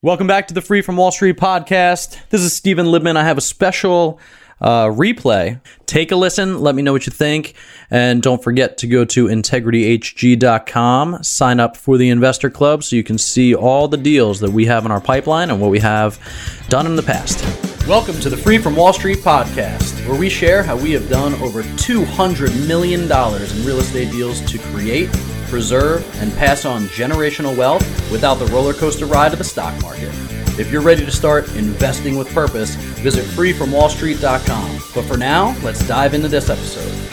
Welcome 0.00 0.28
back 0.28 0.46
to 0.46 0.54
the 0.54 0.62
Free 0.62 0.80
from 0.80 0.96
Wall 0.96 1.10
Street 1.10 1.38
podcast. 1.38 2.20
This 2.30 2.40
is 2.42 2.52
Stephen 2.52 2.86
Libman. 2.86 3.16
I 3.16 3.24
have 3.24 3.36
a 3.36 3.40
special 3.40 4.20
uh, 4.60 4.84
replay. 4.84 5.60
Take 5.86 6.12
a 6.12 6.16
listen. 6.16 6.60
Let 6.60 6.76
me 6.76 6.82
know 6.82 6.92
what 6.92 7.04
you 7.06 7.10
think. 7.10 7.54
And 7.90 8.22
don't 8.22 8.40
forget 8.40 8.78
to 8.78 8.86
go 8.86 9.04
to 9.06 9.26
integrityhg.com, 9.26 11.24
sign 11.24 11.58
up 11.58 11.76
for 11.76 11.98
the 11.98 12.10
Investor 12.10 12.48
Club 12.48 12.84
so 12.84 12.94
you 12.94 13.02
can 13.02 13.18
see 13.18 13.56
all 13.56 13.88
the 13.88 13.96
deals 13.96 14.38
that 14.38 14.52
we 14.52 14.66
have 14.66 14.84
in 14.84 14.92
our 14.92 15.00
pipeline 15.00 15.50
and 15.50 15.60
what 15.60 15.72
we 15.72 15.80
have 15.80 16.20
done 16.68 16.86
in 16.86 16.94
the 16.94 17.02
past. 17.02 17.44
Welcome 17.88 18.20
to 18.20 18.30
the 18.30 18.36
Free 18.36 18.58
from 18.58 18.76
Wall 18.76 18.92
Street 18.92 19.18
podcast, 19.18 20.08
where 20.08 20.16
we 20.16 20.28
share 20.28 20.62
how 20.62 20.76
we 20.76 20.92
have 20.92 21.10
done 21.10 21.34
over 21.42 21.64
$200 21.64 22.68
million 22.68 23.02
in 23.02 23.66
real 23.66 23.80
estate 23.80 24.12
deals 24.12 24.40
to 24.48 24.60
create 24.60 25.10
preserve, 25.48 26.06
and 26.22 26.32
pass 26.34 26.64
on 26.64 26.82
generational 26.88 27.56
wealth 27.56 27.82
without 28.10 28.34
the 28.34 28.46
roller 28.46 28.72
coaster 28.72 29.06
ride 29.06 29.32
of 29.32 29.38
the 29.38 29.44
stock 29.44 29.80
market. 29.82 30.12
If 30.58 30.72
you're 30.72 30.82
ready 30.82 31.04
to 31.04 31.10
start 31.12 31.48
investing 31.54 32.18
with 32.18 32.28
purpose, 32.34 32.74
visit 32.74 33.24
freefromwallstreet.com. 33.24 34.80
But 34.94 35.04
for 35.04 35.16
now, 35.16 35.56
let's 35.62 35.86
dive 35.86 36.14
into 36.14 36.28
this 36.28 36.50
episode. 36.50 37.08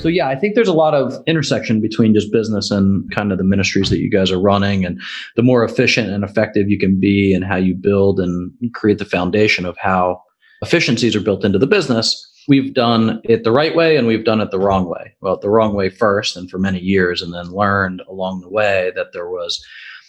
So 0.00 0.08
yeah, 0.08 0.28
I 0.28 0.36
think 0.36 0.54
there's 0.54 0.68
a 0.68 0.72
lot 0.72 0.94
of 0.94 1.22
intersection 1.26 1.80
between 1.80 2.14
just 2.14 2.32
business 2.32 2.70
and 2.70 3.10
kind 3.10 3.32
of 3.32 3.38
the 3.38 3.44
ministries 3.44 3.90
that 3.90 3.98
you 3.98 4.10
guys 4.10 4.30
are 4.30 4.40
running 4.40 4.84
and 4.84 5.00
the 5.36 5.42
more 5.42 5.64
efficient 5.64 6.08
and 6.08 6.24
effective 6.24 6.70
you 6.70 6.78
can 6.78 6.98
be 7.00 7.34
and 7.34 7.44
how 7.44 7.56
you 7.56 7.74
build 7.74 8.20
and 8.20 8.52
create 8.74 8.98
the 8.98 9.04
foundation 9.04 9.66
of 9.66 9.76
how 9.78 10.22
efficiencies 10.62 11.16
are 11.16 11.20
built 11.20 11.44
into 11.44 11.58
the 11.58 11.66
business 11.66 12.24
we've 12.48 12.74
done 12.74 13.20
it 13.24 13.44
the 13.44 13.52
right 13.52 13.76
way 13.76 13.96
and 13.96 14.06
we've 14.06 14.24
done 14.24 14.40
it 14.40 14.50
the 14.50 14.58
wrong 14.58 14.86
way. 14.86 15.14
Well, 15.20 15.36
the 15.36 15.50
wrong 15.50 15.74
way 15.74 15.90
first 15.90 16.36
and 16.36 16.50
for 16.50 16.58
many 16.58 16.80
years, 16.80 17.22
and 17.22 17.32
then 17.32 17.52
learned 17.52 18.02
along 18.08 18.40
the 18.40 18.48
way 18.48 18.90
that 18.96 19.12
there 19.12 19.28
was 19.28 19.64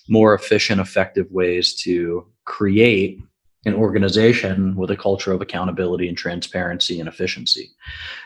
more 0.08 0.34
efficient, 0.34 0.82
effective 0.82 1.30
ways 1.30 1.76
to 1.84 2.26
create 2.46 3.22
an 3.66 3.76
organization 3.76 4.76
with 4.76 4.90
a 4.90 4.98
culture 4.98 5.34
of 5.34 5.42
accountability 5.42 6.08
and 6.08 6.18
transparency 6.18 7.00
and 7.00 7.10
efficiency. 7.10 7.70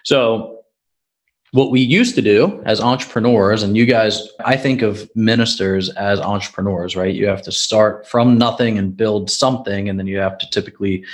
So 0.04 0.63
what 1.54 1.70
we 1.70 1.80
used 1.80 2.16
to 2.16 2.22
do 2.22 2.62
as 2.66 2.82
entrepreneurs, 2.82 3.62
and 3.62 3.78
you 3.78 3.86
guys, 3.86 4.28
I 4.44 4.58
think 4.58 4.82
of 4.82 5.08
ministers 5.16 5.90
as 5.92 6.20
entrepreneurs, 6.20 6.96
right? 6.96 7.14
You 7.14 7.28
have 7.28 7.44
to 7.44 7.52
start 7.52 8.08
from 8.08 8.40
nothing 8.40 8.80
and 8.80 8.98
build 8.98 9.30
something, 9.30 9.88
and 9.88 10.00
then 10.00 10.08
you 10.08 10.18
have 10.18 10.40
to 10.40 10.50
typically 10.50 11.06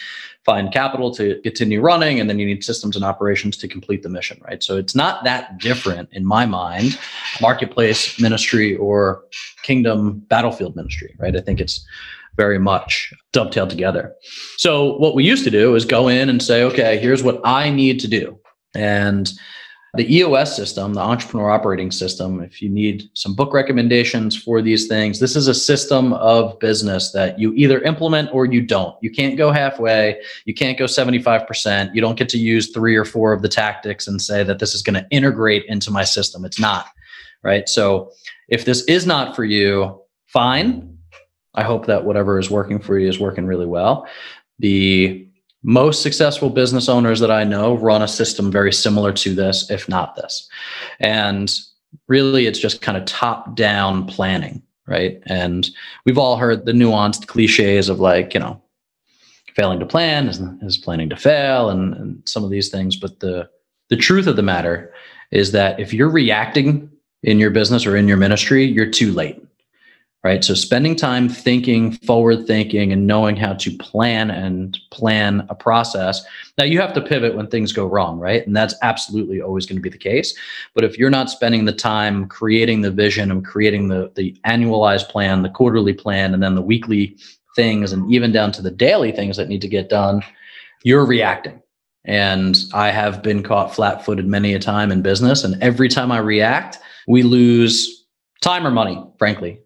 find 0.45 0.71
capital 0.71 1.13
to 1.15 1.41
continue 1.41 1.81
running, 1.81 2.21
and 2.21 2.29
then 2.29 2.39
you 2.39 2.45
need 2.45 2.63
systems 2.63 2.95
and 2.95 3.03
operations 3.03 3.57
to 3.57 3.67
complete 3.67 4.01
the 4.01 4.07
mission, 4.07 4.39
right? 4.47 4.63
So 4.63 4.77
it's 4.77 4.95
not 4.95 5.25
that 5.25 5.57
different 5.57 6.07
in 6.13 6.25
my 6.25 6.45
mind, 6.45 6.97
marketplace 7.41 8.17
ministry 8.17 8.77
or 8.77 9.25
kingdom 9.63 10.19
battlefield 10.29 10.73
ministry, 10.73 11.13
right? 11.19 11.35
I 11.35 11.41
think 11.41 11.59
it's 11.59 11.85
very 12.37 12.59
much 12.59 13.13
dovetailed 13.33 13.69
together. 13.69 14.13
So 14.55 14.95
what 14.99 15.15
we 15.15 15.25
used 15.25 15.43
to 15.43 15.51
do 15.51 15.75
is 15.75 15.83
go 15.83 16.07
in 16.07 16.29
and 16.29 16.41
say, 16.41 16.63
okay, 16.63 16.97
here's 16.97 17.23
what 17.23 17.41
I 17.43 17.69
need 17.69 17.99
to 17.99 18.07
do. 18.07 18.39
And 18.73 19.29
the 19.95 20.15
EOS 20.15 20.55
system, 20.55 20.93
the 20.93 21.01
entrepreneur 21.01 21.49
operating 21.49 21.89
system, 21.89 22.41
if 22.41 22.61
you 22.61 22.69
need 22.69 23.09
some 23.15 23.33
book 23.33 23.53
recommendations 23.53 24.35
for 24.35 24.61
these 24.61 24.87
things, 24.87 25.19
this 25.19 25.35
is 25.35 25.47
a 25.47 25.53
system 25.53 26.13
of 26.13 26.59
business 26.59 27.11
that 27.11 27.39
you 27.39 27.53
either 27.53 27.81
implement 27.81 28.29
or 28.31 28.45
you 28.45 28.61
don't. 28.61 28.95
You 29.01 29.09
can't 29.09 29.35
go 29.35 29.51
halfway. 29.51 30.21
You 30.45 30.53
can't 30.53 30.77
go 30.77 30.85
75%. 30.85 31.95
You 31.95 32.01
don't 32.01 32.17
get 32.17 32.29
to 32.29 32.37
use 32.37 32.71
three 32.71 32.95
or 32.95 33.05
four 33.05 33.33
of 33.33 33.41
the 33.41 33.49
tactics 33.49 34.07
and 34.07 34.21
say 34.21 34.43
that 34.43 34.59
this 34.59 34.75
is 34.75 34.83
going 34.83 35.01
to 35.01 35.07
integrate 35.09 35.65
into 35.65 35.89
my 35.89 36.03
system. 36.03 36.45
It's 36.45 36.59
not, 36.59 36.85
right? 37.41 37.67
So 37.67 38.11
if 38.47 38.65
this 38.65 38.83
is 38.83 39.07
not 39.07 39.35
for 39.35 39.43
you, 39.43 40.01
fine. 40.27 40.97
I 41.55 41.63
hope 41.63 41.87
that 41.87 42.05
whatever 42.05 42.37
is 42.37 42.51
working 42.51 42.79
for 42.79 42.99
you 42.99 43.09
is 43.09 43.19
working 43.19 43.47
really 43.47 43.65
well. 43.65 44.07
The 44.59 45.28
most 45.63 46.01
successful 46.01 46.49
business 46.49 46.87
owners 46.87 47.19
that 47.19 47.31
I 47.31 47.43
know 47.43 47.75
run 47.75 48.01
a 48.01 48.07
system 48.07 48.51
very 48.51 48.71
similar 48.71 49.11
to 49.13 49.35
this, 49.35 49.69
if 49.69 49.89
not 49.89 50.15
this. 50.15 50.47
And 50.99 51.53
really, 52.07 52.47
it's 52.47 52.59
just 52.59 52.81
kind 52.81 52.97
of 52.97 53.05
top 53.05 53.55
down 53.55 54.05
planning, 54.05 54.61
right? 54.87 55.21
And 55.25 55.69
we've 56.05 56.17
all 56.17 56.37
heard 56.37 56.65
the 56.65 56.71
nuanced 56.71 57.27
cliches 57.27 57.89
of 57.89 57.99
like, 57.99 58.33
you 58.33 58.39
know, 58.39 58.61
failing 59.55 59.79
to 59.79 59.85
plan 59.85 60.27
is, 60.27 60.39
is 60.61 60.77
planning 60.77 61.09
to 61.09 61.17
fail 61.17 61.69
and, 61.69 61.93
and 61.95 62.21
some 62.25 62.43
of 62.43 62.49
these 62.49 62.69
things. 62.69 62.95
But 62.95 63.19
the, 63.19 63.49
the 63.89 63.97
truth 63.97 64.27
of 64.27 64.37
the 64.37 64.43
matter 64.43 64.93
is 65.31 65.51
that 65.51 65.79
if 65.79 65.93
you're 65.93 66.09
reacting 66.09 66.89
in 67.23 67.39
your 67.39 67.49
business 67.49 67.85
or 67.85 67.97
in 67.97 68.07
your 68.07 68.17
ministry, 68.17 68.63
you're 68.63 68.89
too 68.89 69.11
late 69.11 69.43
right? 70.23 70.43
So 70.43 70.53
spending 70.53 70.95
time 70.95 71.29
thinking, 71.29 71.93
forward 71.93 72.45
thinking, 72.45 72.91
and 72.91 73.07
knowing 73.07 73.37
how 73.37 73.53
to 73.53 73.77
plan 73.77 74.29
and 74.29 74.77
plan 74.91 75.45
a 75.49 75.55
process. 75.55 76.23
Now 76.57 76.65
you 76.65 76.81
have 76.81 76.93
to 76.93 77.01
pivot 77.01 77.35
when 77.35 77.47
things 77.47 77.71
go 77.71 77.85
wrong, 77.85 78.19
right? 78.19 78.45
And 78.45 78.55
that's 78.55 78.75
absolutely 78.81 79.41
always 79.41 79.65
going 79.65 79.77
to 79.77 79.81
be 79.81 79.89
the 79.89 79.97
case. 79.97 80.37
But 80.75 80.83
if 80.83 80.97
you're 80.97 81.09
not 81.09 81.29
spending 81.29 81.65
the 81.65 81.73
time 81.73 82.27
creating 82.27 82.81
the 82.81 82.91
vision 82.91 83.31
and 83.31 83.45
creating 83.45 83.87
the 83.87 84.11
the 84.15 84.35
annualized 84.45 85.09
plan, 85.09 85.41
the 85.41 85.49
quarterly 85.49 85.93
plan, 85.93 86.33
and 86.33 86.43
then 86.43 86.55
the 86.55 86.61
weekly 86.61 87.15
things, 87.55 87.93
and 87.93 88.11
even 88.11 88.31
down 88.31 88.51
to 88.53 88.61
the 88.61 88.71
daily 88.71 89.11
things 89.11 89.37
that 89.37 89.47
need 89.47 89.61
to 89.61 89.67
get 89.69 89.89
done, 89.89 90.21
you're 90.83 91.05
reacting. 91.05 91.61
And 92.05 92.57
I 92.73 92.91
have 92.91 93.21
been 93.21 93.43
caught 93.43 93.75
flat 93.75 94.03
footed 94.03 94.25
many 94.25 94.53
a 94.53 94.59
time 94.59 94.91
in 94.91 95.01
business. 95.01 95.43
And 95.43 95.61
every 95.61 95.89
time 95.89 96.11
I 96.11 96.17
react, 96.17 96.77
we 97.07 97.23
lose 97.23 98.05
time 98.41 98.65
or 98.65 98.71
money, 98.71 99.03
frankly 99.17 99.61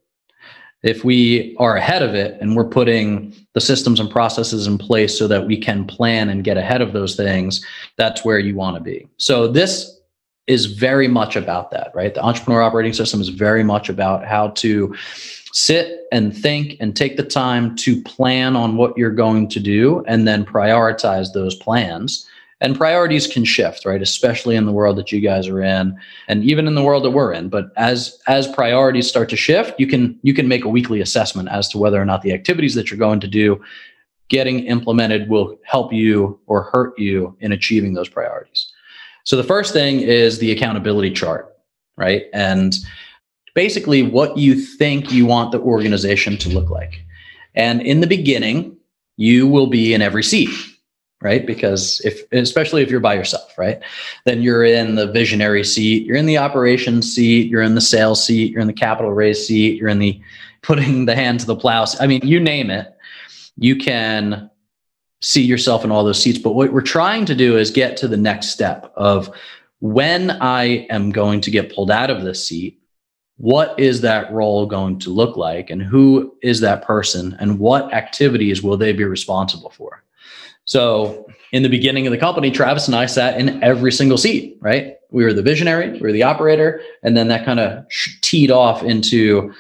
if 0.84 1.06
we 1.06 1.56
are 1.60 1.78
ahead 1.78 2.04
of 2.04 2.14
it 2.14 2.38
and 2.42 2.56
we're 2.56 2.68
putting 2.68 3.34
the 3.54 3.62
systems 3.62 4.00
and 4.00 4.12
processes 4.12 4.68
in 4.68 4.78
place 4.78 5.18
so 5.18 5.28
that 5.28 5.48
we 5.48 5.58
can 5.58 5.86
plan 5.86 6.30
and 6.30 6.44
get 6.44 6.58
ahead 6.58 6.82
of 6.82 6.92
those 6.92 7.16
things, 7.16 7.66
that's 7.98 8.26
where 8.26 8.40
you 8.40 8.54
want 8.56 8.76
to 8.76 8.84
be. 8.84 9.08
So 9.18 9.48
this 9.48 10.00
is 10.46 10.66
very 10.66 11.08
much 11.08 11.38
about 11.38 11.72
that, 11.72 11.92
right? 11.96 12.14
The 12.14 12.22
entrepreneur 12.22 12.62
operating 12.62 12.92
system 12.92 13.22
is 13.22 13.30
very 13.30 13.64
much 13.64 13.88
about 13.88 14.26
how 14.26 14.50
to 14.50 14.94
sit 15.54 16.02
and 16.12 16.36
think 16.36 16.76
and 16.82 16.96
take 16.96 17.16
the 17.16 17.24
time 17.24 17.76
to 17.78 18.02
plan 18.02 18.58
on 18.58 18.76
what 18.76 18.98
you're 18.98 19.12
going 19.12 19.48
to 19.50 19.60
do 19.62 20.04
and 20.06 20.28
then 20.28 20.44
prioritize 20.44 21.32
those 21.32 21.56
plans 21.56 22.28
and 22.64 22.78
priorities 22.78 23.28
can 23.28 23.44
shift 23.46 23.86
right? 23.86 24.02
Especially 24.02 24.56
in 24.56 24.66
the 24.66 24.72
world 24.72 24.98
that 24.98 25.12
you 25.12 25.20
guys 25.20 25.48
are 25.48 25.62
in 25.62 25.96
and 26.28 26.44
even 26.44 26.66
in 26.66 26.74
the 26.74 26.84
world 26.84 27.04
that 27.04 27.12
we're 27.12 27.34
in. 27.34 27.50
But 27.50 27.72
as 27.78 28.18
as 28.26 28.48
priorities 28.48 29.08
start 29.08 29.30
to 29.30 29.36
shift 29.36 29.80
you 29.80 29.86
can 29.86 30.18
you 30.24 30.34
can 30.34 30.48
make 30.48 30.66
a 30.66 30.70
weekly 30.70 31.02
assessment 31.02 31.50
as 31.50 31.68
to 31.70 31.78
whether 31.78 32.02
or 32.02 32.06
not 32.06 32.24
the 32.24 32.34
activities 32.34 32.74
that 32.74 32.90
you're 32.90 32.98
going 32.98 33.20
to 33.20 33.28
do 33.28 33.62
getting 34.30 34.62
implemented 34.62 35.30
will 35.30 35.60
help 35.64 35.94
you 35.94 36.40
or 36.48 36.64
hurt 36.64 36.98
you 36.98 37.38
in 37.42 37.52
achieving 37.52 37.94
those 37.94 38.10
priorities. 38.10 38.72
So 39.26 39.36
the 39.36 39.44
first 39.44 39.74
thing 39.74 40.00
is 40.00 40.40
the 40.40 40.52
accountability 40.52 41.12
chart 41.12 41.50
right? 41.96 42.24
And 42.34 42.76
basically 43.54 44.02
what 44.02 44.36
you 44.36 44.56
think 44.60 45.12
you 45.12 45.28
want 45.28 45.52
the 45.52 45.60
organization 45.60 46.38
to 46.40 46.50
look 46.50 46.72
like. 46.72 47.04
And 47.54 47.82
in 47.82 48.02
the 48.02 48.08
beginning 48.08 48.78
you 49.18 49.46
will 49.46 49.68
be 49.68 49.94
in 49.94 50.02
every 50.02 50.24
seat 50.24 50.50
right? 51.24 51.48
Because 51.48 52.02
if, 52.04 52.22
especially 52.34 52.84
if 52.84 52.92
you're 52.92 53.00
by 53.00 53.14
yourself, 53.14 53.58
right? 53.58 53.80
Then 54.26 54.42
you're 54.42 54.66
in 54.66 54.96
the 54.96 55.08
visionary 55.08 55.64
seat, 55.64 56.06
you're 56.06 56.18
in 56.18 56.26
the 56.26 56.38
operations 56.38 57.16
seat, 57.16 57.50
you're 57.50 57.62
in 57.62 57.76
the 57.76 57.82
sales 57.82 58.24
seat, 58.24 58.52
you're 58.52 58.62
in 58.62 58.68
the 58.68 58.74
capital 58.74 59.14
raise 59.14 59.48
seat, 59.48 59.80
you're 59.80 59.90
in 59.90 60.00
the 60.00 60.22
putting 60.62 61.06
the 61.06 61.16
hand 61.16 61.40
to 61.42 61.46
the 61.46 61.56
plow. 61.56 61.86
I 62.00 62.08
mean, 62.08 62.22
you 62.24 62.40
name 62.40 62.70
it, 62.70 62.96
you 63.58 63.76
can 63.76 64.50
see 65.22 65.42
yourself 65.42 65.84
in 65.84 65.92
all 65.92 66.04
those 66.04 66.22
seats. 66.22 66.40
But 66.40 66.54
what 66.54 66.72
we're 66.72 66.82
trying 66.82 67.26
to 67.26 67.36
do 67.36 67.58
is 67.58 67.72
get 67.72 67.98
to 67.98 68.08
the 68.08 68.18
next 68.18 68.50
step 68.50 68.94
of 68.96 69.30
when 69.80 70.32
I 70.32 70.86
am 70.90 71.12
going 71.12 71.42
to 71.42 71.52
get 71.52 71.74
pulled 71.74 71.92
out 71.92 72.10
of 72.10 72.24
this 72.24 72.48
seat, 72.48 72.80
what 73.38 73.78
is 73.78 74.00
that 74.02 74.32
role 74.32 74.66
going 74.66 75.00
to 75.00 75.10
look 75.10 75.36
like 75.36 75.70
and 75.70 75.82
who 75.82 76.34
is 76.42 76.62
that 76.62 76.86
person 76.86 77.36
and 77.40 77.60
what 77.60 77.94
activities 77.94 78.64
will 78.64 78.78
they 78.78 78.94
be 78.94 79.04
responsible 79.04 79.72
for? 79.72 80.04
So 80.66 81.28
in 81.52 81.64
the 81.64 81.70
beginning 81.70 82.08
of 82.08 82.12
the 82.12 82.18
company, 82.18 82.52
Travis 82.52 82.88
and 82.88 82.96
I 82.96 83.06
sat 83.06 83.40
in 83.40 83.62
every 83.64 83.92
single 83.92 84.18
seat, 84.18 84.58
right? 84.62 84.96
We 85.12 85.24
were 85.24 85.34
the 85.34 85.42
visionary, 85.42 85.92
we 85.92 86.00
were 86.00 86.12
the 86.12 86.24
operator, 86.24 86.82
and 87.04 87.16
then 87.16 87.28
that 87.28 87.46
kind 87.46 87.60
of 87.60 87.86
teed 88.22 88.50
off 88.50 88.82
into 88.82 89.54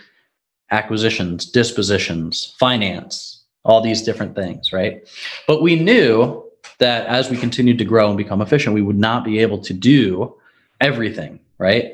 acquisitions, 0.71 1.45
dispositions, 1.45 2.55
finance, 2.57 3.43
all 3.63 3.81
these 3.81 4.01
different 4.01 4.35
things, 4.35 4.73
right? 4.73 5.07
But 5.47 5.61
we 5.61 5.75
knew 5.79 6.43
that 6.79 7.05
as 7.05 7.29
we 7.29 7.37
continued 7.37 7.77
to 7.77 7.85
grow 7.85 8.07
and 8.07 8.17
become 8.17 8.41
efficient, 8.41 8.73
we 8.73 8.81
would 8.81 8.97
not 8.97 9.23
be 9.23 9.39
able 9.39 9.59
to 9.59 9.73
do 9.73 10.35
everything, 10.81 11.39
right? 11.59 11.93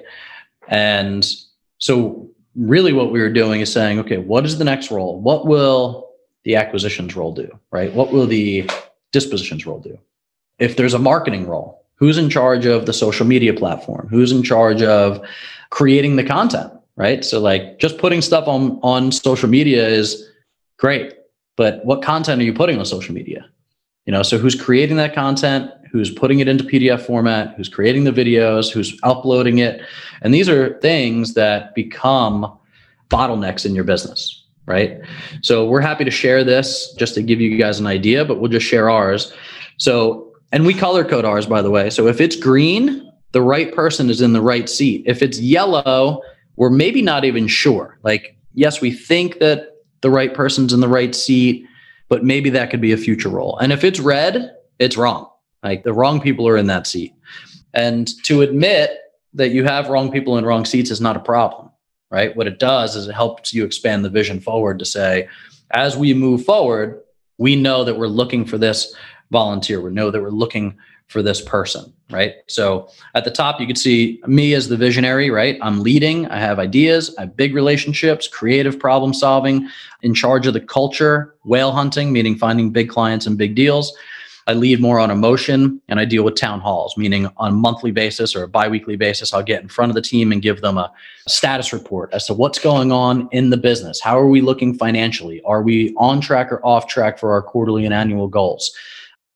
And 0.69 1.27
so 1.79 2.29
really 2.55 2.93
what 2.93 3.11
we 3.11 3.19
were 3.19 3.29
doing 3.29 3.61
is 3.61 3.71
saying, 3.71 3.99
okay, 3.99 4.17
what 4.17 4.45
is 4.45 4.57
the 4.57 4.63
next 4.63 4.91
role? 4.91 5.19
What 5.19 5.45
will 5.45 6.09
the 6.43 6.55
acquisitions 6.55 7.15
role 7.15 7.33
do, 7.33 7.59
right? 7.71 7.93
What 7.93 8.11
will 8.11 8.25
the 8.25 8.69
dispositions 9.11 9.65
role 9.65 9.79
do? 9.79 9.97
If 10.59 10.77
there's 10.77 10.93
a 10.93 10.99
marketing 10.99 11.47
role, 11.47 11.85
who's 11.95 12.17
in 12.17 12.29
charge 12.29 12.65
of 12.65 12.85
the 12.85 12.93
social 12.93 13.25
media 13.25 13.53
platform? 13.53 14.07
Who's 14.09 14.31
in 14.31 14.43
charge 14.43 14.81
of 14.81 15.21
creating 15.69 16.15
the 16.15 16.23
content, 16.23 16.71
right? 16.95 17.23
So 17.23 17.39
like 17.39 17.79
just 17.79 17.97
putting 17.97 18.21
stuff 18.21 18.47
on 18.47 18.79
on 18.81 19.11
social 19.11 19.49
media 19.49 19.87
is 19.87 20.29
great, 20.77 21.13
but 21.57 21.83
what 21.85 22.01
content 22.01 22.41
are 22.41 22.45
you 22.45 22.53
putting 22.53 22.79
on 22.79 22.85
social 22.85 23.13
media? 23.13 23.49
You 24.05 24.13
know, 24.13 24.23
so 24.23 24.37
who's 24.37 24.59
creating 24.59 24.97
that 24.97 25.13
content? 25.13 25.71
Who's 25.91 26.11
putting 26.11 26.39
it 26.39 26.47
into 26.47 26.63
PDF 26.63 27.01
format? 27.01 27.55
Who's 27.55 27.69
creating 27.69 28.03
the 28.05 28.11
videos? 28.11 28.71
Who's 28.71 28.97
uploading 29.03 29.59
it? 29.59 29.81
And 30.21 30.33
these 30.33 30.47
are 30.49 30.79
things 30.79 31.33
that 31.33 31.75
become 31.75 32.57
bottlenecks 33.09 33.65
in 33.65 33.75
your 33.75 33.83
business, 33.83 34.38
right? 34.69 35.01
So 35.41 35.65
we're 35.65 35.81
happy 35.81 36.05
to 36.05 36.11
share 36.11 36.43
this 36.43 36.93
just 36.93 37.15
to 37.15 37.23
give 37.23 37.41
you 37.41 37.57
guys 37.57 37.79
an 37.79 37.87
idea, 37.87 38.23
but 38.23 38.39
we'll 38.39 38.51
just 38.51 38.67
share 38.67 38.89
ours. 38.89 39.33
So, 39.77 40.31
and 40.51 40.65
we 40.65 40.73
color 40.73 41.03
code 41.03 41.25
ours, 41.25 41.47
by 41.47 41.61
the 41.61 41.71
way. 41.71 41.89
So 41.89 42.07
if 42.07 42.21
it's 42.21 42.35
green, 42.35 43.11
the 43.31 43.41
right 43.41 43.73
person 43.73 44.09
is 44.09 44.21
in 44.21 44.33
the 44.33 44.41
right 44.41 44.69
seat. 44.69 45.03
If 45.05 45.21
it's 45.21 45.39
yellow, 45.39 46.21
we're 46.55 46.69
maybe 46.69 47.01
not 47.01 47.25
even 47.25 47.47
sure. 47.47 47.97
Like, 48.03 48.37
yes, 48.53 48.79
we 48.79 48.91
think 48.91 49.39
that 49.39 49.77
the 50.01 50.11
right 50.11 50.33
person's 50.33 50.71
in 50.71 50.79
the 50.79 50.87
right 50.87 51.13
seat, 51.15 51.65
but 52.07 52.23
maybe 52.23 52.49
that 52.51 52.69
could 52.69 52.81
be 52.81 52.91
a 52.91 52.97
future 52.97 53.29
role. 53.29 53.57
And 53.57 53.73
if 53.73 53.83
it's 53.83 53.99
red, 53.99 54.55
it's 54.77 54.97
wrong. 54.97 55.29
Like 55.63 55.83
the 55.83 55.93
wrong 55.93 56.21
people 56.21 56.47
are 56.47 56.57
in 56.57 56.67
that 56.67 56.87
seat. 56.87 57.13
And 57.73 58.07
to 58.23 58.41
admit 58.41 58.97
that 59.33 59.49
you 59.49 59.63
have 59.63 59.89
wrong 59.89 60.11
people 60.11 60.37
in 60.37 60.45
wrong 60.45 60.65
seats 60.65 60.91
is 60.91 61.01
not 61.01 61.15
a 61.15 61.19
problem, 61.19 61.69
right? 62.09 62.35
What 62.35 62.47
it 62.47 62.59
does 62.59 62.95
is 62.95 63.07
it 63.07 63.13
helps 63.13 63.53
you 63.53 63.65
expand 63.65 64.03
the 64.03 64.09
vision 64.09 64.39
forward 64.39 64.79
to 64.79 64.85
say, 64.85 65.27
as 65.71 65.95
we 65.95 66.13
move 66.13 66.43
forward, 66.43 67.01
we 67.37 67.55
know 67.55 67.83
that 67.83 67.97
we're 67.97 68.07
looking 68.07 68.45
for 68.45 68.57
this 68.57 68.93
volunteer. 69.31 69.81
We 69.81 69.91
know 69.91 70.11
that 70.11 70.21
we're 70.21 70.29
looking 70.29 70.77
for 71.07 71.23
this 71.23 71.41
person, 71.41 71.91
right? 72.11 72.35
So 72.47 72.89
at 73.15 73.25
the 73.25 73.31
top, 73.31 73.59
you 73.59 73.65
can 73.65 73.75
see 73.75 74.21
me 74.27 74.53
as 74.53 74.69
the 74.69 74.77
visionary, 74.77 75.31
right? 75.31 75.57
I'm 75.61 75.81
leading, 75.81 76.27
I 76.27 76.37
have 76.37 76.59
ideas, 76.59 77.15
I 77.17 77.21
have 77.21 77.35
big 77.35 77.55
relationships, 77.55 78.27
creative 78.27 78.79
problem 78.79 79.13
solving, 79.13 79.67
in 80.03 80.13
charge 80.13 80.45
of 80.45 80.53
the 80.53 80.61
culture, 80.61 81.35
whale 81.43 81.71
hunting, 81.71 82.11
meaning 82.11 82.37
finding 82.37 82.69
big 82.69 82.89
clients 82.89 83.25
and 83.25 83.37
big 83.37 83.55
deals. 83.55 83.95
I 84.49 84.53
lead 84.53 84.81
more 84.81 84.99
on 84.99 85.11
emotion 85.11 85.79
and 85.89 85.99
I 85.99 86.05
deal 86.05 86.23
with 86.23 86.33
town 86.33 86.59
halls, 86.59 86.97
meaning 86.97 87.27
on 87.37 87.51
a 87.51 87.55
monthly 87.55 87.91
basis 87.91 88.35
or 88.35 88.41
a 88.41 88.47
biweekly 88.47 88.95
basis, 88.95 89.31
I'll 89.31 89.43
get 89.43 89.61
in 89.61 89.69
front 89.69 89.91
of 89.91 89.93
the 89.93 90.01
team 90.01 90.31
and 90.31 90.41
give 90.41 90.61
them 90.61 90.75
a 90.75 90.91
status 91.27 91.71
report 91.71 92.11
as 92.13 92.25
to 92.25 92.33
what's 92.33 92.57
going 92.57 92.91
on 92.91 93.29
in 93.31 93.51
the 93.51 93.57
business. 93.57 94.01
How 94.01 94.17
are 94.17 94.27
we 94.27 94.41
looking 94.41 94.73
financially? 94.73 95.39
Are 95.43 95.61
we 95.61 95.93
on 95.97 96.19
track 96.19 96.51
or 96.51 96.65
off 96.65 96.87
track 96.87 97.19
for 97.19 97.31
our 97.31 97.43
quarterly 97.43 97.85
and 97.85 97.93
annual 97.93 98.27
goals? 98.27 98.75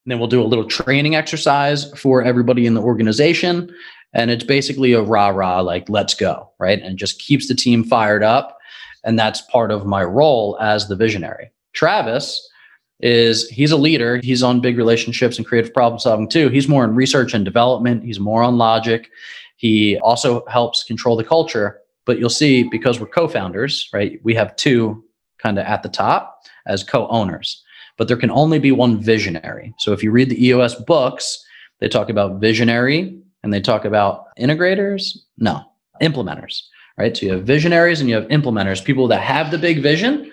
And 0.04 0.10
then 0.10 0.18
we'll 0.18 0.26
do 0.26 0.42
a 0.42 0.50
little 0.50 0.66
training 0.66 1.14
exercise 1.14 1.92
for 1.96 2.24
everybody 2.24 2.66
in 2.66 2.74
the 2.74 2.82
organization. 2.82 3.72
And 4.14 4.32
it's 4.32 4.42
basically 4.42 4.94
a 4.94 5.02
rah 5.02 5.28
rah, 5.28 5.60
like, 5.60 5.88
let's 5.88 6.14
go, 6.14 6.50
right? 6.58 6.82
And 6.82 6.98
just 6.98 7.20
keeps 7.20 7.46
the 7.46 7.54
team 7.54 7.84
fired 7.84 8.24
up. 8.24 8.58
And 9.04 9.16
that's 9.16 9.42
part 9.42 9.70
of 9.70 9.86
my 9.86 10.02
role 10.02 10.58
as 10.60 10.88
the 10.88 10.96
visionary. 10.96 11.52
Travis, 11.72 12.50
is 13.00 13.48
he's 13.48 13.72
a 13.72 13.76
leader. 13.76 14.20
He's 14.22 14.42
on 14.42 14.60
big 14.60 14.76
relationships 14.76 15.36
and 15.36 15.46
creative 15.46 15.74
problem 15.74 15.98
solving 15.98 16.28
too. 16.28 16.48
He's 16.48 16.68
more 16.68 16.84
in 16.84 16.94
research 16.94 17.34
and 17.34 17.44
development. 17.44 18.04
He's 18.04 18.20
more 18.20 18.42
on 18.42 18.56
logic. 18.56 19.10
He 19.56 19.98
also 19.98 20.44
helps 20.46 20.84
control 20.84 21.16
the 21.16 21.24
culture. 21.24 21.80
But 22.06 22.18
you'll 22.18 22.30
see 22.30 22.64
because 22.64 23.00
we're 23.00 23.06
co-founders, 23.06 23.88
right? 23.92 24.20
We 24.22 24.34
have 24.34 24.56
two 24.56 25.04
kind 25.38 25.58
of 25.58 25.64
at 25.64 25.82
the 25.82 25.88
top 25.88 26.42
as 26.66 26.84
co-owners. 26.84 27.62
But 27.96 28.08
there 28.08 28.16
can 28.16 28.30
only 28.30 28.58
be 28.58 28.72
one 28.72 29.00
visionary. 29.00 29.74
So 29.78 29.92
if 29.92 30.02
you 30.02 30.10
read 30.10 30.28
the 30.28 30.46
EOS 30.46 30.74
books, 30.74 31.44
they 31.80 31.88
talk 31.88 32.10
about 32.10 32.40
visionary 32.40 33.18
and 33.42 33.52
they 33.52 33.60
talk 33.60 33.84
about 33.84 34.36
integrators. 34.38 35.16
No, 35.38 35.62
implementers, 36.02 36.60
right? 36.98 37.16
So 37.16 37.26
you 37.26 37.32
have 37.32 37.44
visionaries 37.44 38.00
and 38.00 38.08
you 38.08 38.16
have 38.16 38.28
implementers, 38.28 38.84
people 38.84 39.08
that 39.08 39.20
have 39.20 39.50
the 39.50 39.58
big 39.58 39.82
vision 39.82 40.30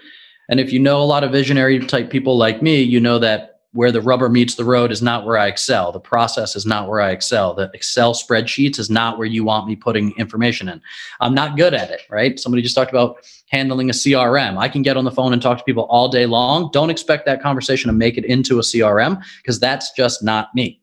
and 0.51 0.59
if 0.59 0.71
you 0.71 0.79
know 0.79 1.01
a 1.01 1.03
lot 1.03 1.23
of 1.23 1.31
visionary 1.31 1.79
type 1.79 2.09
people 2.09 2.37
like 2.37 2.61
me, 2.61 2.81
you 2.81 2.99
know 2.99 3.17
that 3.19 3.61
where 3.71 3.91
the 3.91 4.01
rubber 4.01 4.27
meets 4.27 4.55
the 4.55 4.65
road 4.65 4.91
is 4.91 5.01
not 5.01 5.25
where 5.25 5.37
I 5.37 5.47
excel. 5.47 5.93
The 5.93 5.99
process 5.99 6.57
is 6.57 6.65
not 6.65 6.89
where 6.89 6.99
I 6.99 7.11
excel. 7.11 7.53
The 7.53 7.71
Excel 7.73 8.13
spreadsheets 8.13 8.77
is 8.77 8.89
not 8.89 9.17
where 9.17 9.27
you 9.27 9.45
want 9.45 9.65
me 9.65 9.77
putting 9.77 10.11
information 10.17 10.67
in. 10.67 10.81
I'm 11.21 11.33
not 11.33 11.55
good 11.55 11.73
at 11.73 11.89
it, 11.89 12.01
right? 12.09 12.37
Somebody 12.37 12.61
just 12.61 12.75
talked 12.75 12.91
about 12.91 13.25
handling 13.47 13.89
a 13.89 13.93
CRM. 13.93 14.57
I 14.57 14.67
can 14.67 14.81
get 14.81 14.97
on 14.97 15.05
the 15.05 15.11
phone 15.11 15.31
and 15.31 15.41
talk 15.41 15.57
to 15.57 15.63
people 15.63 15.85
all 15.85 16.09
day 16.09 16.25
long. 16.25 16.69
Don't 16.73 16.89
expect 16.89 17.25
that 17.27 17.41
conversation 17.41 17.87
to 17.87 17.93
make 17.93 18.17
it 18.17 18.25
into 18.25 18.59
a 18.59 18.61
CRM 18.61 19.23
because 19.37 19.57
that's 19.57 19.91
just 19.93 20.21
not 20.21 20.53
me, 20.53 20.81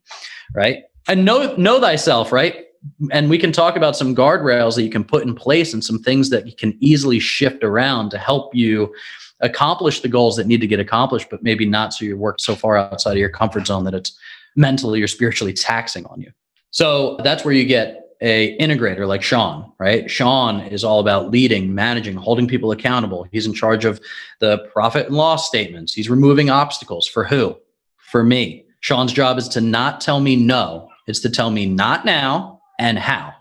right? 0.54 0.84
And 1.08 1.26
know 1.26 1.54
know 1.56 1.78
thyself, 1.78 2.32
right? 2.32 2.64
and 3.10 3.28
we 3.28 3.38
can 3.38 3.52
talk 3.52 3.76
about 3.76 3.96
some 3.96 4.14
guardrails 4.14 4.74
that 4.76 4.82
you 4.82 4.90
can 4.90 5.04
put 5.04 5.24
in 5.24 5.34
place 5.34 5.72
and 5.72 5.84
some 5.84 5.98
things 5.98 6.30
that 6.30 6.46
you 6.46 6.54
can 6.54 6.76
easily 6.80 7.18
shift 7.18 7.64
around 7.64 8.10
to 8.10 8.18
help 8.18 8.54
you 8.54 8.92
accomplish 9.40 10.00
the 10.00 10.08
goals 10.08 10.36
that 10.36 10.46
need 10.46 10.60
to 10.60 10.66
get 10.66 10.80
accomplished, 10.80 11.28
but 11.30 11.42
maybe 11.42 11.66
not 11.66 11.92
so 11.92 12.04
you 12.04 12.16
work 12.16 12.40
so 12.40 12.54
far 12.54 12.76
outside 12.76 13.12
of 13.12 13.18
your 13.18 13.28
comfort 13.28 13.66
zone 13.66 13.84
that 13.84 13.94
it's 13.94 14.18
mentally 14.56 15.00
or 15.00 15.06
spiritually 15.06 15.52
taxing 15.52 16.04
on 16.06 16.20
you. 16.20 16.30
So 16.70 17.18
that's 17.22 17.44
where 17.44 17.54
you 17.54 17.64
get 17.64 18.04
a 18.20 18.58
integrator 18.58 19.06
like 19.06 19.22
Sean, 19.22 19.72
right? 19.78 20.10
Sean 20.10 20.60
is 20.60 20.82
all 20.82 20.98
about 20.98 21.30
leading, 21.30 21.74
managing, 21.74 22.16
holding 22.16 22.48
people 22.48 22.72
accountable. 22.72 23.26
He's 23.30 23.46
in 23.46 23.54
charge 23.54 23.84
of 23.84 24.00
the 24.40 24.58
profit 24.72 25.06
and 25.06 25.16
loss 25.16 25.46
statements. 25.46 25.94
He's 25.94 26.10
removing 26.10 26.50
obstacles 26.50 27.06
for 27.06 27.24
who? 27.24 27.56
For 27.96 28.24
me. 28.24 28.64
Sean's 28.80 29.12
job 29.12 29.38
is 29.38 29.48
to 29.50 29.60
not 29.60 30.00
tell 30.00 30.20
me 30.20 30.34
no. 30.34 30.88
It's 31.06 31.20
to 31.20 31.30
tell 31.30 31.50
me 31.50 31.66
not 31.66 32.04
now 32.04 32.60
and 32.78 32.98
how 32.98 33.34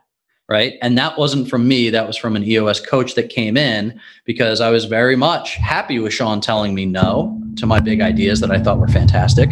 right? 0.49 0.75
And 0.81 0.97
that 0.97 1.17
wasn't 1.17 1.49
from 1.49 1.67
me. 1.67 1.89
That 1.89 2.07
was 2.07 2.17
from 2.17 2.35
an 2.35 2.43
EOS 2.43 2.79
coach 2.79 3.15
that 3.15 3.29
came 3.29 3.57
in 3.57 3.99
because 4.25 4.61
I 4.61 4.69
was 4.69 4.85
very 4.85 5.15
much 5.15 5.55
happy 5.55 5.99
with 5.99 6.13
Sean 6.13 6.39
telling 6.39 6.73
me 6.73 6.85
no 6.85 7.41
to 7.57 7.65
my 7.65 7.79
big 7.79 8.01
ideas 8.01 8.39
that 8.39 8.51
I 8.51 8.59
thought 8.59 8.79
were 8.79 8.87
fantastic 8.87 9.49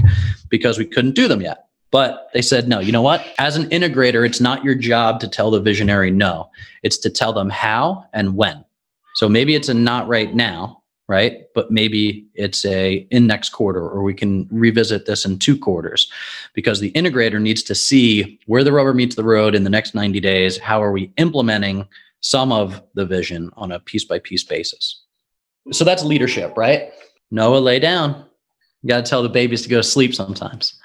because 0.50 0.78
we 0.78 0.86
couldn't 0.86 1.16
do 1.16 1.28
them 1.28 1.42
yet. 1.42 1.68
But 1.92 2.30
they 2.34 2.42
said, 2.42 2.68
no, 2.68 2.80
you 2.80 2.92
know 2.92 3.02
what? 3.02 3.26
As 3.38 3.56
an 3.56 3.70
integrator, 3.70 4.26
it's 4.26 4.42
not 4.42 4.64
your 4.64 4.76
job 4.76 5.20
to 5.22 5.28
tell 5.28 5.52
the 5.52 5.62
visionary 5.62 6.12
no, 6.12 6.50
it's 6.84 6.98
to 7.00 7.10
tell 7.10 7.34
them 7.34 7.50
how 7.50 8.06
and 8.14 8.36
when. 8.36 8.66
So 9.16 9.30
maybe 9.30 9.56
it's 9.56 9.70
a 9.70 9.74
not 9.74 10.08
right 10.08 10.34
now, 10.34 10.82
right? 11.08 11.44
But 11.54 11.72
maybe 11.72 12.28
it's 12.34 12.66
a 12.66 13.08
in 13.12 13.28
next 13.28 13.50
quarter, 13.50 13.88
or 13.88 14.04
we 14.04 14.14
can 14.14 14.48
revisit 14.52 15.06
this 15.06 15.26
in 15.26 15.38
two 15.40 15.58
quarters 15.58 16.12
because 16.54 16.80
the 16.80 16.92
integrator 16.94 17.40
needs 17.40 17.62
to 17.64 17.76
see 17.76 18.40
where 18.48 18.64
the 18.64 18.72
rubber 18.72 18.94
meets 18.94 19.16
the 19.16 19.24
road 19.24 19.56
in 19.56 19.64
the 19.64 19.70
next 19.70 19.94
90 19.94 20.20
days. 20.20 20.58
How 20.58 20.82
are 20.82 20.92
we 20.92 21.12
implementing 21.18 21.88
some 22.22 22.52
of 22.52 22.82
the 22.96 23.06
vision 23.06 23.52
on 23.56 23.72
a 23.72 23.80
piece 23.80 24.04
by 24.04 24.20
piece 24.20 24.44
basis? 24.44 25.04
So 25.72 25.84
that's 25.84 26.04
leadership, 26.04 26.58
right? 26.58 26.92
Noah, 27.32 27.58
lay 27.60 27.80
down. 27.80 28.26
You 28.82 28.90
got 28.90 29.04
to 29.04 29.10
tell 29.10 29.24
the 29.24 29.30
babies 29.30 29.64
to 29.64 29.70
go 29.70 29.78
to 29.78 29.84
sleep 29.84 30.14
sometimes. 30.14 30.80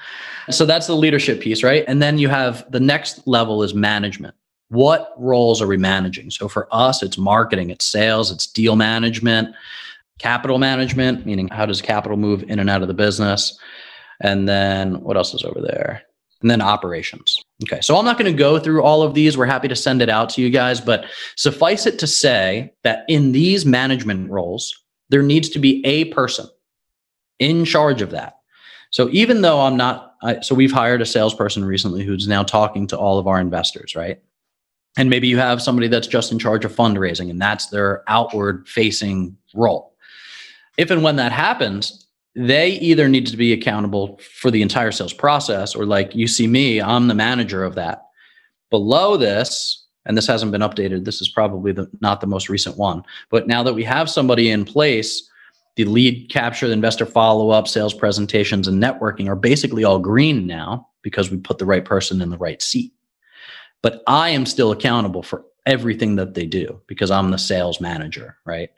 So 0.49 0.65
that's 0.65 0.87
the 0.87 0.97
leadership 0.97 1.41
piece, 1.41 1.63
right? 1.63 1.85
And 1.87 2.01
then 2.01 2.19
you 2.19 2.29
have 2.29 2.71
the 2.71 2.81
next 2.81 3.27
level 3.27 3.63
is 3.63 3.75
management. 3.75 4.35
What 4.69 5.13
roles 5.19 5.61
are 5.61 5.67
we 5.67 5.77
managing? 5.77 6.31
So 6.31 6.49
for 6.49 6.69
us, 6.71 7.03
it's 7.03 7.19
marketing, 7.19 7.71
it's 7.71 7.85
sales, 7.85 8.31
it's 8.31 8.47
deal 8.47 8.77
management, 8.77 9.55
capital 10.21 10.59
management, 10.59 11.25
meaning 11.25 11.49
how 11.49 11.67
does 11.67 11.81
capital 11.81 12.17
move 12.17 12.43
in 12.45 12.59
and 12.59 12.69
out 12.69 12.83
of 12.83 12.89
the 12.89 12.95
business? 12.95 13.59
And 14.21 14.49
then 14.49 15.01
what 15.01 15.17
else 15.17 15.33
is 15.33 15.45
over 15.45 15.61
there? 15.61 16.03
And 16.43 16.51
then 16.51 16.61
operations. 16.61 17.37
Okay, 17.65 17.81
so 17.81 17.97
I'm 17.97 18.05
not 18.05 18.19
going 18.19 18.31
to 18.31 18.39
go 18.39 18.59
through 18.59 18.83
all 18.83 19.03
of 19.03 19.15
these. 19.15 19.37
We're 19.37 19.47
happy 19.47 19.69
to 19.69 19.77
send 19.77 20.01
it 20.03 20.09
out 20.09 20.29
to 20.31 20.43
you 20.43 20.51
guys, 20.51 20.81
but 20.81 21.05
suffice 21.37 21.87
it 21.87 21.99
to 21.99 22.07
say 22.07 22.73
that 22.83 23.05
in 23.09 23.33
these 23.33 23.67
management 23.67 24.31
roles, 24.31 24.75
there 25.09 25.23
needs 25.23 25.49
to 25.51 25.59
be 25.59 25.85
a 25.85 26.07
person 26.07 26.47
in 27.39 27.65
charge 27.65 28.03
of 28.03 28.11
that. 28.11 28.37
So 28.91 29.09
even 29.11 29.43
though 29.43 29.61
I'm 29.61 29.77
not, 29.77 30.15
I, 30.23 30.41
so 30.41 30.55
we've 30.55 30.73
hired 30.73 31.03
a 31.03 31.07
salesperson 31.07 31.65
recently 31.65 32.05
who's 32.05 32.29
now 32.29 32.43
talking 32.43 32.87
to 32.89 32.99
all 32.99 33.19
of 33.19 33.27
our 33.27 33.41
investors, 33.41 33.95
right? 33.95 34.21
And 34.97 35.09
maybe 35.09 35.29
you 35.29 35.39
have 35.39 35.63
somebody 35.63 35.89
that's 35.89 36.07
just 36.07 36.33
in 36.33 36.39
charge 36.39 36.65
of 36.65 36.75
fundraising 36.75 37.31
and 37.31 37.41
that's 37.41 37.67
their 37.67 38.03
outward 38.09 38.67
facing 38.69 39.37
role 39.55 39.90
if 40.79 40.91
and 40.91 41.03
when 41.03 41.17
that 41.17 41.33
happens, 41.33 42.07
they 42.35 42.71
either 42.71 43.09
need 43.09 43.27
to 43.27 43.37
be 43.37 43.53
accountable 43.53 44.19
for 44.39 44.51
the 44.51 44.63
entire 44.63 44.93
sales 44.93 45.13
process 45.13 45.75
or 45.75 45.85
like 45.85 46.15
you 46.15 46.27
see 46.27 46.47
me, 46.47 46.81
I'm 46.81 47.09
the 47.09 47.15
manager 47.15 47.65
of 47.65 47.75
that. 47.75 48.07
Below 48.71 49.17
this, 49.17 49.87
and 50.07 50.17
this 50.17 50.27
hasn't 50.27 50.53
been 50.53 50.61
updated, 50.61 51.05
this 51.05 51.21
is 51.21 51.29
probably 51.29 51.73
the, 51.73 51.91
not 52.01 52.21
the 52.21 52.27
most 52.27 52.49
recent 52.49 52.77
one, 52.77 53.03
but 53.31 53.47
now 53.47 53.63
that 53.63 53.75
we 53.75 53.85
have 53.85 54.09
somebody 54.09 54.51
in 54.51 54.65
place, 54.65 55.29
the 55.77 55.85
lead 55.85 56.31
capture, 56.31 56.67
the 56.67 56.73
investor 56.73 57.07
follow 57.07 57.51
up, 57.51 57.67
sales 57.67 57.95
presentations, 57.95 58.69
and 58.69 58.83
networking 58.83 59.29
are 59.29 59.37
basically 59.37 59.85
all 59.85 59.99
green 59.99 60.47
now 60.47 60.89
because 61.03 61.31
we 61.31 61.37
put 61.37 61.59
the 61.59 61.67
right 61.67 61.85
person 61.85 62.23
in 62.23 62.31
the 62.31 62.39
right 62.39 62.63
seat. 62.63 62.93
But 63.83 64.03
I 64.07 64.31
am 64.31 64.47
still 64.47 64.73
accountable 64.73 65.23
for 65.23 65.45
everything 65.67 66.17
that 66.17 66.35
they 66.35 66.47
do 66.47 66.81
because 66.87 67.11
I'm 67.11 67.31
the 67.31 67.39
sales 67.39 67.81
manager, 67.81 68.37
right? 68.45 68.71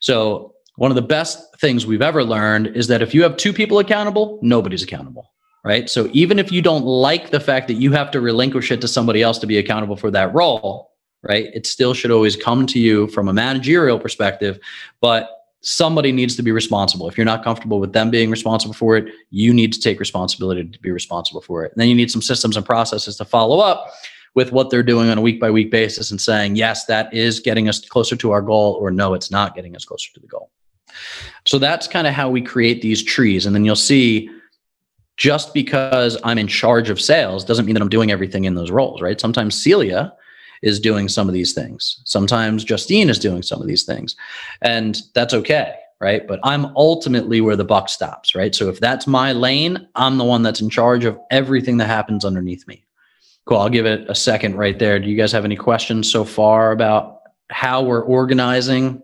So 0.00 0.54
one 0.76 0.90
of 0.90 0.96
the 0.96 1.02
best 1.02 1.58
things 1.60 1.86
we've 1.86 2.02
ever 2.02 2.24
learned 2.24 2.68
is 2.68 2.88
that 2.88 3.02
if 3.02 3.14
you 3.14 3.22
have 3.22 3.36
two 3.36 3.52
people 3.52 3.78
accountable, 3.78 4.38
nobody's 4.42 4.82
accountable, 4.82 5.30
right? 5.64 5.88
So 5.88 6.08
even 6.12 6.38
if 6.38 6.50
you 6.50 6.62
don't 6.62 6.84
like 6.84 7.30
the 7.30 7.40
fact 7.40 7.68
that 7.68 7.74
you 7.74 7.92
have 7.92 8.10
to 8.12 8.20
relinquish 8.20 8.70
it 8.72 8.80
to 8.80 8.88
somebody 8.88 9.22
else 9.22 9.38
to 9.38 9.46
be 9.46 9.58
accountable 9.58 9.96
for 9.96 10.10
that 10.10 10.34
role, 10.34 10.90
right? 11.22 11.46
It 11.54 11.66
still 11.66 11.94
should 11.94 12.10
always 12.10 12.36
come 12.36 12.66
to 12.66 12.78
you 12.78 13.06
from 13.08 13.28
a 13.28 13.32
managerial 13.32 13.98
perspective, 13.98 14.58
but 15.00 15.30
somebody 15.62 16.12
needs 16.12 16.36
to 16.36 16.42
be 16.42 16.52
responsible. 16.52 17.08
If 17.08 17.16
you're 17.16 17.24
not 17.24 17.42
comfortable 17.42 17.80
with 17.80 17.94
them 17.94 18.10
being 18.10 18.30
responsible 18.30 18.74
for 18.74 18.96
it, 18.96 19.12
you 19.30 19.54
need 19.54 19.72
to 19.72 19.80
take 19.80 19.98
responsibility 19.98 20.64
to 20.64 20.80
be 20.80 20.90
responsible 20.90 21.40
for 21.40 21.64
it. 21.64 21.72
And 21.72 21.80
then 21.80 21.88
you 21.88 21.94
need 21.94 22.10
some 22.10 22.20
systems 22.20 22.56
and 22.56 22.66
processes 22.66 23.16
to 23.16 23.24
follow 23.24 23.60
up 23.60 23.90
with 24.34 24.52
what 24.52 24.68
they're 24.68 24.82
doing 24.82 25.08
on 25.08 25.16
a 25.16 25.22
week 25.22 25.40
by 25.40 25.50
week 25.50 25.70
basis 25.70 26.10
and 26.10 26.20
saying, 26.20 26.56
yes, 26.56 26.84
that 26.86 27.14
is 27.14 27.40
getting 27.40 27.68
us 27.68 27.80
closer 27.80 28.16
to 28.16 28.32
our 28.32 28.42
goal, 28.42 28.76
or 28.80 28.90
no, 28.90 29.14
it's 29.14 29.30
not 29.30 29.54
getting 29.54 29.74
us 29.76 29.84
closer 29.84 30.12
to 30.12 30.20
the 30.20 30.26
goal. 30.26 30.50
So 31.44 31.58
that's 31.58 31.88
kind 31.88 32.06
of 32.06 32.14
how 32.14 32.30
we 32.30 32.40
create 32.40 32.82
these 32.82 33.02
trees. 33.02 33.46
And 33.46 33.54
then 33.54 33.64
you'll 33.64 33.76
see 33.76 34.30
just 35.16 35.54
because 35.54 36.18
I'm 36.24 36.38
in 36.38 36.48
charge 36.48 36.90
of 36.90 37.00
sales 37.00 37.44
doesn't 37.44 37.66
mean 37.66 37.74
that 37.74 37.82
I'm 37.82 37.88
doing 37.88 38.10
everything 38.10 38.44
in 38.44 38.54
those 38.54 38.70
roles, 38.70 39.00
right? 39.00 39.20
Sometimes 39.20 39.60
Celia 39.60 40.12
is 40.62 40.80
doing 40.80 41.08
some 41.08 41.28
of 41.28 41.34
these 41.34 41.52
things. 41.52 42.00
Sometimes 42.04 42.64
Justine 42.64 43.10
is 43.10 43.18
doing 43.18 43.42
some 43.42 43.60
of 43.60 43.68
these 43.68 43.84
things. 43.84 44.16
And 44.62 45.00
that's 45.14 45.34
okay, 45.34 45.74
right? 46.00 46.26
But 46.26 46.40
I'm 46.42 46.74
ultimately 46.76 47.40
where 47.40 47.56
the 47.56 47.64
buck 47.64 47.88
stops, 47.88 48.34
right? 48.34 48.54
So 48.54 48.68
if 48.68 48.80
that's 48.80 49.06
my 49.06 49.32
lane, 49.32 49.86
I'm 49.94 50.16
the 50.18 50.24
one 50.24 50.42
that's 50.42 50.60
in 50.60 50.70
charge 50.70 51.04
of 51.04 51.18
everything 51.30 51.76
that 51.76 51.86
happens 51.86 52.24
underneath 52.24 52.66
me. 52.66 52.84
Cool. 53.44 53.58
I'll 53.58 53.68
give 53.68 53.86
it 53.86 54.08
a 54.08 54.14
second 54.14 54.56
right 54.56 54.78
there. 54.78 54.98
Do 54.98 55.08
you 55.08 55.16
guys 55.16 55.32
have 55.32 55.44
any 55.44 55.56
questions 55.56 56.10
so 56.10 56.24
far 56.24 56.72
about 56.72 57.20
how 57.50 57.82
we're 57.82 58.02
organizing 58.02 59.02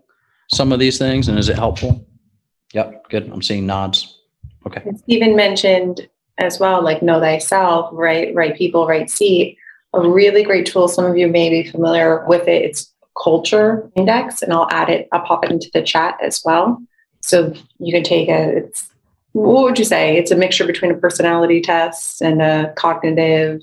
some 0.51 0.71
of 0.71 0.79
these 0.79 0.97
things 0.97 1.27
and 1.27 1.39
is 1.39 1.49
it 1.49 1.55
helpful? 1.55 2.05
Yep, 2.73 3.09
good. 3.09 3.29
I'm 3.31 3.41
seeing 3.41 3.65
nods. 3.65 4.19
Okay. 4.65 4.83
Stephen 5.03 5.35
mentioned 5.35 6.07
as 6.37 6.59
well, 6.59 6.83
like 6.83 7.01
know 7.01 7.19
thyself, 7.19 7.89
right? 7.91 8.33
Right 8.35 8.55
people, 8.55 8.87
right 8.87 9.09
seat. 9.09 9.57
A 9.93 10.07
really 10.07 10.43
great 10.43 10.65
tool. 10.65 10.87
Some 10.87 11.05
of 11.05 11.17
you 11.17 11.27
may 11.27 11.49
be 11.49 11.69
familiar 11.69 12.25
with 12.27 12.47
it. 12.47 12.63
It's 12.63 12.93
culture 13.21 13.89
index, 13.95 14.41
and 14.41 14.53
I'll 14.53 14.69
add 14.71 14.89
it, 14.89 15.07
I'll 15.11 15.21
pop 15.21 15.43
it 15.43 15.51
into 15.51 15.69
the 15.73 15.81
chat 15.81 16.17
as 16.23 16.41
well. 16.45 16.81
So 17.21 17.53
you 17.79 17.93
can 17.93 18.03
take 18.03 18.29
a, 18.29 18.57
it's, 18.57 18.89
what 19.33 19.63
would 19.63 19.79
you 19.79 19.85
say? 19.85 20.17
It's 20.17 20.31
a 20.31 20.35
mixture 20.35 20.65
between 20.65 20.91
a 20.91 20.97
personality 20.97 21.61
test 21.61 22.21
and 22.21 22.41
a 22.41 22.73
cognitive. 22.77 23.61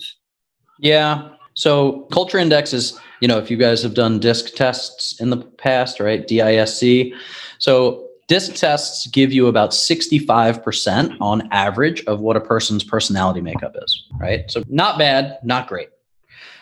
Yeah. 0.78 1.30
So 1.58 2.02
culture 2.12 2.38
index 2.38 2.72
is, 2.72 2.96
you 3.18 3.26
know, 3.26 3.36
if 3.36 3.50
you 3.50 3.56
guys 3.56 3.82
have 3.82 3.92
done 3.92 4.20
DISC 4.20 4.54
tests 4.54 5.20
in 5.20 5.30
the 5.30 5.38
past, 5.38 5.98
right? 5.98 6.24
DISC. 6.24 7.12
So 7.58 8.06
DISC 8.28 8.54
tests 8.54 9.08
give 9.08 9.32
you 9.32 9.48
about 9.48 9.70
65% 9.70 11.16
on 11.20 11.48
average 11.50 12.04
of 12.04 12.20
what 12.20 12.36
a 12.36 12.40
person's 12.40 12.84
personality 12.84 13.40
makeup 13.40 13.74
is, 13.82 14.04
right? 14.20 14.48
So 14.48 14.62
not 14.68 14.98
bad, 14.98 15.40
not 15.42 15.66
great. 15.66 15.88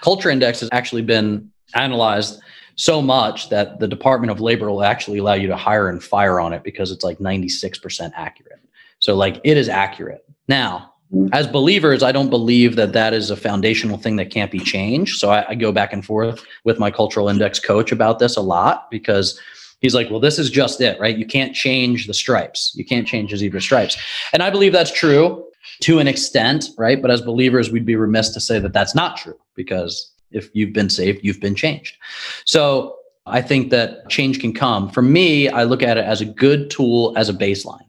Culture 0.00 0.30
Index 0.30 0.60
has 0.60 0.70
actually 0.72 1.02
been 1.02 1.50
analyzed 1.74 2.40
so 2.76 3.02
much 3.02 3.50
that 3.50 3.78
the 3.78 3.88
Department 3.88 4.30
of 4.30 4.40
Labor 4.40 4.70
will 4.70 4.82
actually 4.82 5.18
allow 5.18 5.34
you 5.34 5.48
to 5.48 5.56
hire 5.56 5.90
and 5.90 6.02
fire 6.02 6.40
on 6.40 6.54
it 6.54 6.64
because 6.64 6.90
it's 6.90 7.04
like 7.04 7.18
96% 7.18 8.12
accurate. 8.16 8.60
So, 9.00 9.14
like, 9.14 9.42
it 9.44 9.58
is 9.58 9.68
accurate. 9.68 10.24
Now, 10.48 10.94
as 11.32 11.46
believers, 11.46 12.02
I 12.02 12.12
don't 12.12 12.30
believe 12.30 12.76
that 12.76 12.92
that 12.92 13.14
is 13.14 13.30
a 13.30 13.36
foundational 13.36 13.96
thing 13.96 14.16
that 14.16 14.30
can't 14.30 14.50
be 14.50 14.58
changed. 14.58 15.18
So, 15.18 15.30
I, 15.30 15.50
I 15.50 15.54
go 15.54 15.72
back 15.72 15.92
and 15.92 16.04
forth 16.04 16.44
with 16.64 16.78
my 16.78 16.90
cultural 16.90 17.28
index 17.28 17.60
coach 17.60 17.92
about 17.92 18.18
this 18.18 18.36
a 18.36 18.42
lot 18.42 18.90
because 18.90 19.40
he's 19.80 19.94
like, 19.94 20.10
well, 20.10 20.20
this 20.20 20.38
is 20.38 20.50
just 20.50 20.80
it, 20.80 20.98
right? 20.98 21.16
You 21.16 21.26
can't 21.26 21.54
change 21.54 22.06
the 22.06 22.14
stripes. 22.14 22.72
You 22.74 22.84
can't 22.84 23.06
change 23.06 23.30
the 23.30 23.36
zebra 23.36 23.60
stripes. 23.60 23.96
And 24.32 24.42
I 24.42 24.50
believe 24.50 24.72
that's 24.72 24.92
true 24.92 25.44
to 25.80 25.98
an 25.98 26.08
extent, 26.08 26.70
right? 26.78 27.00
But 27.00 27.10
as 27.10 27.22
believers, 27.22 27.70
we'd 27.70 27.86
be 27.86 27.96
remiss 27.96 28.30
to 28.30 28.40
say 28.40 28.58
that 28.58 28.72
that's 28.72 28.94
not 28.94 29.16
true 29.16 29.38
because 29.54 30.10
if 30.30 30.50
you've 30.54 30.72
been 30.72 30.90
saved, 30.90 31.20
you've 31.22 31.40
been 31.40 31.54
changed. 31.54 31.96
So 32.44 32.96
I 33.26 33.42
think 33.42 33.70
that 33.70 34.08
change 34.08 34.40
can 34.40 34.52
come. 34.52 34.88
For 34.90 35.02
me, 35.02 35.48
I 35.48 35.64
look 35.64 35.82
at 35.82 35.98
it 35.98 36.04
as 36.04 36.20
a 36.20 36.24
good 36.24 36.70
tool 36.70 37.12
as 37.16 37.28
a 37.28 37.34
baseline. 37.34 37.85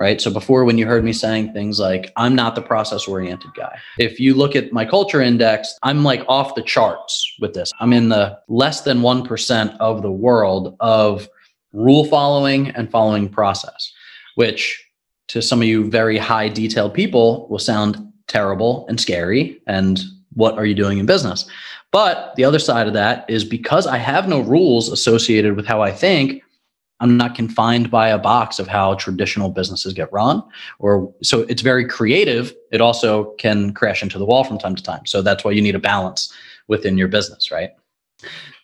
Right. 0.00 0.18
So 0.18 0.30
before, 0.30 0.64
when 0.64 0.78
you 0.78 0.86
heard 0.86 1.04
me 1.04 1.12
saying 1.12 1.52
things 1.52 1.78
like, 1.78 2.10
I'm 2.16 2.34
not 2.34 2.54
the 2.54 2.62
process 2.62 3.06
oriented 3.06 3.50
guy. 3.54 3.78
If 3.98 4.18
you 4.18 4.32
look 4.32 4.56
at 4.56 4.72
my 4.72 4.86
culture 4.86 5.20
index, 5.20 5.78
I'm 5.82 6.02
like 6.04 6.24
off 6.26 6.54
the 6.54 6.62
charts 6.62 7.36
with 7.38 7.52
this. 7.52 7.70
I'm 7.80 7.92
in 7.92 8.08
the 8.08 8.38
less 8.48 8.80
than 8.80 9.00
1% 9.00 9.76
of 9.78 10.00
the 10.00 10.10
world 10.10 10.74
of 10.80 11.28
rule 11.74 12.06
following 12.06 12.70
and 12.70 12.90
following 12.90 13.28
process, 13.28 13.92
which 14.36 14.82
to 15.28 15.42
some 15.42 15.60
of 15.60 15.68
you 15.68 15.90
very 15.90 16.16
high 16.16 16.48
detailed 16.48 16.94
people 16.94 17.46
will 17.50 17.58
sound 17.58 18.10
terrible 18.26 18.86
and 18.88 18.98
scary. 18.98 19.60
And 19.66 20.00
what 20.32 20.56
are 20.56 20.64
you 20.64 20.74
doing 20.74 20.96
in 20.96 21.04
business? 21.04 21.44
But 21.92 22.34
the 22.36 22.44
other 22.44 22.58
side 22.58 22.86
of 22.86 22.94
that 22.94 23.28
is 23.28 23.44
because 23.44 23.86
I 23.86 23.98
have 23.98 24.26
no 24.26 24.40
rules 24.40 24.88
associated 24.88 25.56
with 25.56 25.66
how 25.66 25.82
I 25.82 25.92
think, 25.92 26.42
I'm 27.00 27.16
not 27.16 27.34
confined 27.34 27.90
by 27.90 28.08
a 28.08 28.18
box 28.18 28.58
of 28.58 28.68
how 28.68 28.94
traditional 28.94 29.48
businesses 29.48 29.92
get 29.92 30.12
run. 30.12 30.42
Or 30.78 31.12
so 31.22 31.40
it's 31.42 31.62
very 31.62 31.86
creative. 31.86 32.54
It 32.70 32.80
also 32.80 33.32
can 33.32 33.72
crash 33.72 34.02
into 34.02 34.18
the 34.18 34.26
wall 34.26 34.44
from 34.44 34.58
time 34.58 34.74
to 34.74 34.82
time. 34.82 35.06
So 35.06 35.22
that's 35.22 35.44
why 35.44 35.52
you 35.52 35.62
need 35.62 35.74
a 35.74 35.80
balance 35.80 36.32
within 36.68 36.98
your 36.98 37.08
business, 37.08 37.50
right? 37.50 37.70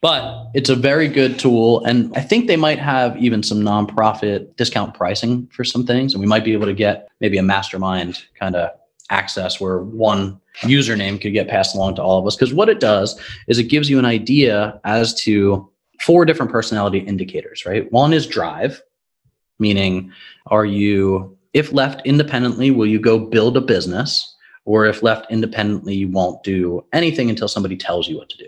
But 0.02 0.50
it's 0.54 0.68
a 0.68 0.76
very 0.76 1.08
good 1.08 1.38
tool. 1.38 1.82
And 1.84 2.14
I 2.16 2.20
think 2.20 2.46
they 2.46 2.56
might 2.56 2.78
have 2.78 3.16
even 3.16 3.42
some 3.42 3.62
nonprofit 3.62 4.54
discount 4.56 4.94
pricing 4.94 5.48
for 5.52 5.64
some 5.64 5.86
things. 5.86 6.12
And 6.12 6.20
we 6.20 6.26
might 6.26 6.44
be 6.44 6.52
able 6.52 6.66
to 6.66 6.74
get 6.74 7.08
maybe 7.20 7.38
a 7.38 7.42
mastermind 7.42 8.22
kind 8.38 8.54
of 8.54 8.70
access 9.10 9.60
where 9.60 9.78
one 9.78 10.38
username 10.60 11.20
could 11.20 11.32
get 11.32 11.48
passed 11.48 11.74
along 11.74 11.94
to 11.94 12.02
all 12.02 12.18
of 12.18 12.26
us. 12.26 12.36
Because 12.36 12.52
what 12.52 12.68
it 12.68 12.80
does 12.80 13.18
is 13.48 13.58
it 13.58 13.64
gives 13.64 13.88
you 13.88 13.98
an 13.98 14.04
idea 14.04 14.78
as 14.84 15.14
to 15.22 15.68
four 16.00 16.24
different 16.24 16.52
personality 16.52 16.98
indicators, 16.98 17.66
right? 17.66 17.90
One 17.92 18.12
is 18.12 18.26
drive, 18.26 18.82
meaning 19.58 20.12
are 20.46 20.66
you, 20.66 21.36
if 21.52 21.72
left 21.72 22.02
independently, 22.04 22.70
will 22.70 22.86
you 22.86 23.00
go 23.00 23.18
build 23.18 23.56
a 23.56 23.60
business? 23.60 24.34
Or 24.64 24.86
if 24.86 25.02
left 25.02 25.30
independently, 25.30 25.94
you 25.94 26.08
won't 26.08 26.42
do 26.42 26.84
anything 26.92 27.30
until 27.30 27.46
somebody 27.46 27.76
tells 27.76 28.08
you 28.08 28.16
what 28.18 28.28
to 28.30 28.36
do 28.36 28.46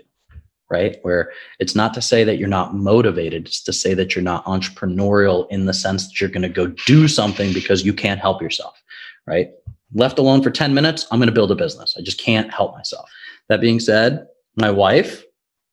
right? 0.69 0.97
Where 1.01 1.31
it's 1.59 1.75
not 1.75 1.93
to 1.95 2.01
say 2.01 2.23
that 2.23 2.37
you're 2.37 2.47
not 2.47 2.75
motivated, 2.75 3.47
it's 3.47 3.63
to 3.63 3.73
say 3.73 3.93
that 3.95 4.15
you're 4.15 4.23
not 4.23 4.45
entrepreneurial 4.45 5.47
in 5.49 5.65
the 5.65 5.73
sense 5.73 6.07
that 6.07 6.21
you're 6.21 6.29
going 6.29 6.43
to 6.43 6.49
go 6.49 6.67
do 6.85 7.07
something 7.07 7.53
because 7.53 7.83
you 7.83 7.93
can't 7.93 8.19
help 8.19 8.41
yourself, 8.41 8.81
right? 9.25 9.49
Left 9.93 10.19
alone 10.19 10.43
for 10.43 10.51
10 10.51 10.73
minutes, 10.73 11.07
I'm 11.09 11.19
going 11.19 11.27
to 11.27 11.33
build 11.33 11.51
a 11.51 11.55
business. 11.55 11.95
I 11.97 12.01
just 12.01 12.19
can't 12.19 12.53
help 12.53 12.75
myself. 12.75 13.09
That 13.47 13.61
being 13.61 13.79
said, 13.79 14.27
my 14.55 14.69
wife 14.69 15.23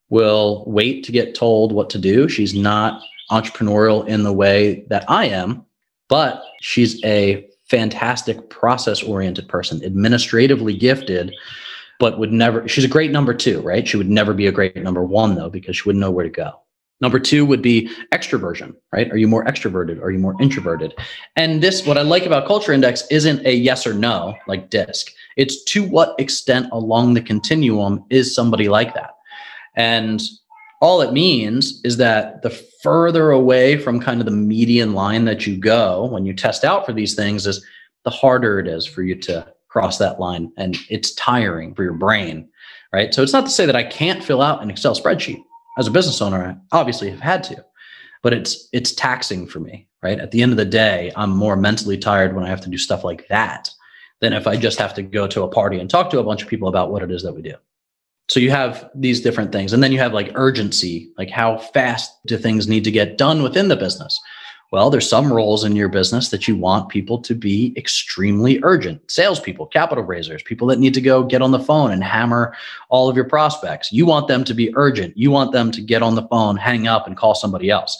will 0.08 0.64
wait 0.66 1.04
to 1.04 1.12
get 1.12 1.34
told 1.34 1.72
what 1.72 1.90
to 1.90 1.98
do. 1.98 2.28
She's 2.28 2.54
not 2.54 3.02
entrepreneurial 3.30 4.06
in 4.06 4.22
the 4.22 4.32
way 4.32 4.84
that 4.88 5.04
I 5.10 5.26
am, 5.26 5.64
but 6.08 6.42
she's 6.60 7.02
a 7.04 7.48
fantastic 7.68 8.48
process 8.50 9.02
oriented 9.02 9.48
person, 9.48 9.84
administratively 9.84 10.76
gifted 10.76 11.34
but 11.98 12.18
would 12.18 12.32
never, 12.32 12.66
she's 12.68 12.84
a 12.84 12.88
great 12.88 13.10
number 13.10 13.34
two, 13.34 13.60
right? 13.60 13.86
She 13.86 13.96
would 13.96 14.08
never 14.08 14.34
be 14.34 14.46
a 14.46 14.52
great 14.52 14.76
number 14.76 15.02
one 15.02 15.34
though, 15.34 15.50
because 15.50 15.76
she 15.76 15.82
wouldn't 15.86 16.00
know 16.00 16.10
where 16.10 16.25
to 16.25 16.30
go. 16.30 16.60
Number 17.00 17.18
two 17.18 17.44
would 17.44 17.60
be 17.60 17.90
extroversion, 18.12 18.75
right? 18.90 19.10
Are 19.10 19.18
you 19.18 19.28
more 19.28 19.44
extroverted? 19.44 20.00
Are 20.02 20.10
you 20.10 20.18
more 20.18 20.34
introverted? 20.40 20.94
And 21.36 21.62
this, 21.62 21.86
what 21.86 21.98
I 21.98 22.02
like 22.02 22.25
about 22.25 22.46
Culture 22.46 22.72
Index 22.72 23.04
isn't 23.10 23.46
a 23.46 23.54
yes 23.54 23.86
or 23.86 23.92
no 23.92 24.34
like 24.46 24.70
DISC. 24.70 25.12
It's 25.36 25.62
to 25.64 25.86
what 25.86 26.18
extent 26.18 26.68
along 26.72 27.12
the 27.14 27.20
continuum 27.20 28.04
is 28.08 28.34
somebody 28.34 28.68
like 28.68 28.94
that? 28.94 29.15
And 29.76 30.23
all 30.80 31.00
it 31.00 31.12
means 31.12 31.80
is 31.85 31.97
that 31.99 32.42
the 32.42 32.50
further 32.83 33.30
away 33.30 33.76
from 33.76 34.00
kind 34.00 34.21
of 34.21 34.26
the 34.26 34.33
median 34.33 34.95
line 34.95 35.25
that 35.25 35.47
you 35.47 35.56
go 35.56 36.06
when 36.06 36.26
you 36.26 36.33
test 36.33 36.64
out 36.64 36.85
for 36.85 36.92
these 36.92 37.14
things 37.14 37.47
is 37.47 37.64
the 38.04 38.11
harder 38.11 38.59
it 38.59 38.68
is 38.68 38.87
for 38.87 39.02
you 39.02 39.14
to 39.14 39.47
cross 39.68 39.99
that 39.99 40.21
line 40.21 40.52
and 40.56 40.76
it's 40.88 41.12
tiring 41.14 41.75
for 41.75 41.83
your 41.83 41.92
brain, 41.92 42.49
right? 42.92 43.12
So 43.12 43.23
it's 43.23 43.33
not 43.33 43.45
to 43.45 43.50
say 43.50 43.66
that 43.66 43.76
I 43.76 43.85
can't 43.85 44.25
fill 44.25 44.42
out 44.42 44.62
an 44.62 44.71
Excel 44.71 44.95
spreadsheet. 44.95 45.42
As 45.78 45.87
a 45.87 45.90
business 45.90 46.23
owner, 46.23 46.42
I 46.42 46.76
obviously 46.76 47.11
have 47.11 47.21
had 47.21 47.42
to, 47.45 47.62
but 48.23 48.33
it's 48.33 48.68
it's 48.73 48.92
taxing 48.92 49.47
for 49.47 49.61
me, 49.61 49.87
right? 50.02 50.18
At 50.18 50.30
the 50.30 50.42
end 50.42 50.52
of 50.52 50.56
the 50.56 50.64
day, 50.64 51.12
I'm 51.16 51.30
more 51.30 51.56
mentally 51.56 51.99
tired 51.99 52.35
when 52.35 52.45
I 52.45 52.49
have 52.49 52.62
to 52.62 52.71
do 52.71 52.78
stuff 52.78 53.04
like 53.04 53.28
that 53.28 53.68
than 54.21 54.33
if 54.33 54.47
I 54.47 54.56
just 54.56 54.78
have 54.78 54.95
to 54.95 55.02
go 55.02 55.26
to 55.26 55.42
a 55.42 55.49
party 55.49 55.78
and 55.78 55.90
talk 55.90 56.09
to 56.11 56.18
a 56.18 56.25
bunch 56.25 56.42
of 56.42 56.49
people 56.49 56.68
about 56.68 56.90
what 56.90 57.02
it 57.02 57.11
is 57.11 57.23
that 57.25 57.35
we 57.35 57.42
do. 57.42 57.56
So 58.28 58.40
you 58.40 58.50
have 58.50 58.90
these 58.95 59.21
different 59.21 59.52
things. 59.52 59.73
And 59.73 59.83
then 59.83 59.92
you 59.92 59.99
have 59.99 60.12
like 60.12 60.33
urgency, 60.35 61.12
like 61.16 61.30
how 61.30 61.59
fast 61.59 62.12
do 62.26 62.37
things 62.37 62.66
need 62.66 62.85
to 62.85 62.90
get 62.90 63.18
done 63.18 63.42
within 63.42 63.68
the 63.68 63.76
business? 63.76 64.21
Well, 64.73 64.90
there's 64.90 65.09
some 65.09 65.33
roles 65.33 65.62
in 65.62 65.76
your 65.76 65.88
business 65.88 66.30
that 66.30 66.49
you 66.49 66.56
want 66.56 66.88
people 66.88 67.21
to 67.23 67.35
be 67.37 67.73
extremely 67.76 68.59
urgent. 68.64 69.09
Salespeople, 69.09 69.66
capital 69.66 70.02
raisers, 70.02 70.42
people 70.42 70.66
that 70.68 70.80
need 70.80 70.92
to 70.95 71.00
go 71.00 71.23
get 71.23 71.40
on 71.40 71.52
the 71.52 71.61
phone 71.61 71.92
and 71.92 72.02
hammer 72.02 72.54
all 72.88 73.09
of 73.09 73.14
your 73.14 73.28
prospects. 73.28 73.92
You 73.92 74.06
want 74.06 74.26
them 74.26 74.42
to 74.42 74.54
be 74.54 74.75
urgent. 74.76 75.16
You 75.16 75.30
want 75.30 75.52
them 75.52 75.71
to 75.71 75.80
get 75.80 76.02
on 76.02 76.16
the 76.16 76.26
phone, 76.26 76.56
hang 76.56 76.88
up, 76.88 77.06
and 77.06 77.16
call 77.16 77.37
somebody 77.37 77.71
else. 77.71 77.97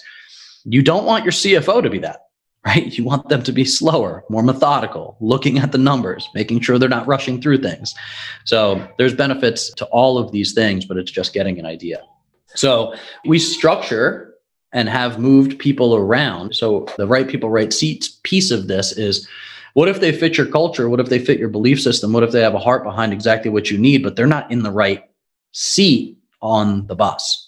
You 0.65 0.83
don't 0.83 1.05
want 1.05 1.25
your 1.25 1.33
CFO 1.33 1.81
to 1.85 1.89
be 1.89 2.01
that, 2.01 2.26
right? 2.67 2.99
You 2.99 3.05
want 3.05 3.29
them 3.29 3.43
to 3.45 3.53
be 3.53 3.65
slower, 3.65 4.25
more 4.29 4.43
methodical, 4.43 5.17
looking 5.21 5.59
at 5.59 5.71
the 5.71 5.79
numbers, 5.79 6.29
making 6.35 6.61
sure 6.61 6.79
they're 6.79 6.89
not 6.89 7.07
rushing 7.07 7.41
through 7.41 7.63
things. 7.63 7.95
So 8.45 8.87
there's 8.99 9.15
benefits 9.15 9.71
to 9.75 9.85
all 9.87 10.19
of 10.19 10.33
these 10.33 10.53
things, 10.53 10.85
but 10.85 10.97
it's 10.97 11.13
just 11.13 11.33
getting 11.33 11.61
an 11.61 11.67
idea. 11.67 12.03
So 12.55 12.95
we 13.25 13.39
structure 13.39 14.35
and 14.73 14.89
have 14.89 15.21
moved 15.21 15.61
people 15.61 15.95
around. 15.95 16.57
So 16.57 16.87
the 16.97 17.07
right 17.07 17.29
people, 17.29 17.51
right 17.51 17.73
seats 17.73 18.19
piece 18.25 18.51
of 18.51 18.67
this 18.67 18.93
is 18.93 19.29
what 19.75 19.89
if 19.89 20.01
they 20.01 20.11
fit 20.11 20.37
your 20.37 20.47
culture? 20.47 20.89
What 20.89 21.01
if 21.01 21.09
they 21.09 21.19
fit 21.19 21.39
your 21.39 21.51
belief 21.51 21.81
system? 21.81 22.13
What 22.13 22.25
if 22.25 22.33
they 22.33 22.41
have 22.41 22.55
a 22.55 22.59
heart 22.59 22.83
behind 22.83 23.13
exactly 23.13 23.51
what 23.51 23.71
you 23.71 23.79
need, 23.79 24.03
but 24.03 24.17
they're 24.17 24.27
not 24.27 24.51
in 24.51 24.65
the 24.65 24.73
right 24.73 25.09
seat 25.53 26.19
on 26.43 26.87
the 26.89 26.97
bus? 26.97 27.46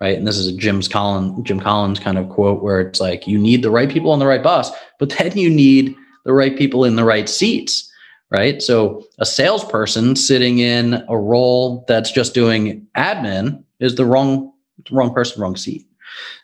Right. 0.00 0.16
And 0.16 0.26
this 0.26 0.38
is 0.38 0.48
a 0.48 0.56
Jim's 0.56 0.88
Collins, 0.88 1.38
Jim 1.42 1.60
Collins 1.60 1.98
kind 1.98 2.16
of 2.16 2.30
quote 2.30 2.62
where 2.62 2.80
it's 2.80 3.00
like 3.00 3.26
you 3.26 3.38
need 3.38 3.62
the 3.62 3.70
right 3.70 3.90
people 3.90 4.12
on 4.12 4.18
the 4.18 4.26
right 4.26 4.42
bus, 4.42 4.70
but 4.98 5.10
then 5.18 5.36
you 5.36 5.50
need 5.50 5.94
the 6.24 6.32
right 6.32 6.56
people 6.56 6.84
in 6.84 6.96
the 6.96 7.04
right 7.04 7.28
seats 7.28 7.90
right? 8.30 8.62
So 8.62 9.04
a 9.18 9.26
salesperson 9.26 10.16
sitting 10.16 10.60
in 10.60 11.04
a 11.08 11.18
role 11.18 11.84
that's 11.88 12.10
just 12.10 12.32
doing 12.32 12.86
admin 12.96 13.62
is 13.80 13.96
the 13.96 14.06
wrong 14.06 14.52
wrong 14.90 15.12
person, 15.12 15.42
wrong 15.42 15.56
seat. 15.56 15.86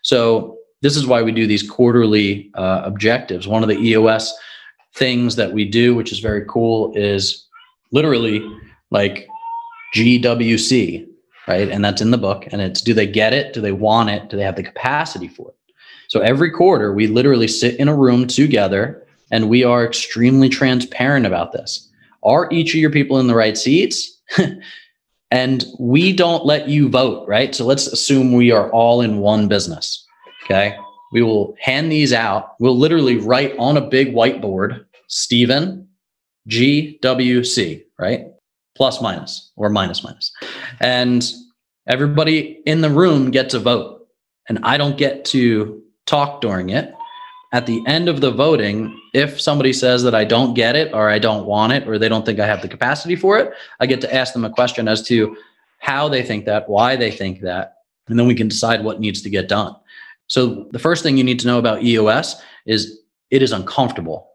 So 0.03 0.57
this 0.81 0.95
is 0.95 1.07
why 1.07 1.23
we 1.23 1.31
do 1.31 1.47
these 1.47 1.67
quarterly 1.67 2.51
uh, 2.53 2.81
objectives. 2.83 3.47
One 3.47 3.63
of 3.63 3.69
the 3.69 3.79
EOS 3.79 4.33
things 4.93 5.35
that 5.35 5.53
we 5.53 5.65
do, 5.65 5.95
which 5.95 6.11
is 6.11 6.19
very 6.19 6.45
cool, 6.47 6.91
is 6.95 7.45
literally 7.91 8.45
like 8.91 9.27
GWC, 9.95 11.07
right? 11.47 11.69
And 11.69 11.83
that's 11.83 12.01
in 12.01 12.11
the 12.11 12.17
book. 12.17 12.47
And 12.51 12.61
it's 12.61 12.81
do 12.81 12.93
they 12.93 13.07
get 13.07 13.33
it? 13.33 13.53
Do 13.53 13.61
they 13.61 13.71
want 13.71 14.09
it? 14.09 14.29
Do 14.29 14.37
they 14.37 14.43
have 14.43 14.55
the 14.55 14.63
capacity 14.63 15.27
for 15.27 15.49
it? 15.49 15.55
So 16.09 16.21
every 16.21 16.51
quarter, 16.51 16.93
we 16.93 17.07
literally 17.07 17.47
sit 17.47 17.75
in 17.79 17.87
a 17.87 17.95
room 17.95 18.27
together 18.27 19.05
and 19.31 19.49
we 19.49 19.63
are 19.63 19.85
extremely 19.85 20.49
transparent 20.49 21.25
about 21.25 21.51
this. 21.51 21.89
Are 22.23 22.49
each 22.51 22.73
of 22.73 22.79
your 22.79 22.91
people 22.91 23.19
in 23.19 23.27
the 23.27 23.35
right 23.35 23.57
seats? 23.57 24.19
and 25.31 25.65
we 25.79 26.13
don't 26.13 26.45
let 26.45 26.69
you 26.69 26.89
vote, 26.89 27.27
right? 27.27 27.53
So 27.53 27.65
let's 27.65 27.87
assume 27.87 28.31
we 28.31 28.51
are 28.51 28.71
all 28.71 29.01
in 29.01 29.19
one 29.19 29.47
business. 29.47 30.05
Okay. 30.45 30.77
We 31.11 31.21
will 31.21 31.55
hand 31.59 31.91
these 31.91 32.13
out. 32.13 32.55
We'll 32.59 32.77
literally 32.77 33.17
write 33.17 33.55
on 33.57 33.77
a 33.77 33.81
big 33.81 34.13
whiteboard, 34.13 34.85
Stephen, 35.07 35.87
GWC, 36.49 37.83
right? 37.99 38.27
Plus 38.77 39.01
minus 39.01 39.51
or 39.55 39.69
minus 39.69 40.03
minus. 40.03 40.31
And 40.79 41.29
everybody 41.87 42.61
in 42.65 42.81
the 42.81 42.89
room 42.89 43.31
gets 43.31 43.53
a 43.53 43.59
vote. 43.59 44.07
And 44.47 44.59
I 44.63 44.77
don't 44.77 44.97
get 44.97 45.25
to 45.25 45.81
talk 46.05 46.39
during 46.39 46.69
it 46.69 46.93
at 47.53 47.65
the 47.65 47.81
end 47.87 48.09
of 48.09 48.21
the 48.21 48.31
voting, 48.31 48.99
if 49.13 49.39
somebody 49.39 49.71
says 49.71 50.03
that 50.03 50.13
I 50.13 50.25
don't 50.25 50.53
get 50.53 50.75
it 50.75 50.93
or 50.93 51.09
I 51.09 51.19
don't 51.19 51.45
want 51.45 51.73
it 51.73 51.87
or 51.87 51.97
they 51.97 52.09
don't 52.09 52.25
think 52.25 52.39
I 52.39 52.45
have 52.45 52.61
the 52.61 52.67
capacity 52.67 53.15
for 53.15 53.37
it, 53.37 53.53
I 53.79 53.85
get 53.85 54.01
to 54.01 54.13
ask 54.13 54.33
them 54.33 54.43
a 54.43 54.49
question 54.49 54.87
as 54.87 55.01
to 55.07 55.35
how 55.79 56.09
they 56.09 56.23
think 56.23 56.45
that, 56.45 56.67
why 56.67 56.95
they 56.95 57.11
think 57.11 57.41
that, 57.41 57.77
and 58.09 58.19
then 58.19 58.27
we 58.27 58.35
can 58.35 58.47
decide 58.47 58.83
what 58.83 58.99
needs 58.99 59.21
to 59.21 59.29
get 59.29 59.47
done. 59.47 59.75
So 60.27 60.67
the 60.71 60.79
first 60.79 61.03
thing 61.03 61.17
you 61.17 61.23
need 61.23 61.39
to 61.39 61.47
know 61.47 61.57
about 61.57 61.83
EOS 61.83 62.41
is 62.65 62.99
it 63.31 63.41
is 63.41 63.53
uncomfortable. 63.53 64.26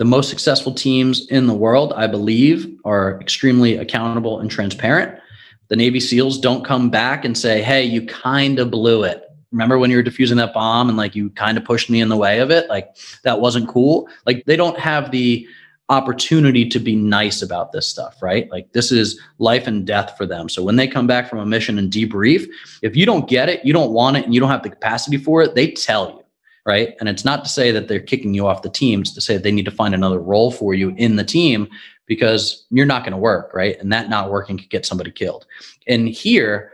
The 0.00 0.06
most 0.06 0.30
successful 0.30 0.72
teams 0.72 1.26
in 1.26 1.46
the 1.46 1.52
world, 1.52 1.92
I 1.94 2.06
believe, 2.06 2.74
are 2.86 3.20
extremely 3.20 3.76
accountable 3.76 4.40
and 4.40 4.50
transparent. 4.50 5.20
The 5.68 5.76
Navy 5.76 6.00
SEALs 6.00 6.40
don't 6.40 6.64
come 6.64 6.88
back 6.88 7.22
and 7.22 7.36
say, 7.36 7.60
hey, 7.60 7.84
you 7.84 8.06
kind 8.06 8.58
of 8.58 8.70
blew 8.70 9.04
it. 9.04 9.22
Remember 9.52 9.78
when 9.78 9.90
you 9.90 9.98
were 9.98 10.02
defusing 10.02 10.36
that 10.36 10.54
bomb 10.54 10.88
and 10.88 10.96
like 10.96 11.14
you 11.14 11.28
kind 11.28 11.58
of 11.58 11.66
pushed 11.66 11.90
me 11.90 12.00
in 12.00 12.08
the 12.08 12.16
way 12.16 12.38
of 12.38 12.50
it? 12.50 12.66
Like 12.70 12.96
that 13.24 13.42
wasn't 13.42 13.68
cool. 13.68 14.08
Like 14.24 14.42
they 14.46 14.56
don't 14.56 14.78
have 14.78 15.10
the 15.10 15.46
opportunity 15.90 16.66
to 16.70 16.78
be 16.78 16.96
nice 16.96 17.42
about 17.42 17.72
this 17.72 17.86
stuff 17.86 18.22
right? 18.22 18.50
Like 18.50 18.72
this 18.72 18.90
is 18.90 19.20
life 19.36 19.66
and 19.66 19.86
death 19.86 20.16
for 20.16 20.24
them. 20.24 20.48
So 20.48 20.62
when 20.62 20.76
they 20.76 20.88
come 20.88 21.08
back 21.08 21.28
from 21.28 21.40
a 21.40 21.44
mission 21.44 21.78
and 21.78 21.92
debrief 21.92 22.46
if 22.80 22.96
you 22.96 23.04
don't 23.04 23.28
get 23.28 23.50
it 23.50 23.62
you 23.66 23.74
don't 23.74 23.92
want 23.92 24.16
it 24.16 24.24
and 24.24 24.32
you 24.32 24.40
don't 24.40 24.48
have 24.48 24.62
the 24.62 24.70
capacity 24.70 25.18
for 25.18 25.42
it 25.42 25.56
they 25.56 25.72
tell 25.72 26.10
you 26.12 26.24
right? 26.70 26.94
And 27.00 27.08
it's 27.08 27.24
not 27.24 27.42
to 27.42 27.50
say 27.50 27.72
that 27.72 27.88
they're 27.88 27.98
kicking 27.98 28.32
you 28.32 28.46
off 28.46 28.62
the 28.62 28.70
team 28.70 29.00
it's 29.00 29.12
to 29.14 29.20
say 29.20 29.36
they 29.36 29.50
need 29.50 29.64
to 29.64 29.72
find 29.72 29.92
another 29.92 30.20
role 30.20 30.52
for 30.52 30.72
you 30.72 30.90
in 30.90 31.16
the 31.16 31.24
team 31.24 31.68
because 32.06 32.64
you're 32.70 32.86
not 32.86 33.02
going 33.02 33.10
to 33.10 33.18
work 33.18 33.52
right? 33.52 33.76
And 33.80 33.92
that 33.92 34.08
not 34.08 34.30
working 34.30 34.56
could 34.56 34.70
get 34.70 34.86
somebody 34.86 35.10
killed. 35.10 35.46
And 35.88 36.08
here 36.08 36.70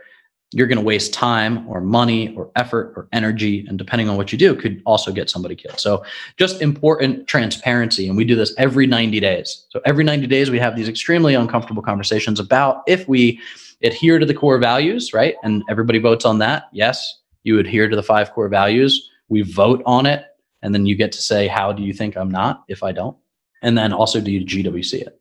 you're 0.51 0.67
going 0.67 0.77
to 0.77 0.83
waste 0.83 1.13
time 1.13 1.67
or 1.67 1.81
money 1.81 2.35
or 2.35 2.51
effort 2.55 2.93
or 2.95 3.07
energy 3.11 3.65
and 3.67 3.79
depending 3.79 4.07
on 4.07 4.17
what 4.17 4.31
you 4.31 4.37
do 4.37 4.55
could 4.55 4.83
also 4.85 5.11
get 5.11 5.31
somebody 5.31 5.55
killed. 5.55 5.79
So 5.79 6.05
just 6.37 6.61
important 6.61 7.27
transparency 7.27 8.07
and 8.07 8.15
we 8.15 8.23
do 8.23 8.35
this 8.35 8.53
every 8.59 8.85
90 8.85 9.19
days. 9.19 9.65
So 9.69 9.81
every 9.83 10.03
90 10.03 10.27
days 10.27 10.51
we 10.51 10.59
have 10.59 10.75
these 10.75 10.87
extremely 10.87 11.33
uncomfortable 11.33 11.81
conversations 11.81 12.39
about 12.39 12.83
if 12.85 13.07
we 13.07 13.41
adhere 13.81 14.19
to 14.19 14.27
the 14.27 14.35
core 14.35 14.59
values 14.59 15.11
right? 15.11 15.33
And 15.41 15.63
everybody 15.71 15.97
votes 15.97 16.23
on 16.23 16.37
that. 16.37 16.69
Yes 16.71 17.15
you 17.47 17.57
adhere 17.57 17.87
to 17.87 17.95
the 17.95 18.03
five 18.03 18.31
core 18.33 18.49
values 18.49 19.09
we 19.29 19.41
vote 19.41 19.81
on 19.85 20.05
it 20.05 20.25
and 20.61 20.73
then 20.73 20.85
you 20.85 20.95
get 20.95 21.11
to 21.11 21.21
say 21.21 21.47
how 21.47 21.71
do 21.71 21.83
you 21.83 21.93
think 21.93 22.15
i'm 22.15 22.31
not 22.31 22.63
if 22.67 22.83
i 22.83 22.91
don't 22.91 23.17
and 23.61 23.77
then 23.77 23.93
also 23.93 24.19
do 24.21 24.31
you 24.31 24.45
gwc 24.45 24.93
it 24.93 25.19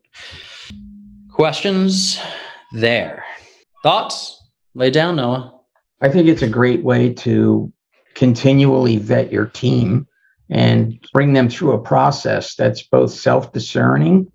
questions 1.28 2.18
there 2.72 3.24
thoughts 3.82 4.36
Lay 4.76 4.90
down, 4.90 5.16
Noah. 5.16 5.58
I 6.02 6.10
think 6.10 6.28
it's 6.28 6.42
a 6.42 6.48
great 6.48 6.84
way 6.84 7.14
to 7.14 7.72
continually 8.14 8.98
vet 8.98 9.32
your 9.32 9.46
team 9.46 10.06
and 10.50 11.02
bring 11.14 11.32
them 11.32 11.48
through 11.48 11.72
a 11.72 11.78
process 11.82 12.54
that's 12.54 12.82
both 12.82 13.10
self 13.10 13.54
discerning 13.54 14.30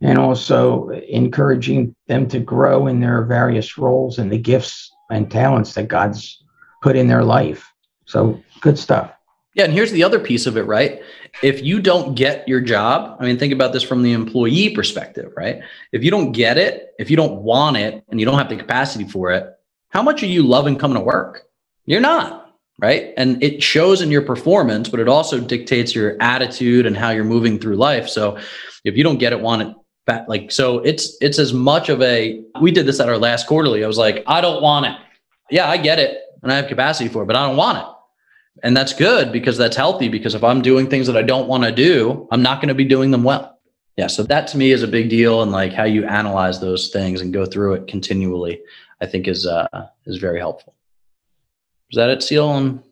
and 0.00 0.18
also 0.18 0.88
encouraging 0.88 1.94
them 2.08 2.26
to 2.26 2.40
grow 2.40 2.88
in 2.88 2.98
their 2.98 3.22
various 3.22 3.78
roles 3.78 4.18
and 4.18 4.32
the 4.32 4.38
gifts 4.38 4.90
and 5.12 5.30
talents 5.30 5.74
that 5.74 5.86
God's 5.86 6.42
put 6.82 6.96
in 6.96 7.06
their 7.06 7.22
life. 7.22 7.64
So 8.04 8.42
good 8.60 8.76
stuff. 8.76 9.12
Yeah, 9.54 9.64
and 9.64 9.72
here's 9.72 9.92
the 9.92 10.02
other 10.02 10.18
piece 10.18 10.46
of 10.46 10.56
it, 10.56 10.62
right? 10.62 11.00
If 11.42 11.62
you 11.62 11.80
don't 11.80 12.16
get 12.16 12.46
your 12.48 12.60
job, 12.60 13.16
I 13.20 13.24
mean, 13.24 13.38
think 13.38 13.52
about 13.52 13.72
this 13.72 13.84
from 13.84 14.02
the 14.02 14.12
employee 14.12 14.70
perspective, 14.70 15.32
right? 15.36 15.60
If 15.92 16.02
you 16.02 16.10
don't 16.10 16.32
get 16.32 16.58
it, 16.58 16.92
if 16.98 17.08
you 17.08 17.16
don't 17.16 17.42
want 17.42 17.76
it, 17.76 18.04
and 18.08 18.18
you 18.18 18.26
don't 18.26 18.36
have 18.36 18.48
the 18.48 18.56
capacity 18.56 19.04
for 19.04 19.30
it, 19.30 19.46
how 19.90 20.02
much 20.02 20.24
are 20.24 20.26
you 20.26 20.42
loving 20.42 20.76
coming 20.76 20.96
to 20.96 21.04
work? 21.04 21.44
You're 21.86 22.00
not, 22.00 22.52
right? 22.80 23.14
And 23.16 23.40
it 23.44 23.62
shows 23.62 24.02
in 24.02 24.10
your 24.10 24.22
performance, 24.22 24.88
but 24.88 24.98
it 24.98 25.08
also 25.08 25.38
dictates 25.38 25.94
your 25.94 26.16
attitude 26.20 26.84
and 26.84 26.96
how 26.96 27.10
you're 27.10 27.22
moving 27.24 27.60
through 27.60 27.76
life. 27.76 28.08
So 28.08 28.36
if 28.82 28.96
you 28.96 29.04
don't 29.04 29.18
get 29.18 29.32
it, 29.32 29.40
want 29.40 29.62
it 29.62 29.76
like, 30.28 30.50
so 30.50 30.80
it's, 30.80 31.16
it's 31.20 31.38
as 31.38 31.52
much 31.54 31.88
of 31.88 32.02
a, 32.02 32.42
we 32.60 32.72
did 32.72 32.86
this 32.86 33.00
at 33.00 33.08
our 33.08 33.16
last 33.16 33.46
quarterly. 33.46 33.84
I 33.84 33.86
was 33.86 33.98
like, 33.98 34.24
I 34.26 34.40
don't 34.40 34.62
want 34.62 34.86
it. 34.86 34.96
Yeah, 35.50 35.70
I 35.70 35.76
get 35.76 35.98
it. 35.98 36.18
And 36.42 36.52
I 36.52 36.56
have 36.56 36.66
capacity 36.66 37.08
for 37.08 37.22
it, 37.22 37.26
but 37.26 37.36
I 37.36 37.46
don't 37.46 37.56
want 37.56 37.78
it. 37.78 37.84
And 38.62 38.76
that's 38.76 38.92
good 38.92 39.32
because 39.32 39.58
that's 39.58 39.76
healthy. 39.76 40.08
Because 40.08 40.34
if 40.34 40.44
I'm 40.44 40.62
doing 40.62 40.88
things 40.88 41.06
that 41.06 41.16
I 41.16 41.22
don't 41.22 41.48
want 41.48 41.64
to 41.64 41.72
do, 41.72 42.28
I'm 42.30 42.42
not 42.42 42.60
going 42.60 42.68
to 42.68 42.74
be 42.74 42.84
doing 42.84 43.10
them 43.10 43.24
well. 43.24 43.58
Yeah. 43.96 44.06
So 44.06 44.22
that 44.24 44.48
to 44.48 44.56
me 44.56 44.72
is 44.72 44.82
a 44.82 44.88
big 44.88 45.10
deal. 45.10 45.42
And 45.42 45.52
like 45.52 45.72
how 45.72 45.84
you 45.84 46.04
analyze 46.06 46.60
those 46.60 46.88
things 46.88 47.20
and 47.20 47.32
go 47.32 47.46
through 47.46 47.74
it 47.74 47.86
continually. 47.86 48.60
I 49.00 49.06
think 49.06 49.28
is 49.28 49.46
uh, 49.46 49.68
is 50.06 50.18
very 50.18 50.38
helpful. 50.38 50.74
Is 51.90 51.96
that 51.96 52.10
it, 52.10 52.22
Celia 52.22 52.56
and 52.56 52.82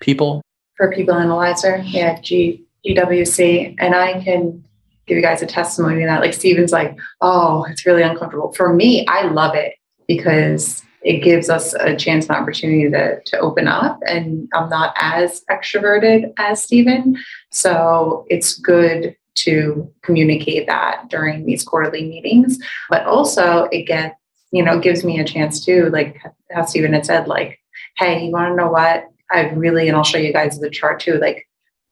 people? 0.00 0.42
For 0.76 0.92
people 0.92 1.14
analyzer, 1.14 1.82
yeah, 1.86 2.20
G 2.20 2.64
GWC, 2.86 3.76
and 3.78 3.94
I 3.94 4.22
can 4.22 4.64
give 5.06 5.16
you 5.16 5.22
guys 5.22 5.42
a 5.42 5.46
testimony 5.46 6.04
that. 6.04 6.20
Like 6.20 6.34
Steven's 6.34 6.72
like, 6.72 6.98
oh, 7.20 7.64
it's 7.64 7.86
really 7.86 8.02
uncomfortable. 8.02 8.52
For 8.52 8.72
me, 8.72 9.06
I 9.06 9.26
love 9.26 9.54
it 9.54 9.74
because 10.06 10.82
it 11.02 11.22
gives 11.22 11.48
us 11.48 11.74
a 11.74 11.96
chance 11.96 12.26
and 12.26 12.36
opportunity 12.36 12.90
to, 12.90 13.20
to 13.24 13.38
open 13.38 13.66
up 13.66 13.98
and 14.06 14.48
i'm 14.54 14.68
not 14.68 14.94
as 14.96 15.42
extroverted 15.50 16.32
as 16.38 16.62
Stephen. 16.62 17.16
so 17.50 18.26
it's 18.28 18.58
good 18.58 19.16
to 19.34 19.90
communicate 20.02 20.66
that 20.66 21.08
during 21.08 21.46
these 21.46 21.62
quarterly 21.62 22.04
meetings 22.08 22.58
but 22.88 23.04
also 23.06 23.64
it 23.72 23.82
gets 23.82 24.14
you 24.50 24.64
know, 24.64 24.78
gives 24.78 25.04
me 25.04 25.20
a 25.20 25.24
chance 25.24 25.64
to, 25.64 25.88
like 25.90 26.20
how 26.50 26.64
Steven 26.64 26.92
had 26.92 27.06
said, 27.06 27.28
like, 27.28 27.60
hey, 27.96 28.26
you 28.26 28.32
want 28.32 28.50
to 28.50 28.56
know 28.56 28.70
what? 28.70 29.04
I 29.30 29.50
really, 29.50 29.88
and 29.88 29.96
I'll 29.96 30.04
show 30.04 30.18
you 30.18 30.32
guys 30.32 30.58
the 30.58 30.70
chart 30.70 31.00
too. 31.00 31.18
Like, 31.18 31.48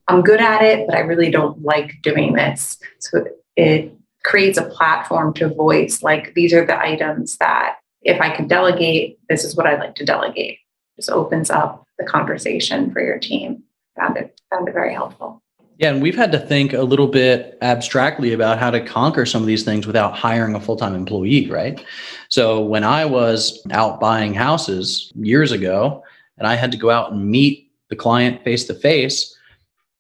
I'm 0.09 0.23
good 0.23 0.40
at 0.40 0.62
it, 0.62 0.87
but 0.87 0.97
I 0.97 1.01
really 1.01 1.31
don't 1.31 1.62
like 1.62 2.03
doing 2.03 2.33
this. 2.33 2.79
So 2.99 3.25
it 3.57 3.94
creates 4.25 4.59
a 4.59 4.64
platform 4.64 5.35
to 5.35 5.49
voice, 5.49 6.03
like, 6.03 6.35
these 6.35 6.53
are 6.53 6.66
the 6.66 6.79
items 6.79 7.37
that 7.37 7.77
if 8.02 8.20
I 8.20 8.34
can 8.34 8.48
delegate, 8.48 9.18
this 9.28 9.44
is 9.44 9.56
what 9.56 9.66
I'd 9.66 9.80
like 9.80 9.94
to 9.96 10.04
delegate. 10.04 10.58
Just 10.96 11.11
opens 11.11 11.50
up 11.50 11.87
the 11.98 12.04
conversation 12.04 12.92
for 12.92 13.00
your 13.00 13.18
team. 13.18 13.62
Found 13.96 14.16
it, 14.16 14.40
found 14.50 14.68
it 14.68 14.72
very 14.72 14.92
helpful. 14.92 15.42
Yeah, 15.78 15.92
and 15.92 16.02
we've 16.02 16.16
had 16.16 16.32
to 16.32 16.40
think 16.40 16.72
a 16.72 16.82
little 16.82 17.06
bit 17.06 17.56
abstractly 17.62 18.32
about 18.32 18.58
how 18.58 18.70
to 18.70 18.84
conquer 18.84 19.24
some 19.24 19.42
of 19.42 19.46
these 19.46 19.62
things 19.62 19.87
without 19.87 20.16
hiring 20.16 20.56
a 20.56 20.61
full 20.61 20.76
time 20.76 20.94
employee, 20.94 21.48
right? 21.48 21.84
So 22.28 22.61
when 22.61 22.82
I 22.82 23.04
was 23.04 23.64
out 23.70 24.00
buying 24.00 24.34
houses 24.34 25.12
years 25.14 25.52
ago 25.52 26.02
and 26.37 26.48
I 26.48 26.56
had 26.56 26.72
to 26.72 26.78
go 26.78 26.90
out 26.90 27.12
and 27.12 27.30
meet 27.30 27.70
the 27.90 27.96
client 27.96 28.42
face 28.42 28.64
to 28.64 28.74
face, 28.74 29.37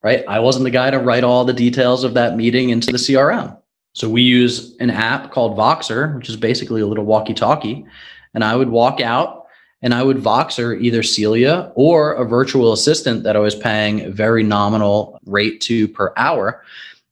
right? 0.02 0.24
I 0.28 0.40
wasn't 0.40 0.64
the 0.64 0.70
guy 0.70 0.90
to 0.90 0.98
write 0.98 1.24
all 1.24 1.44
the 1.44 1.52
details 1.52 2.02
of 2.02 2.14
that 2.14 2.36
meeting 2.36 2.70
into 2.70 2.90
the 2.90 2.98
CRM. 2.98 3.57
So 3.98 4.08
we 4.08 4.22
use 4.22 4.76
an 4.78 4.90
app 4.90 5.32
called 5.32 5.58
Voxer, 5.58 6.14
which 6.14 6.28
is 6.28 6.36
basically 6.36 6.80
a 6.80 6.86
little 6.86 7.04
walkie 7.04 7.34
talkie. 7.34 7.84
And 8.32 8.44
I 8.44 8.54
would 8.54 8.68
walk 8.68 9.00
out 9.00 9.46
and 9.82 9.92
I 9.92 10.04
would 10.04 10.18
Voxer 10.18 10.80
either 10.80 11.02
Celia 11.02 11.72
or 11.74 12.12
a 12.12 12.24
virtual 12.24 12.72
assistant 12.72 13.24
that 13.24 13.34
I 13.34 13.40
was 13.40 13.56
paying 13.56 14.02
a 14.02 14.10
very 14.10 14.44
nominal 14.44 15.18
rate 15.26 15.60
to 15.62 15.88
per 15.88 16.12
hour 16.16 16.62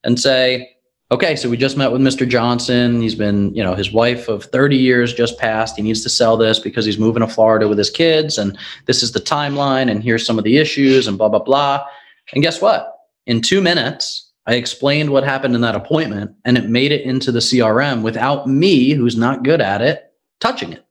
and 0.05 0.21
say, 0.21 0.77
okay, 1.11 1.35
so 1.35 1.51
we 1.51 1.57
just 1.57 1.77
met 1.77 1.91
with 1.91 2.01
Mr. 2.01 2.29
Johnson. 2.29 3.01
He's 3.01 3.17
been, 3.17 3.53
you 3.53 3.65
know, 3.65 3.75
his 3.75 3.91
wife 3.93 4.29
of 4.29 4.45
30 4.45 4.77
years 4.77 5.13
just 5.13 5.41
passed. 5.41 5.75
He 5.75 5.83
needs 5.83 6.05
to 6.05 6.09
sell 6.09 6.37
this 6.37 6.61
because 6.61 6.85
he's 6.85 6.99
moving 6.99 7.21
to 7.21 7.27
Florida 7.27 7.67
with 7.67 7.79
his 7.79 7.91
kids. 7.91 8.39
And 8.39 8.57
this 8.85 9.03
is 9.03 9.11
the 9.11 9.21
timeline. 9.21 9.91
And 9.91 10.05
here's 10.05 10.25
some 10.25 10.39
of 10.39 10.45
the 10.45 10.59
issues 10.59 11.09
and 11.09 11.19
blah, 11.19 11.31
blah, 11.31 11.43
blah. 11.43 11.85
And 12.33 12.45
guess 12.45 12.61
what? 12.61 12.93
In 13.27 13.43
two 13.43 13.61
minutes, 13.61 14.26
I 14.47 14.55
explained 14.55 15.11
what 15.11 15.25
happened 15.25 15.55
in 15.55 15.61
that 15.63 15.75
appointment 15.75 16.33
and 16.45 16.57
it 16.57 16.69
made 16.69 16.93
it 16.93 17.03
into 17.03 17.33
the 17.33 17.41
CRM 17.41 18.03
without 18.03 18.49
me, 18.49 18.93
who's 18.93 19.17
not 19.17 19.43
good 19.43 19.61
at 19.61 19.83
it, 19.83 20.13
touching 20.41 20.73
it. 20.73 20.85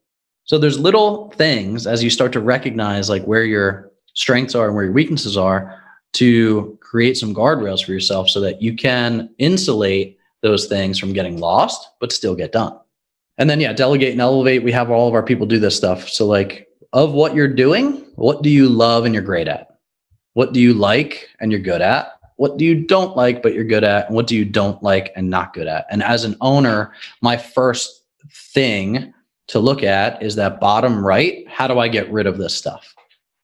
So 0.43 0.57
there's 0.57 0.79
little 0.79 1.31
things 1.31 1.87
as 1.87 2.03
you 2.03 2.09
start 2.09 2.33
to 2.33 2.39
recognize 2.39 3.09
like 3.09 3.23
where 3.23 3.45
your 3.45 3.91
strengths 4.13 4.55
are 4.55 4.67
and 4.67 4.75
where 4.75 4.85
your 4.85 4.93
weaknesses 4.93 5.37
are 5.37 5.81
to 6.13 6.77
create 6.81 7.17
some 7.17 7.33
guardrails 7.33 7.83
for 7.83 7.91
yourself 7.91 8.29
so 8.29 8.39
that 8.41 8.61
you 8.61 8.75
can 8.75 9.29
insulate 9.37 10.17
those 10.41 10.67
things 10.67 10.99
from 10.99 11.13
getting 11.13 11.39
lost, 11.39 11.89
but 11.99 12.11
still 12.11 12.35
get 12.35 12.51
done. 12.51 12.77
And 13.37 13.49
then, 13.49 13.59
yeah, 13.59 13.73
delegate 13.73 14.11
and 14.11 14.21
elevate. 14.21 14.63
We 14.63 14.71
have 14.71 14.89
all 14.89 15.07
of 15.07 15.13
our 15.13 15.23
people 15.23 15.45
do 15.45 15.59
this 15.59 15.75
stuff. 15.75 16.07
So, 16.07 16.25
like, 16.25 16.69
of 16.93 17.11
what 17.11 17.35
you're 17.35 17.53
doing, 17.53 18.05
what 18.15 18.43
do 18.43 18.49
you 18.49 18.69
love 18.69 19.03
and 19.03 19.13
you're 19.13 19.23
great 19.23 19.49
at? 19.49 19.79
What 20.33 20.53
do 20.53 20.61
you 20.61 20.73
like 20.73 21.27
and 21.41 21.51
you're 21.51 21.59
good 21.59 21.81
at? 21.81 22.14
What 22.37 22.57
do 22.57 22.65
you 22.65 22.75
don't 22.75 23.15
like, 23.15 23.41
but 23.41 23.53
you're 23.53 23.63
good 23.63 23.83
at? 23.83 24.07
And 24.07 24.15
what 24.15 24.27
do 24.27 24.35
you 24.35 24.45
don't 24.45 24.81
like 24.83 25.11
and 25.15 25.29
not 25.29 25.53
good 25.53 25.67
at? 25.67 25.85
And 25.89 26.03
as 26.03 26.23
an 26.23 26.35
owner, 26.41 26.93
my 27.21 27.37
first 27.37 28.03
thing 28.31 29.13
to 29.47 29.59
look 29.59 29.83
at 29.83 30.21
is 30.21 30.35
that 30.35 30.59
bottom 30.59 31.05
right. 31.05 31.47
How 31.47 31.67
do 31.67 31.79
I 31.79 31.87
get 31.87 32.11
rid 32.11 32.27
of 32.27 32.37
this 32.37 32.55
stuff? 32.55 32.93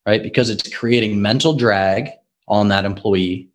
Right? 0.04 0.22
Because 0.22 0.50
it's 0.50 0.74
creating 0.74 1.22
mental 1.22 1.54
drag 1.54 2.10
on 2.48 2.68
that 2.68 2.84
employee. 2.84 3.48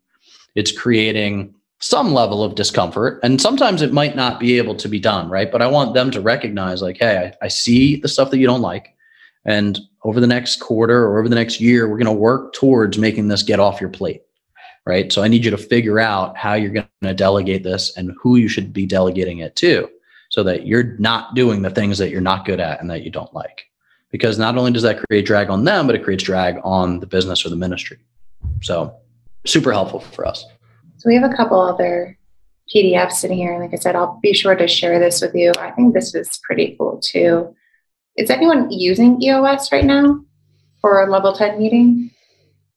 It's 0.54 0.72
creating 0.72 1.54
some 1.80 2.12
level 2.12 2.42
of 2.42 2.56
discomfort. 2.56 3.20
And 3.22 3.40
sometimes 3.40 3.82
it 3.82 3.92
might 3.92 4.16
not 4.16 4.40
be 4.40 4.58
able 4.58 4.74
to 4.76 4.88
be 4.88 4.98
done, 4.98 5.28
right? 5.28 5.52
But 5.52 5.62
I 5.62 5.68
want 5.68 5.94
them 5.94 6.10
to 6.10 6.20
recognize, 6.20 6.82
like, 6.82 6.96
hey, 6.98 7.32
I, 7.40 7.44
I 7.44 7.48
see 7.48 7.96
the 7.96 8.08
stuff 8.08 8.30
that 8.30 8.38
you 8.38 8.46
don't 8.46 8.62
like. 8.62 8.96
And 9.44 9.78
over 10.02 10.20
the 10.20 10.26
next 10.26 10.60
quarter 10.60 11.04
or 11.06 11.20
over 11.20 11.28
the 11.28 11.36
next 11.36 11.60
year, 11.60 11.88
we're 11.88 11.98
going 11.98 12.06
to 12.06 12.12
work 12.12 12.52
towards 12.52 12.98
making 12.98 13.28
this 13.28 13.42
get 13.42 13.60
off 13.60 13.80
your 13.80 13.90
plate, 13.90 14.22
right? 14.88 15.12
So 15.12 15.22
I 15.22 15.28
need 15.28 15.44
you 15.44 15.50
to 15.50 15.58
figure 15.58 16.00
out 16.00 16.34
how 16.34 16.54
you're 16.54 16.72
going 16.72 16.88
to 17.02 17.12
delegate 17.12 17.62
this 17.62 17.94
and 17.98 18.16
who 18.20 18.36
you 18.36 18.48
should 18.48 18.72
be 18.72 18.86
delegating 18.86 19.40
it 19.40 19.54
to 19.56 19.86
so 20.30 20.42
that 20.42 20.66
you're 20.66 20.96
not 20.98 21.34
doing 21.34 21.60
the 21.60 21.68
things 21.68 21.98
that 21.98 22.10
you're 22.10 22.22
not 22.22 22.46
good 22.46 22.58
at 22.58 22.80
and 22.80 22.90
that 22.90 23.02
you 23.02 23.10
don't 23.10 23.32
like. 23.34 23.66
Because 24.10 24.38
not 24.38 24.56
only 24.56 24.72
does 24.72 24.82
that 24.84 25.04
create 25.06 25.26
drag 25.26 25.50
on 25.50 25.64
them, 25.64 25.86
but 25.86 25.94
it 25.94 26.02
creates 26.02 26.24
drag 26.24 26.58
on 26.64 27.00
the 27.00 27.06
business 27.06 27.44
or 27.44 27.50
the 27.50 27.56
ministry. 27.56 27.98
So 28.62 28.96
super 29.46 29.72
helpful 29.72 30.00
for 30.00 30.26
us. 30.26 30.46
So 30.96 31.06
we 31.06 31.14
have 31.16 31.30
a 31.30 31.36
couple 31.36 31.60
other 31.60 32.16
PDFs 32.74 33.12
sitting 33.12 33.36
here. 33.36 33.52
And 33.52 33.60
like 33.60 33.74
I 33.74 33.76
said, 33.76 33.94
I'll 33.94 34.18
be 34.22 34.32
sure 34.32 34.54
to 34.54 34.66
share 34.66 34.98
this 34.98 35.20
with 35.20 35.34
you. 35.34 35.52
I 35.58 35.70
think 35.70 35.92
this 35.92 36.14
is 36.14 36.40
pretty 36.42 36.76
cool 36.78 36.98
too. 36.98 37.54
Is 38.16 38.30
anyone 38.30 38.70
using 38.70 39.22
EOS 39.22 39.70
right 39.70 39.84
now 39.84 40.24
for 40.80 41.04
a 41.04 41.10
level 41.10 41.34
10 41.34 41.58
meeting? 41.58 42.10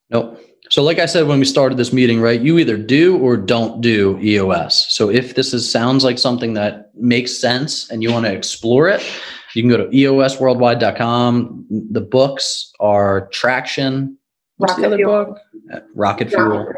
Nope. 0.10 0.40
So, 0.72 0.82
like 0.84 1.00
I 1.00 1.06
said 1.06 1.28
when 1.28 1.38
we 1.38 1.44
started 1.44 1.78
this 1.78 1.92
meeting, 1.92 2.22
right, 2.22 2.40
you 2.40 2.58
either 2.58 2.78
do 2.78 3.18
or 3.18 3.36
don't 3.36 3.82
do 3.82 4.18
EOS. 4.22 4.88
So, 4.90 5.10
if 5.10 5.36
this 5.36 5.54
is 5.54 5.70
sounds 5.70 6.06
like 6.06 6.18
something 6.18 6.54
that 6.54 6.92
makes 6.96 7.38
sense 7.38 7.90
and 7.90 8.02
you 8.02 8.10
want 8.10 8.26
to 8.26 8.32
explore 8.32 8.88
it, 8.88 9.06
you 9.54 9.62
can 9.62 9.70
go 9.70 9.76
to 9.76 9.88
eosworldwide.com. 9.88 11.66
The 11.92 12.00
books 12.00 12.72
are 12.80 13.28
Traction, 13.34 14.18
What's 14.56 14.72
Rocket 14.72 14.82
the 14.82 14.88
other 14.88 14.98
Fuel. 14.98 15.26
book? 15.26 15.40
Uh, 15.74 15.80
Rocket 15.94 16.30
Fuel. 16.30 16.74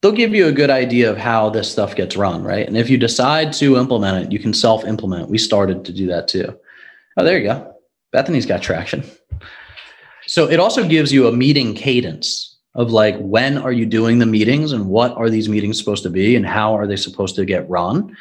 They'll 0.00 0.12
give 0.12 0.34
you 0.34 0.46
a 0.46 0.52
good 0.52 0.70
idea 0.70 1.10
of 1.10 1.18
how 1.18 1.50
this 1.50 1.70
stuff 1.70 1.94
gets 1.94 2.16
run, 2.16 2.42
right? 2.42 2.66
And 2.66 2.78
if 2.78 2.88
you 2.88 2.96
decide 2.96 3.52
to 3.54 3.76
implement 3.76 4.24
it, 4.24 4.32
you 4.32 4.38
can 4.38 4.54
self 4.54 4.86
implement. 4.86 5.28
We 5.28 5.36
started 5.36 5.84
to 5.84 5.92
do 5.92 6.06
that 6.06 6.28
too. 6.28 6.58
Oh, 7.18 7.24
there 7.24 7.36
you 7.36 7.44
go. 7.44 7.74
Bethany's 8.12 8.46
got 8.46 8.62
traction. 8.62 9.04
So 10.34 10.50
it 10.50 10.58
also 10.58 10.84
gives 10.84 11.12
you 11.12 11.28
a 11.28 11.32
meeting 11.32 11.74
cadence 11.74 12.56
of 12.74 12.90
like 12.90 13.16
when 13.20 13.56
are 13.56 13.70
you 13.70 13.86
doing 13.86 14.18
the 14.18 14.26
meetings 14.26 14.72
and 14.72 14.88
what 14.88 15.12
are 15.16 15.30
these 15.30 15.48
meetings 15.48 15.78
supposed 15.78 16.02
to 16.02 16.10
be 16.10 16.34
and 16.34 16.44
how 16.44 16.76
are 16.76 16.88
they 16.88 16.96
supposed 16.96 17.36
to 17.36 17.44
get 17.44 17.70
run. 17.70 18.16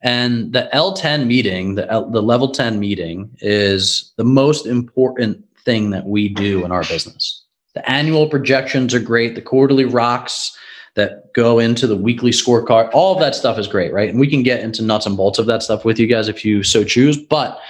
And 0.00 0.54
the 0.54 0.70
L10 0.72 1.26
meeting, 1.26 1.74
the, 1.74 1.86
L, 1.92 2.08
the 2.08 2.22
level 2.22 2.50
10 2.50 2.80
meeting 2.80 3.28
is 3.42 4.14
the 4.16 4.24
most 4.24 4.64
important 4.64 5.44
thing 5.66 5.90
that 5.90 6.06
we 6.06 6.30
do 6.30 6.64
in 6.64 6.72
our 6.72 6.82
business. 6.84 7.44
The 7.74 7.86
annual 7.90 8.26
projections 8.26 8.94
are 8.94 8.98
great, 8.98 9.34
the 9.34 9.42
quarterly 9.42 9.84
rocks 9.84 10.56
that 10.94 11.30
go 11.34 11.58
into 11.58 11.86
the 11.86 11.94
weekly 11.94 12.30
scorecard, 12.30 12.88
all 12.94 13.12
of 13.12 13.20
that 13.20 13.34
stuff 13.34 13.58
is 13.58 13.68
great, 13.68 13.92
right? 13.92 14.08
And 14.08 14.18
we 14.18 14.30
can 14.30 14.44
get 14.44 14.60
into 14.60 14.82
nuts 14.82 15.04
and 15.04 15.14
bolts 15.14 15.38
of 15.38 15.44
that 15.44 15.62
stuff 15.62 15.84
with 15.84 15.98
you 15.98 16.06
guys 16.06 16.26
if 16.26 16.42
you 16.42 16.62
so 16.62 16.84
choose. 16.84 17.18
But 17.18 17.60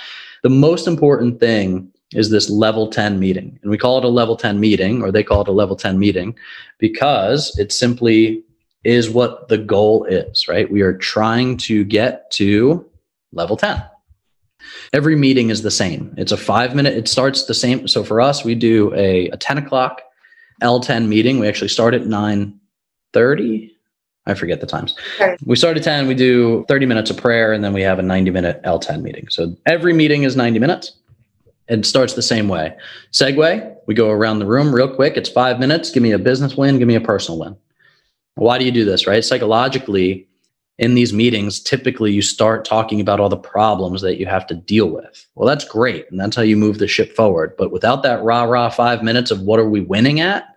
the 0.44 0.50
most 0.50 0.86
important 0.86 1.40
thing 1.40 1.90
is 2.12 2.30
this 2.30 2.50
level 2.50 2.88
10 2.88 3.18
meeting. 3.18 3.58
And 3.62 3.70
we 3.70 3.78
call 3.78 3.98
it 3.98 4.04
a 4.04 4.08
level 4.08 4.36
10 4.36 4.60
meeting, 4.60 5.02
or 5.02 5.10
they 5.10 5.22
call 5.22 5.42
it 5.42 5.48
a 5.48 5.52
level 5.52 5.76
10 5.76 5.98
meeting, 5.98 6.36
because 6.78 7.56
it 7.58 7.72
simply 7.72 8.44
is 8.84 9.10
what 9.10 9.48
the 9.48 9.58
goal 9.58 10.04
is, 10.04 10.46
right? 10.46 10.70
We 10.70 10.82
are 10.82 10.96
trying 10.96 11.56
to 11.58 11.84
get 11.84 12.30
to 12.32 12.88
level 13.32 13.56
10. 13.56 13.82
Every 14.92 15.16
meeting 15.16 15.50
is 15.50 15.62
the 15.62 15.70
same. 15.70 16.14
It's 16.16 16.32
a 16.32 16.36
five 16.36 16.74
minute, 16.74 16.94
it 16.94 17.08
starts 17.08 17.44
the 17.44 17.54
same. 17.54 17.88
So 17.88 18.04
for 18.04 18.20
us, 18.20 18.44
we 18.44 18.54
do 18.54 18.94
a, 18.94 19.28
a 19.28 19.36
10 19.36 19.58
o'clock 19.58 20.02
L10 20.62 21.08
meeting. 21.08 21.38
We 21.38 21.48
actually 21.48 21.68
start 21.68 21.94
at 21.94 22.06
9 22.06 22.60
30. 23.12 23.70
I 24.26 24.34
forget 24.34 24.60
the 24.60 24.66
times. 24.66 24.96
Okay. 25.16 25.36
We 25.44 25.54
start 25.56 25.76
at 25.76 25.82
10, 25.82 26.06
we 26.06 26.14
do 26.14 26.64
30 26.66 26.86
minutes 26.86 27.10
of 27.10 27.18
prayer, 27.18 27.52
and 27.52 27.62
then 27.62 27.72
we 27.74 27.82
have 27.82 27.98
a 27.98 28.02
90 28.02 28.30
minute 28.30 28.60
L10 28.64 29.02
meeting. 29.02 29.28
So 29.28 29.54
every 29.66 29.92
meeting 29.92 30.22
is 30.22 30.34
90 30.34 30.58
minutes. 30.58 30.92
It 31.68 31.86
starts 31.86 32.14
the 32.14 32.22
same 32.22 32.48
way. 32.48 32.76
Segue, 33.12 33.76
we 33.86 33.94
go 33.94 34.10
around 34.10 34.38
the 34.38 34.46
room 34.46 34.74
real 34.74 34.94
quick. 34.94 35.16
It's 35.16 35.28
five 35.28 35.58
minutes. 35.58 35.90
Give 35.90 36.02
me 36.02 36.12
a 36.12 36.18
business 36.18 36.56
win, 36.56 36.78
give 36.78 36.88
me 36.88 36.94
a 36.94 37.00
personal 37.00 37.40
win. 37.40 37.56
Why 38.34 38.58
do 38.58 38.64
you 38.64 38.72
do 38.72 38.84
this, 38.84 39.06
right? 39.06 39.24
Psychologically, 39.24 40.28
in 40.78 40.94
these 40.94 41.12
meetings, 41.12 41.60
typically 41.60 42.12
you 42.12 42.20
start 42.20 42.64
talking 42.64 43.00
about 43.00 43.20
all 43.20 43.28
the 43.28 43.36
problems 43.36 44.02
that 44.02 44.18
you 44.18 44.26
have 44.26 44.46
to 44.48 44.54
deal 44.54 44.90
with. 44.90 45.26
Well, 45.36 45.46
that's 45.46 45.64
great. 45.64 46.10
And 46.10 46.18
that's 46.18 46.34
how 46.34 46.42
you 46.42 46.56
move 46.56 46.78
the 46.78 46.88
ship 46.88 47.14
forward. 47.14 47.54
But 47.56 47.70
without 47.70 48.02
that 48.02 48.22
rah 48.24 48.42
rah 48.42 48.70
five 48.70 49.02
minutes 49.02 49.30
of 49.30 49.42
what 49.42 49.60
are 49.60 49.68
we 49.68 49.80
winning 49.80 50.18
at, 50.20 50.48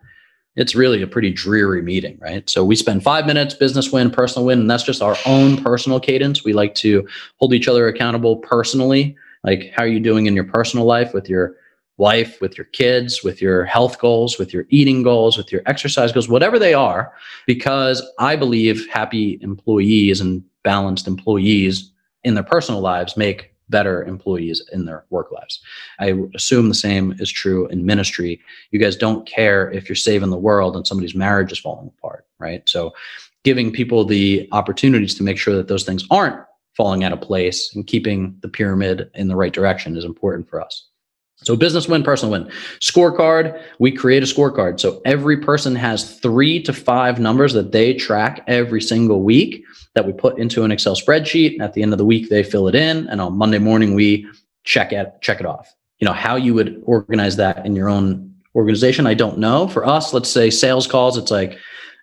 it's 0.56 0.74
really 0.74 1.04
a 1.04 1.08
pretty 1.08 1.30
dreary 1.30 1.84
meeting, 1.84 2.18
right? 2.20 2.50
So 2.50 2.66
we 2.66 2.76
spend 2.76 3.04
five 3.04 3.28
minutes, 3.28 3.54
business 3.54 3.92
win, 3.92 4.10
personal 4.10 4.48
win, 4.48 4.60
and 4.60 4.70
that's 4.70 4.84
just 4.84 5.04
our 5.04 5.16
own 5.28 5.64
personal 5.64 6.00
cadence. 6.00 6.44
We 6.44 6.54
like 6.54 6.74
to 6.76 7.08
hold 7.38 7.54
each 7.54 7.68
other 7.68 7.88
accountable 7.88 8.38
personally. 8.38 9.16
Like, 9.48 9.72
how 9.74 9.84
are 9.84 9.88
you 9.88 10.02
doing 10.02 10.26
in 10.26 10.36
your 10.36 10.44
personal 10.44 10.86
life 10.86 11.14
with 11.14 11.30
your 11.30 11.56
wife, 11.96 12.42
with 12.42 12.58
your 12.58 12.66
kids, 12.66 13.24
with 13.24 13.42
your 13.42 13.64
health 13.64 13.98
goals, 13.98 14.38
with 14.38 14.54
your 14.54 14.66
eating 14.70 15.04
goals, 15.04 15.38
with 15.38 15.54
your 15.54 15.62
exercise 15.66 16.12
goals, 16.12 16.28
whatever 16.28 16.60
they 16.60 16.74
are, 16.74 17.14
because 17.46 18.04
I 18.20 18.36
believe 18.36 18.88
happy 18.92 19.40
employees 19.42 20.20
and 20.20 20.44
balanced 20.64 21.08
employees 21.08 21.90
in 22.26 22.34
their 22.34 22.44
personal 22.44 22.82
lives 22.82 23.16
make 23.16 23.54
better 23.70 24.04
employees 24.04 24.62
in 24.74 24.86
their 24.86 25.06
work 25.12 25.32
lives. 25.32 25.62
I 26.00 26.14
assume 26.36 26.68
the 26.68 26.76
same 26.76 27.14
is 27.20 27.32
true 27.32 27.68
in 27.68 27.86
ministry. 27.86 28.42
You 28.72 28.80
guys 28.80 28.98
don't 28.98 29.26
care 29.26 29.72
if 29.72 29.88
you're 29.88 29.96
saving 29.96 30.30
the 30.30 30.38
world 30.38 30.76
and 30.76 30.86
somebody's 30.86 31.16
marriage 31.16 31.54
is 31.54 31.60
falling 31.60 31.92
apart, 31.98 32.26
right? 32.38 32.68
So 32.68 32.94
giving 33.46 33.72
people 33.72 34.04
the 34.04 34.48
opportunities 34.52 35.16
to 35.16 35.24
make 35.24 35.38
sure 35.38 35.56
that 35.56 35.70
those 35.70 35.86
things 35.86 36.06
aren't 36.12 36.38
falling 36.78 37.04
out 37.04 37.12
of 37.12 37.20
place 37.20 37.76
and 37.76 37.88
keeping 37.88 38.38
the 38.42 38.48
pyramid 38.48 39.10
in 39.16 39.28
the 39.28 39.36
right 39.36 39.52
direction 39.52 39.98
is 39.98 40.06
important 40.06 40.48
for 40.48 40.62
us. 40.62 40.88
So 41.44 41.56
business 41.56 41.88
win, 41.88 42.04
personal 42.04 42.32
win. 42.32 42.52
Scorecard, 42.80 43.62
we 43.80 43.92
create 43.92 44.24
a 44.24 44.26
scorecard. 44.26 44.80
So 44.80 45.02
every 45.06 45.38
person 45.38 45.76
has 45.76 46.20
three 46.20 46.62
to 46.64 46.74
five 46.74 47.20
numbers 47.20 47.54
that 47.54 47.72
they 47.72 47.94
track 47.94 48.44
every 48.48 48.82
single 48.82 49.22
week 49.22 49.64
that 49.94 50.06
we 50.06 50.14
put 50.14 50.40
into 50.40 50.64
an 50.64 50.72
Excel 50.72 50.96
spreadsheet. 50.96 51.60
At 51.60 51.74
the 51.74 51.84
end 51.84 51.94
of 51.94 52.00
the 52.00 52.06
week, 52.06 52.30
they 52.30 52.42
fill 52.42 52.68
it 52.68 52.76
in. 52.76 53.08
And 53.08 53.22
on 53.22 53.38
Monday 53.38 53.60
morning, 53.60 53.94
we 53.94 54.28
check 54.64 54.92
it, 54.92 55.14
check 55.22 55.40
it 55.40 55.46
off. 55.46 55.72
You 56.00 56.06
know, 56.06 56.14
how 56.14 56.36
you 56.36 56.54
would 56.56 56.82
organize 56.86 57.36
that 57.36 57.66
in 57.66 57.76
your 57.76 57.90
own 57.90 58.34
organization, 58.56 59.06
I 59.06 59.14
don't 59.14 59.38
know. 59.38 59.68
For 59.68 59.86
us, 59.86 60.14
let's 60.14 60.30
say 60.30 60.50
sales 60.50 60.88
calls, 60.88 61.18
it's 61.18 61.32
like 61.32 61.60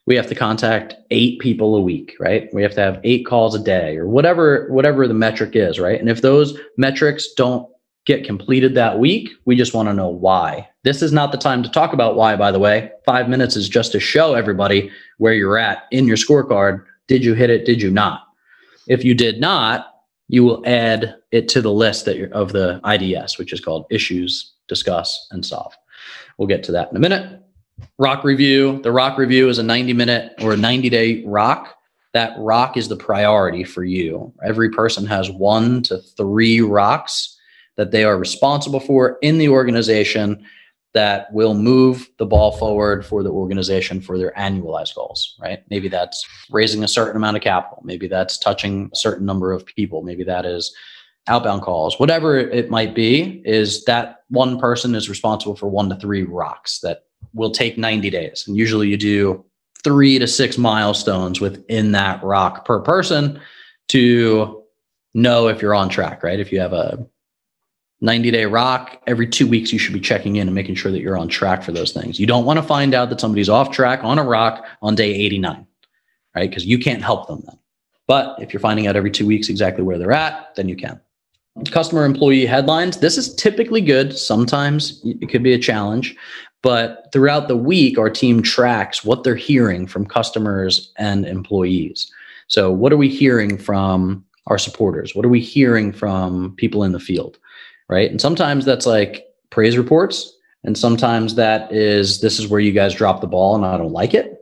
we 0.06 0.14
have 0.16 0.26
to 0.26 0.34
contact 0.34 0.94
eight 1.10 1.38
people 1.40 1.76
a 1.76 1.80
week, 1.80 2.14
right? 2.20 2.52
We 2.52 2.62
have 2.62 2.74
to 2.74 2.80
have 2.80 3.00
eight 3.04 3.26
calls 3.26 3.54
a 3.54 3.62
day 3.62 3.96
or 3.96 4.06
whatever, 4.06 4.68
whatever 4.70 5.08
the 5.08 5.14
metric 5.14 5.56
is, 5.56 5.80
right? 5.80 5.98
And 5.98 6.10
if 6.10 6.20
those 6.20 6.58
metrics 6.76 7.32
don't 7.32 7.68
get 8.04 8.24
completed 8.24 8.74
that 8.74 8.98
week. 8.98 9.30
We 9.44 9.56
just 9.56 9.74
want 9.74 9.88
to 9.88 9.94
know 9.94 10.08
why. 10.08 10.68
This 10.82 11.02
is 11.02 11.12
not 11.12 11.32
the 11.32 11.38
time 11.38 11.62
to 11.62 11.70
talk 11.70 11.92
about 11.92 12.16
why, 12.16 12.36
by 12.36 12.50
the 12.50 12.58
way. 12.58 12.90
Five 13.06 13.28
minutes 13.28 13.56
is 13.56 13.68
just 13.68 13.92
to 13.92 14.00
show 14.00 14.34
everybody 14.34 14.90
where 15.18 15.34
you're 15.34 15.58
at 15.58 15.84
in 15.90 16.06
your 16.06 16.16
scorecard. 16.16 16.84
Did 17.08 17.24
you 17.24 17.34
hit 17.34 17.50
it? 17.50 17.64
Did 17.64 17.80
you 17.80 17.90
not? 17.90 18.22
If 18.88 19.04
you 19.04 19.14
did 19.14 19.40
not, 19.40 19.90
you 20.28 20.44
will 20.44 20.62
add 20.66 21.16
it 21.32 21.48
to 21.48 21.62
the 21.62 21.72
list 21.72 22.04
that 22.04 22.30
of 22.32 22.52
the 22.52 22.80
IDS, 22.84 23.38
which 23.38 23.52
is 23.52 23.60
called 23.60 23.86
issues, 23.90 24.52
discuss, 24.68 25.26
and 25.30 25.44
solve. 25.44 25.74
We'll 26.38 26.48
get 26.48 26.62
to 26.64 26.72
that 26.72 26.90
in 26.90 26.96
a 26.96 27.00
minute. 27.00 27.40
Rock 27.98 28.24
review. 28.24 28.80
The 28.82 28.92
rock 28.92 29.18
review 29.18 29.48
is 29.48 29.58
a 29.58 29.62
90 29.62 29.92
minute 29.92 30.34
or 30.42 30.52
a 30.52 30.56
90 30.56 30.88
day 30.90 31.24
rock. 31.24 31.76
That 32.12 32.32
rock 32.38 32.76
is 32.76 32.88
the 32.88 32.96
priority 32.96 33.64
for 33.64 33.84
you. 33.84 34.32
Every 34.44 34.70
person 34.70 35.06
has 35.06 35.30
one 35.30 35.82
to 35.84 35.98
three 35.98 36.60
rocks 36.60 37.36
that 37.76 37.90
they 37.90 38.04
are 38.04 38.16
responsible 38.16 38.80
for 38.80 39.18
in 39.22 39.38
the 39.38 39.48
organization 39.48 40.44
that 40.92 41.32
will 41.32 41.54
move 41.54 42.08
the 42.18 42.26
ball 42.26 42.52
forward 42.52 43.04
for 43.04 43.24
the 43.24 43.30
organization 43.30 44.00
for 44.00 44.16
their 44.16 44.32
annualized 44.38 44.94
goals, 44.94 45.34
right? 45.40 45.64
Maybe 45.68 45.88
that's 45.88 46.24
raising 46.50 46.84
a 46.84 46.88
certain 46.88 47.16
amount 47.16 47.36
of 47.36 47.42
capital. 47.42 47.82
Maybe 47.84 48.06
that's 48.06 48.38
touching 48.38 48.90
a 48.92 48.96
certain 48.96 49.26
number 49.26 49.50
of 49.50 49.66
people. 49.66 50.02
Maybe 50.02 50.22
that 50.22 50.46
is 50.46 50.72
outbound 51.26 51.62
calls, 51.62 51.98
whatever 51.98 52.38
it 52.38 52.70
might 52.70 52.94
be, 52.94 53.42
is 53.44 53.84
that 53.84 54.20
one 54.28 54.58
person 54.60 54.94
is 54.94 55.08
responsible 55.08 55.56
for 55.56 55.68
one 55.68 55.88
to 55.88 55.96
three 55.96 56.22
rocks 56.22 56.80
that 56.80 57.04
will 57.34 57.50
take 57.50 57.76
90 57.76 58.10
days. 58.10 58.44
And 58.46 58.56
usually 58.56 58.88
you 58.88 58.96
do 58.96 59.44
three 59.82 60.18
to 60.18 60.26
six 60.26 60.56
milestones 60.56 61.40
within 61.40 61.92
that 61.92 62.22
rock 62.22 62.64
per 62.64 62.80
person 62.80 63.40
to 63.88 64.62
know 65.12 65.48
if 65.48 65.60
you're 65.60 65.74
on 65.74 65.88
track, 65.88 66.22
right? 66.22 66.40
If 66.40 66.50
you 66.52 66.60
have 66.60 66.72
a 66.72 67.06
90 68.00 68.30
day 68.30 68.44
rock, 68.44 69.02
every 69.06 69.26
two 69.26 69.46
weeks 69.46 69.72
you 69.72 69.78
should 69.78 69.94
be 69.94 70.00
checking 70.00 70.36
in 70.36 70.48
and 70.48 70.54
making 70.54 70.74
sure 70.74 70.92
that 70.92 71.00
you're 71.00 71.18
on 71.18 71.28
track 71.28 71.62
for 71.62 71.72
those 71.72 71.92
things. 71.92 72.18
You 72.18 72.26
don't 72.26 72.44
want 72.44 72.58
to 72.58 72.62
find 72.62 72.94
out 72.94 73.10
that 73.10 73.20
somebody's 73.20 73.48
off 73.48 73.70
track 73.70 74.02
on 74.02 74.18
a 74.18 74.24
rock 74.24 74.66
on 74.82 74.94
day 74.94 75.12
89, 75.14 75.66
right? 76.34 76.48
Because 76.48 76.66
you 76.66 76.78
can't 76.78 77.02
help 77.02 77.28
them 77.28 77.42
then. 77.46 77.58
But 78.06 78.40
if 78.42 78.52
you're 78.52 78.60
finding 78.60 78.86
out 78.86 78.96
every 78.96 79.10
two 79.10 79.26
weeks 79.26 79.48
exactly 79.48 79.82
where 79.82 79.98
they're 79.98 80.12
at, 80.12 80.54
then 80.56 80.68
you 80.68 80.76
can. 80.76 81.00
Customer 81.70 82.04
employee 82.04 82.46
headlines. 82.46 82.98
This 82.98 83.16
is 83.16 83.34
typically 83.36 83.80
good. 83.80 84.16
Sometimes 84.16 85.00
it 85.04 85.30
could 85.30 85.42
be 85.42 85.54
a 85.54 85.58
challenge, 85.58 86.16
but 86.64 87.10
throughout 87.12 87.46
the 87.46 87.56
week, 87.56 87.96
our 87.96 88.10
team 88.10 88.42
tracks 88.42 89.04
what 89.04 89.22
they're 89.22 89.36
hearing 89.36 89.86
from 89.86 90.04
customers 90.04 90.92
and 90.98 91.24
employees. 91.24 92.10
So, 92.48 92.72
what 92.72 92.92
are 92.92 92.96
we 92.96 93.08
hearing 93.08 93.56
from 93.56 94.24
our 94.48 94.58
supporters? 94.58 95.14
What 95.14 95.24
are 95.24 95.30
we 95.30 95.40
hearing 95.40 95.92
from 95.92 96.54
people 96.56 96.82
in 96.82 96.90
the 96.90 96.98
field? 96.98 97.38
right? 97.88 98.10
And 98.10 98.20
sometimes 98.20 98.64
that's 98.64 98.86
like 98.86 99.26
praise 99.50 99.76
reports. 99.76 100.32
And 100.64 100.76
sometimes 100.78 101.34
that 101.34 101.70
is, 101.72 102.20
this 102.20 102.38
is 102.38 102.48
where 102.48 102.60
you 102.60 102.72
guys 102.72 102.94
drop 102.94 103.20
the 103.20 103.26
ball 103.26 103.54
and 103.54 103.64
I 103.64 103.76
don't 103.76 103.92
like 103.92 104.14
it. 104.14 104.38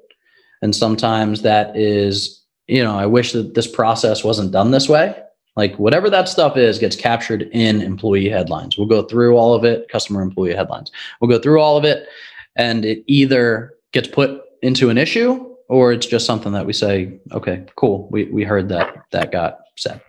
And 0.63 0.75
sometimes 0.75 1.43
that 1.43 1.77
is, 1.77 2.41
you 2.69 2.83
know, 2.83 2.97
I 2.97 3.07
wish 3.07 3.33
that 3.33 3.55
this 3.55 3.67
process 3.67 4.23
wasn't 4.23 4.53
done 4.53 4.71
this 4.71 4.89
way. 4.89 5.21
Like 5.57 5.77
whatever 5.77 6.09
that 6.11 6.29
stuff 6.29 6.57
is 6.57 6.79
gets 6.79 6.97
captured 6.97 7.43
in 7.53 7.83
employee 7.83 8.29
headlines. 8.29 8.79
We'll 8.79 8.87
go 8.87 9.03
through 9.03 9.37
all 9.37 9.55
of 9.55 9.65
it, 9.65 9.88
customer 9.88 10.23
employee 10.23 10.55
headlines. 10.55 10.91
We'll 11.21 11.31
go 11.31 11.38
through 11.38 11.61
all 11.61 11.77
of 11.77 11.85
it 11.85 12.09
and 12.57 12.85
it 12.85 13.05
either 13.07 13.75
gets 13.93 14.09
put 14.09 14.43
into 14.62 14.88
an 14.88 14.99
issue 14.99 15.55
or 15.69 15.93
it's 15.93 16.07
just 16.07 16.27
something 16.27 16.53
that 16.53 16.67
we 16.67 16.73
say, 16.73 17.19
okay, 17.33 17.65
cool. 17.77 18.09
We, 18.11 18.25
we 18.25 18.45
heard 18.45 18.69
that 18.71 18.95
that 19.11 19.33
got 19.33 19.59
said. 19.77 20.01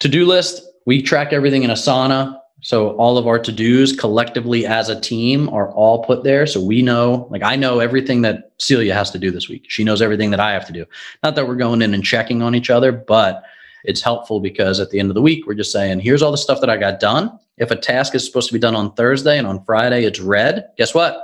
To-do 0.00 0.26
list, 0.26 0.62
we 0.86 1.02
track 1.02 1.32
everything 1.32 1.62
in 1.62 1.70
Asana. 1.70 2.38
So 2.60 2.90
all 2.96 3.18
of 3.18 3.26
our 3.26 3.38
to-dos 3.38 3.92
collectively 3.92 4.66
as 4.66 4.88
a 4.88 5.00
team 5.00 5.48
are 5.48 5.72
all 5.72 6.04
put 6.04 6.22
there. 6.22 6.46
So 6.46 6.60
we 6.60 6.82
know, 6.82 7.26
like 7.30 7.42
I 7.42 7.56
know 7.56 7.80
everything 7.80 8.22
that 8.22 8.52
Celia 8.58 8.94
has 8.94 9.10
to 9.12 9.18
do 9.18 9.30
this 9.30 9.48
week. 9.48 9.64
She 9.68 9.84
knows 9.84 10.02
everything 10.02 10.30
that 10.30 10.40
I 10.40 10.52
have 10.52 10.66
to 10.66 10.72
do. 10.72 10.86
Not 11.22 11.34
that 11.34 11.46
we're 11.46 11.56
going 11.56 11.82
in 11.82 11.94
and 11.94 12.04
checking 12.04 12.42
on 12.42 12.54
each 12.54 12.70
other, 12.70 12.92
but 12.92 13.42
it's 13.84 14.00
helpful 14.00 14.40
because 14.40 14.80
at 14.80 14.90
the 14.90 15.00
end 15.00 15.10
of 15.10 15.14
the 15.14 15.22
week, 15.22 15.46
we're 15.46 15.54
just 15.54 15.72
saying, 15.72 16.00
here's 16.00 16.22
all 16.22 16.30
the 16.30 16.38
stuff 16.38 16.60
that 16.60 16.70
I 16.70 16.76
got 16.76 17.00
done. 17.00 17.38
If 17.58 17.70
a 17.70 17.76
task 17.76 18.14
is 18.14 18.24
supposed 18.24 18.48
to 18.48 18.54
be 18.54 18.58
done 18.58 18.74
on 18.74 18.94
Thursday 18.94 19.38
and 19.38 19.46
on 19.46 19.64
Friday 19.64 20.04
it's 20.04 20.20
red, 20.20 20.68
guess 20.76 20.94
what? 20.94 21.22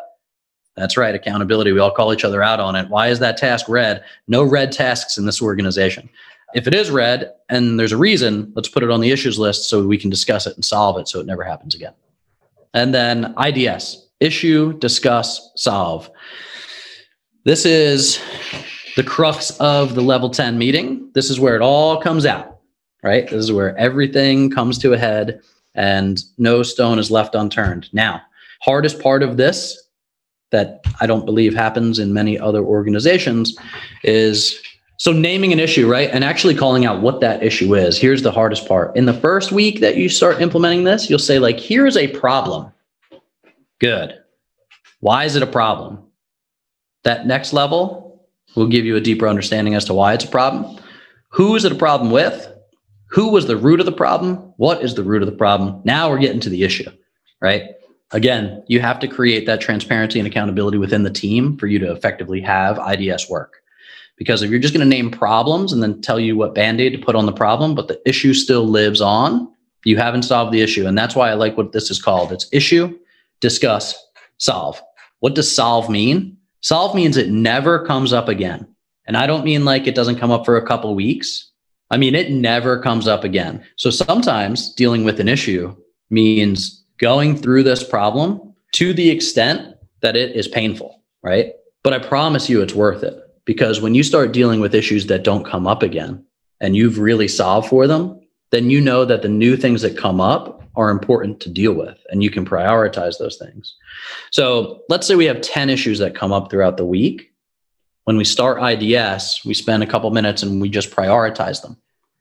That's 0.76 0.96
right, 0.96 1.14
accountability. 1.14 1.72
We 1.72 1.80
all 1.80 1.90
call 1.90 2.12
each 2.12 2.24
other 2.24 2.42
out 2.42 2.60
on 2.60 2.76
it. 2.76 2.88
Why 2.88 3.08
is 3.08 3.18
that 3.18 3.36
task 3.36 3.68
red? 3.68 4.04
No 4.28 4.44
red 4.44 4.70
tasks 4.70 5.18
in 5.18 5.26
this 5.26 5.42
organization. 5.42 6.08
If 6.54 6.66
it 6.66 6.74
is 6.74 6.90
red 6.90 7.32
and 7.48 7.78
there's 7.78 7.92
a 7.92 7.96
reason, 7.96 8.52
let's 8.54 8.68
put 8.68 8.82
it 8.82 8.90
on 8.90 9.00
the 9.00 9.10
issues 9.10 9.38
list 9.38 9.68
so 9.68 9.84
we 9.86 9.98
can 9.98 10.08
discuss 10.08 10.46
it 10.46 10.54
and 10.54 10.64
solve 10.64 10.98
it 10.98 11.08
so 11.08 11.20
it 11.20 11.26
never 11.26 11.42
happens 11.42 11.74
again. 11.74 11.94
And 12.74 12.94
then 12.94 13.34
IDS, 13.44 14.08
issue, 14.20 14.72
discuss, 14.74 15.50
solve. 15.56 16.10
This 17.44 17.66
is 17.66 18.20
the 18.98 19.04
crux 19.04 19.56
of 19.60 19.94
the 19.94 20.00
level 20.00 20.28
10 20.28 20.58
meeting. 20.58 21.08
This 21.14 21.30
is 21.30 21.38
where 21.38 21.54
it 21.54 21.62
all 21.62 22.00
comes 22.00 22.26
out, 22.26 22.58
right? 23.04 23.30
This 23.30 23.44
is 23.44 23.52
where 23.52 23.78
everything 23.78 24.50
comes 24.50 24.76
to 24.78 24.92
a 24.92 24.98
head 24.98 25.40
and 25.76 26.20
no 26.36 26.64
stone 26.64 26.98
is 26.98 27.08
left 27.08 27.36
unturned. 27.36 27.88
Now, 27.92 28.20
hardest 28.60 28.98
part 28.98 29.22
of 29.22 29.36
this 29.36 29.80
that 30.50 30.84
I 31.00 31.06
don't 31.06 31.24
believe 31.24 31.54
happens 31.54 32.00
in 32.00 32.12
many 32.12 32.40
other 32.40 32.64
organizations 32.64 33.56
is 34.02 34.60
so 34.96 35.12
naming 35.12 35.52
an 35.52 35.60
issue, 35.60 35.88
right? 35.88 36.10
And 36.12 36.24
actually 36.24 36.56
calling 36.56 36.84
out 36.84 37.00
what 37.00 37.20
that 37.20 37.40
issue 37.40 37.76
is. 37.76 37.96
Here's 37.96 38.22
the 38.22 38.32
hardest 38.32 38.66
part. 38.66 38.96
In 38.96 39.06
the 39.06 39.14
first 39.14 39.52
week 39.52 39.78
that 39.78 39.96
you 39.96 40.08
start 40.08 40.42
implementing 40.42 40.82
this, 40.82 41.08
you'll 41.08 41.20
say 41.20 41.38
like, 41.38 41.60
here's 41.60 41.96
a 41.96 42.08
problem. 42.08 42.72
Good. 43.78 44.18
Why 44.98 45.24
is 45.24 45.36
it 45.36 45.44
a 45.44 45.46
problem? 45.46 46.02
That 47.04 47.28
next 47.28 47.52
level 47.52 48.07
will 48.58 48.68
give 48.68 48.84
you 48.84 48.96
a 48.96 49.00
deeper 49.00 49.28
understanding 49.28 49.74
as 49.74 49.84
to 49.86 49.94
why 49.94 50.14
it's 50.14 50.24
a 50.24 50.28
problem. 50.28 50.78
Who 51.30 51.54
is 51.56 51.64
it 51.64 51.72
a 51.72 51.76
problem 51.76 52.10
with? 52.10 52.52
Who 53.10 53.28
was 53.28 53.46
the 53.46 53.56
root 53.56 53.80
of 53.80 53.86
the 53.86 53.92
problem? 53.92 54.36
What 54.56 54.82
is 54.82 54.94
the 54.94 55.02
root 55.02 55.22
of 55.22 55.30
the 55.30 55.36
problem? 55.36 55.80
Now 55.84 56.10
we're 56.10 56.18
getting 56.18 56.40
to 56.40 56.50
the 56.50 56.64
issue, 56.64 56.90
right? 57.40 57.70
Again, 58.12 58.62
you 58.68 58.80
have 58.80 58.98
to 59.00 59.08
create 59.08 59.46
that 59.46 59.60
transparency 59.60 60.18
and 60.18 60.26
accountability 60.26 60.78
within 60.78 61.02
the 61.02 61.10
team 61.10 61.56
for 61.58 61.66
you 61.66 61.78
to 61.78 61.92
effectively 61.92 62.40
have 62.40 62.78
IDS 62.78 63.28
work. 63.28 63.62
Because 64.16 64.42
if 64.42 64.50
you're 64.50 64.58
just 64.58 64.74
going 64.74 64.84
to 64.84 64.96
name 64.96 65.10
problems 65.10 65.72
and 65.72 65.82
then 65.82 66.00
tell 66.00 66.18
you 66.18 66.36
what 66.36 66.54
band 66.54 66.80
aid 66.80 66.92
to 66.92 66.98
put 66.98 67.14
on 67.14 67.26
the 67.26 67.32
problem, 67.32 67.74
but 67.74 67.88
the 67.88 68.00
issue 68.08 68.34
still 68.34 68.66
lives 68.66 69.00
on, 69.00 69.52
you 69.84 69.96
haven't 69.96 70.22
solved 70.22 70.52
the 70.52 70.62
issue. 70.62 70.86
And 70.86 70.98
that's 70.98 71.14
why 71.14 71.30
I 71.30 71.34
like 71.34 71.56
what 71.56 71.72
this 71.72 71.90
is 71.90 72.02
called 72.02 72.32
it's 72.32 72.48
issue, 72.50 72.98
discuss, 73.40 73.94
solve. 74.38 74.82
What 75.20 75.34
does 75.34 75.54
solve 75.54 75.88
mean? 75.88 76.37
Solve 76.60 76.94
means 76.94 77.16
it 77.16 77.30
never 77.30 77.84
comes 77.84 78.12
up 78.12 78.28
again. 78.28 78.66
And 79.06 79.16
I 79.16 79.26
don't 79.26 79.44
mean 79.44 79.64
like 79.64 79.86
it 79.86 79.94
doesn't 79.94 80.18
come 80.18 80.30
up 80.30 80.44
for 80.44 80.56
a 80.56 80.66
couple 80.66 80.94
weeks. 80.94 81.50
I 81.90 81.96
mean, 81.96 82.14
it 82.14 82.30
never 82.30 82.80
comes 82.80 83.08
up 83.08 83.24
again. 83.24 83.64
So 83.76 83.90
sometimes 83.90 84.74
dealing 84.74 85.04
with 85.04 85.20
an 85.20 85.28
issue 85.28 85.74
means 86.10 86.84
going 86.98 87.36
through 87.36 87.62
this 87.62 87.82
problem 87.82 88.54
to 88.72 88.92
the 88.92 89.08
extent 89.10 89.76
that 90.02 90.16
it 90.16 90.36
is 90.36 90.46
painful, 90.48 91.02
right? 91.22 91.52
But 91.82 91.94
I 91.94 91.98
promise 92.00 92.50
you 92.50 92.60
it's 92.60 92.74
worth 92.74 93.02
it. 93.02 93.18
Because 93.44 93.80
when 93.80 93.94
you 93.94 94.02
start 94.02 94.32
dealing 94.32 94.60
with 94.60 94.74
issues 94.74 95.06
that 95.06 95.24
don't 95.24 95.46
come 95.46 95.66
up 95.66 95.82
again 95.82 96.22
and 96.60 96.76
you've 96.76 96.98
really 96.98 97.28
solved 97.28 97.68
for 97.68 97.86
them, 97.86 98.20
then 98.50 98.68
you 98.68 98.78
know 98.78 99.06
that 99.06 99.22
the 99.22 99.28
new 99.28 99.56
things 99.56 99.80
that 99.80 99.96
come 99.96 100.20
up 100.20 100.57
are 100.78 100.90
important 100.90 101.40
to 101.40 101.50
deal 101.50 101.72
with 101.72 101.98
and 102.08 102.22
you 102.22 102.30
can 102.30 102.46
prioritize 102.46 103.18
those 103.18 103.36
things. 103.36 103.74
So 104.30 104.84
let's 104.88 105.06
say 105.06 105.16
we 105.16 105.24
have 105.24 105.40
10 105.40 105.68
issues 105.68 105.98
that 105.98 106.14
come 106.14 106.32
up 106.32 106.50
throughout 106.50 106.76
the 106.76 106.86
week. 106.86 107.32
When 108.04 108.16
we 108.16 108.24
start 108.24 108.62
IDS, 108.62 109.44
we 109.44 109.54
spend 109.54 109.82
a 109.82 109.86
couple 109.86 110.08
minutes 110.10 110.42
and 110.44 110.60
we 110.62 110.70
just 110.70 110.92
prioritize 110.92 111.60
them. 111.60 111.76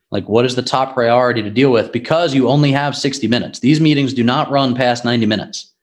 Like, 0.10 0.28
what 0.28 0.46
is 0.46 0.56
the 0.56 0.64
top 0.64 0.94
priority 0.96 1.44
to 1.44 1.50
deal 1.50 1.72
with? 1.72 1.92
Because 1.92 2.34
you 2.34 2.50
only 2.50 2.72
have 2.72 2.96
60 2.96 3.28
minutes. 3.28 3.60
These 3.60 3.80
meetings 3.80 4.14
do 4.14 4.24
not 4.24 4.50
run 4.50 4.74
past 4.74 5.06
90 5.06 5.28
minutes 5.28 5.74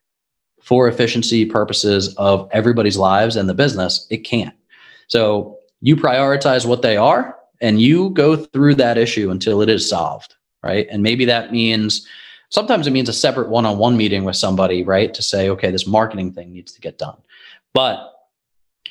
for 0.61 0.89
efficiency 0.89 1.45
purposes 1.45 2.15
of 2.17 2.49
everybody's 2.51 2.97
lives 2.97 3.37
and 3.37 3.49
the 3.49 3.55
business. 3.55 4.07
It 4.11 4.19
can't. 4.19 4.55
So 5.09 5.59
you 5.81 5.95
prioritize 5.95 6.67
what 6.67 6.83
they 6.83 6.97
are 6.97 7.37
and 7.61 7.81
you 7.81 8.11
go 8.11 8.35
through 8.35 8.75
that 8.77 8.99
issue 8.99 9.31
until 9.31 9.63
it 9.63 9.69
is 9.69 9.89
solved, 9.89 10.35
right? 10.63 10.89
And 10.91 11.03
maybe 11.03 11.25
that 11.27 11.53
means 11.53 12.07
sometimes 12.55 12.87
it 12.87 12.93
means 12.93 13.09
a 13.09 13.13
separate 13.13 13.49
one 13.49 13.67
on 13.67 13.79
one 13.79 13.97
meeting 13.97 14.23
with 14.23 14.37
somebody, 14.37 14.85
right? 14.85 15.13
To 15.13 15.23
say, 15.23 15.51
okay, 15.51 15.73
this 15.73 15.89
marketing 15.89 16.33
thing 16.33 16.53
needs 16.53 16.71
to 16.73 16.81
get 16.81 16.99
done. 16.99 17.17
But 17.73 18.13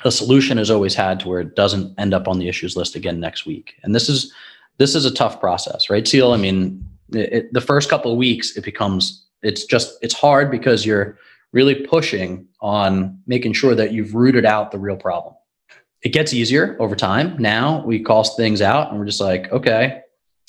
a 0.04 0.12
solution 0.12 0.58
is 0.58 0.70
always 0.70 0.94
had 0.94 1.18
to 1.20 1.28
where 1.28 1.40
it 1.40 1.56
doesn't 1.56 1.98
end 1.98 2.12
up 2.12 2.28
on 2.28 2.38
the 2.38 2.46
issues 2.46 2.76
list 2.76 2.94
again 2.94 3.18
next 3.18 3.46
week. 3.46 3.76
And 3.82 3.94
this 3.94 4.10
is 4.10 4.32
this 4.76 4.94
is 4.94 5.06
a 5.06 5.14
tough 5.14 5.40
process, 5.40 5.88
right? 5.88 6.06
Celia, 6.06 6.34
I 6.34 6.36
mean, 6.36 6.84
it, 7.12 7.32
it, 7.32 7.52
the 7.52 7.60
first 7.60 7.88
couple 7.88 8.12
of 8.12 8.18
weeks, 8.18 8.56
it 8.56 8.64
becomes 8.64 9.24
it's 9.42 9.64
just 9.64 9.96
it's 10.02 10.14
hard 10.14 10.50
because 10.50 10.84
you're 10.84 11.18
really 11.52 11.74
pushing 11.74 12.46
on 12.60 13.18
making 13.26 13.54
sure 13.54 13.74
that 13.74 13.92
you've 13.92 14.14
rooted 14.14 14.44
out 14.44 14.72
the 14.72 14.78
real 14.78 14.96
problem 14.96 15.34
it 16.04 16.12
gets 16.12 16.34
easier 16.34 16.76
over 16.78 16.94
time. 16.94 17.36
Now 17.38 17.82
we 17.84 17.98
call 17.98 18.24
things 18.24 18.60
out 18.60 18.90
and 18.90 18.98
we're 18.98 19.06
just 19.06 19.22
like, 19.22 19.50
okay, 19.50 20.02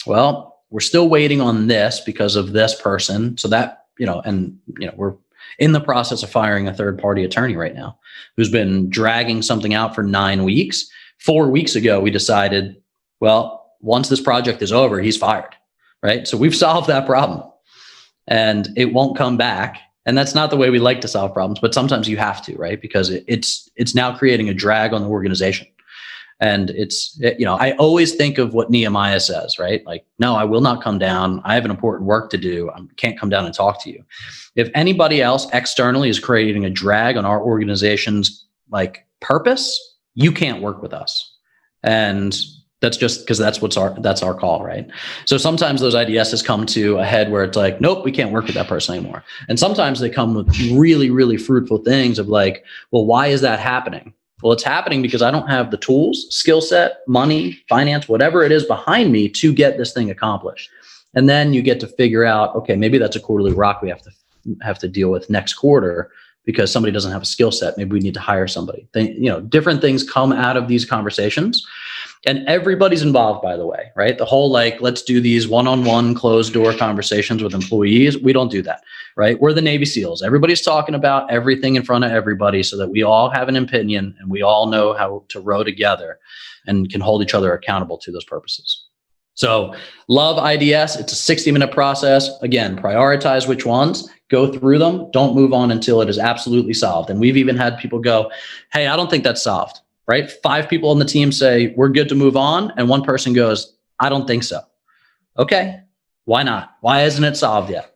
well, 0.05 0.54
we're 0.75 0.81
still 0.81 1.07
waiting 1.07 1.39
on 1.39 1.67
this 1.67 2.01
because 2.01 2.35
of 2.35 2.51
this 2.51 2.75
person. 2.81 3.37
So 3.37 3.47
that, 3.47 3.85
you 3.97 4.05
know, 4.05 4.21
and, 4.25 4.59
you 4.77 4.87
know, 4.87 4.93
we're 4.97 5.13
in 5.57 5.71
the 5.71 5.79
process 5.79 6.21
of 6.21 6.29
firing 6.29 6.67
a 6.67 6.73
third 6.73 6.99
party 6.99 7.23
attorney 7.23 7.55
right 7.55 7.73
now 7.73 7.97
who's 8.35 8.51
been 8.51 8.89
dragging 8.89 9.41
something 9.41 9.73
out 9.73 9.95
for 9.95 10.03
nine 10.03 10.43
weeks. 10.43 10.85
Four 11.17 11.49
weeks 11.49 11.77
ago, 11.77 12.01
we 12.01 12.11
decided, 12.11 12.75
well, 13.21 13.71
once 13.79 14.09
this 14.09 14.19
project 14.19 14.61
is 14.61 14.73
over, 14.73 14.99
he's 14.99 15.15
fired. 15.15 15.55
Right. 16.03 16.27
So 16.27 16.35
we've 16.35 16.53
solved 16.53 16.89
that 16.89 17.05
problem 17.05 17.49
and 18.27 18.67
it 18.75 18.91
won't 18.91 19.17
come 19.17 19.37
back. 19.37 19.77
And 20.05 20.17
that's 20.17 20.35
not 20.35 20.49
the 20.49 20.57
way 20.57 20.69
we 20.71 20.79
like 20.79 20.99
to 21.01 21.07
solve 21.07 21.33
problems, 21.33 21.59
but 21.61 21.73
sometimes 21.73 22.09
you 22.09 22.17
have 22.17 22.45
to, 22.47 22.55
right? 22.57 22.81
Because 22.81 23.09
it, 23.09 23.23
it's 23.27 23.69
it's 23.77 23.95
now 23.95 24.13
creating 24.17 24.49
a 24.49 24.53
drag 24.53 24.91
on 24.91 25.03
the 25.03 25.07
organization. 25.07 25.67
And 26.39 26.69
it's, 26.71 27.17
it, 27.21 27.39
you 27.39 27.45
know, 27.45 27.55
I 27.55 27.71
always 27.77 28.13
think 28.13 28.37
of 28.37 28.53
what 28.53 28.69
Nehemiah 28.69 29.19
says, 29.21 29.57
right? 29.57 29.85
Like, 29.85 30.05
no, 30.19 30.35
I 30.35 30.43
will 30.43 30.61
not 30.61 30.83
come 30.83 30.99
down. 30.99 31.41
I 31.45 31.55
have 31.55 31.63
an 31.63 31.71
important 31.71 32.07
work 32.07 32.29
to 32.31 32.37
do. 32.37 32.69
I 32.71 32.81
can't 32.97 33.17
come 33.19 33.29
down 33.29 33.45
and 33.45 33.53
talk 33.53 33.81
to 33.83 33.89
you. 33.89 34.03
If 34.55 34.69
anybody 34.75 35.21
else 35.21 35.47
externally 35.53 36.09
is 36.09 36.19
creating 36.19 36.65
a 36.65 36.69
drag 36.69 37.15
on 37.15 37.25
our 37.25 37.41
organization's 37.41 38.45
like 38.69 39.05
purpose, 39.21 39.79
you 40.13 40.31
can't 40.31 40.61
work 40.61 40.81
with 40.81 40.93
us. 40.93 41.37
And 41.83 42.35
that's 42.81 42.97
just 42.97 43.21
because 43.21 43.37
that's 43.37 43.61
what's 43.61 43.77
our 43.77 43.99
that's 44.01 44.21
our 44.21 44.33
call 44.33 44.63
right 44.63 44.87
so 45.25 45.37
sometimes 45.37 45.81
those 45.81 45.95
IDSs 45.95 46.45
come 46.45 46.65
to 46.67 46.97
a 46.97 47.05
head 47.05 47.31
where 47.31 47.43
it's 47.43 47.57
like 47.57 47.79
nope 47.79 48.03
we 48.03 48.11
can't 48.11 48.31
work 48.31 48.45
with 48.45 48.53
that 48.55 48.67
person 48.67 48.95
anymore 48.95 49.23
and 49.47 49.57
sometimes 49.57 49.99
they 49.99 50.09
come 50.09 50.35
with 50.35 50.47
really 50.73 51.09
really 51.09 51.37
fruitful 51.37 51.79
things 51.79 52.19
of 52.19 52.27
like 52.27 52.63
well 52.91 53.05
why 53.05 53.27
is 53.27 53.41
that 53.41 53.59
happening 53.59 54.13
well 54.41 54.53
it's 54.53 54.63
happening 54.63 55.01
because 55.01 55.21
i 55.21 55.31
don't 55.31 55.47
have 55.47 55.71
the 55.71 55.77
tools 55.77 56.27
skill 56.29 56.61
set 56.61 56.97
money 57.07 57.59
finance 57.69 58.07
whatever 58.07 58.43
it 58.43 58.51
is 58.51 58.63
behind 58.65 59.11
me 59.11 59.29
to 59.29 59.53
get 59.53 59.77
this 59.77 59.93
thing 59.93 60.09
accomplished. 60.09 60.69
And 61.17 61.29
then 61.29 61.53
you 61.53 61.61
get 61.61 61.79
to 61.79 61.87
figure 61.87 62.25
out 62.25 62.55
okay 62.55 62.75
maybe 62.75 62.97
that's 62.97 63.15
a 63.15 63.21
quarterly 63.21 63.53
rock 63.53 63.81
we 63.81 63.89
have 63.89 64.01
to 64.01 64.11
have 64.61 64.79
to 64.79 64.87
deal 64.87 65.09
with 65.09 65.29
next 65.29 65.53
quarter 65.53 66.11
because 66.45 66.71
somebody 66.71 66.91
doesn't 66.91 67.11
have 67.11 67.23
a 67.23 67.25
skill 67.25 67.51
set. 67.51 67.75
Maybe 67.75 67.93
we 67.93 67.99
need 67.99 68.13
to 68.13 68.19
hire 68.19 68.47
somebody. 68.47 68.87
They, 68.93 69.11
you 69.11 69.29
know 69.29 69.41
different 69.41 69.81
things 69.81 70.09
come 70.09 70.31
out 70.31 70.57
of 70.57 70.67
these 70.67 70.85
conversations 70.85 71.65
and 72.25 72.47
everybody's 72.47 73.01
involved 73.01 73.41
by 73.41 73.55
the 73.55 73.65
way 73.65 73.91
right? 73.95 74.17
The 74.17 74.25
whole 74.25 74.51
like 74.51 74.81
let's 74.81 75.01
do 75.01 75.21
these 75.21 75.47
one-on-one 75.47 76.15
closed 76.15 76.53
door 76.53 76.73
conversations 76.73 77.43
with 77.43 77.53
employees. 77.53 78.17
We 78.17 78.33
don't 78.33 78.51
do 78.51 78.61
that 78.63 78.81
right? 79.17 79.39
We're 79.39 79.53
the 79.53 79.61
navy 79.61 79.85
seals. 79.85 80.21
Everybody's 80.21 80.61
talking 80.61 80.95
about 80.95 81.31
everything 81.31 81.75
in 81.75 81.83
front 81.83 82.03
of 82.03 82.11
everybody 82.11 82.63
so 82.63 82.77
that 82.77 82.89
we 82.89 83.03
all 83.03 83.29
have 83.29 83.47
an 83.47 83.55
opinion 83.55 84.15
and 84.19 84.29
we 84.29 84.41
all 84.41 84.67
know 84.67 84.93
how 84.93 85.23
to 85.29 85.39
row 85.39 85.63
together 85.63 86.19
and 86.67 86.89
can 86.89 87.01
hold 87.01 87.21
each 87.21 87.33
other 87.33 87.53
accountable 87.53 87.97
to 87.99 88.11
those 88.11 88.25
purposes. 88.25 88.85
So 89.35 89.75
love 90.07 90.37
IDS 90.37 90.95
it's 90.95 91.13
a 91.13 91.15
60 91.15 91.51
minute 91.51 91.71
process. 91.71 92.29
Again 92.41 92.77
prioritize 92.77 93.47
which 93.47 93.65
ones 93.65 94.09
go 94.29 94.51
through 94.51 94.79
them. 94.79 95.09
Don't 95.11 95.35
move 95.35 95.53
on 95.53 95.71
until 95.71 96.01
it 96.01 96.09
is 96.09 96.17
absolutely 96.17 96.73
solved. 96.73 97.09
And 97.09 97.19
we've 97.19 97.37
even 97.37 97.57
had 97.57 97.77
people 97.77 97.99
go 97.99 98.31
hey 98.71 98.87
i 98.87 98.95
don't 98.95 99.09
think 99.09 99.23
that's 99.23 99.43
solved 99.43 99.79
right? 100.07 100.31
Five 100.43 100.69
people 100.69 100.89
on 100.89 100.99
the 100.99 101.05
team 101.05 101.31
say, 101.31 101.73
we're 101.75 101.89
good 101.89 102.09
to 102.09 102.15
move 102.15 102.37
on. 102.37 102.71
And 102.77 102.89
one 102.89 103.03
person 103.03 103.33
goes, 103.33 103.75
I 103.99 104.09
don't 104.09 104.27
think 104.27 104.43
so. 104.43 104.61
Okay. 105.37 105.79
Why 106.25 106.43
not? 106.43 106.75
Why 106.81 107.03
isn't 107.03 107.23
it 107.23 107.37
solved 107.37 107.69
yet? 107.69 107.91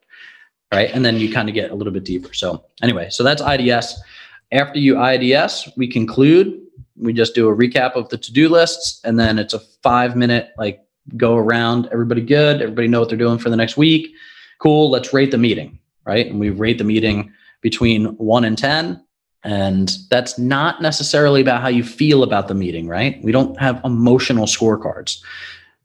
Right. 0.71 0.91
And 0.93 1.03
then 1.03 1.17
you 1.17 1.31
kind 1.31 1.49
of 1.49 1.55
get 1.55 1.71
a 1.71 1.75
little 1.75 1.93
bit 1.93 2.05
deeper. 2.05 2.33
So, 2.33 2.63
anyway, 2.83 3.09
so 3.09 3.23
that's 3.23 3.41
IDS. 3.41 4.01
After 4.51 4.79
you 4.79 5.03
IDS, 5.03 5.69
we 5.77 5.87
conclude. 5.87 6.61
We 6.95 7.11
just 7.13 7.33
do 7.33 7.49
a 7.49 7.55
recap 7.55 7.93
of 7.93 8.09
the 8.09 8.17
to 8.17 8.31
do 8.31 8.49
lists. 8.49 9.01
And 9.03 9.19
then 9.19 9.39
it's 9.39 9.53
a 9.53 9.59
five 9.81 10.15
minute, 10.15 10.51
like, 10.57 10.83
go 11.17 11.37
around. 11.37 11.89
Everybody 11.91 12.21
good? 12.21 12.61
Everybody 12.61 12.87
know 12.87 12.99
what 12.99 13.09
they're 13.09 13.17
doing 13.17 13.39
for 13.39 13.49
the 13.49 13.55
next 13.55 13.77
week? 13.77 14.13
Cool. 14.59 14.91
Let's 14.91 15.11
rate 15.11 15.31
the 15.31 15.37
meeting. 15.39 15.79
Right. 16.05 16.27
And 16.27 16.39
we 16.39 16.49
rate 16.49 16.77
the 16.77 16.83
meeting 16.83 17.31
between 17.61 18.05
one 18.17 18.45
and 18.45 18.57
10 18.57 19.03
and 19.43 19.97
that's 20.09 20.37
not 20.37 20.81
necessarily 20.81 21.41
about 21.41 21.61
how 21.61 21.69
you 21.69 21.83
feel 21.83 22.23
about 22.23 22.47
the 22.47 22.55
meeting, 22.55 22.87
right? 22.87 23.23
We 23.23 23.31
don't 23.31 23.57
have 23.59 23.81
emotional 23.85 24.45
scorecards. 24.45 25.21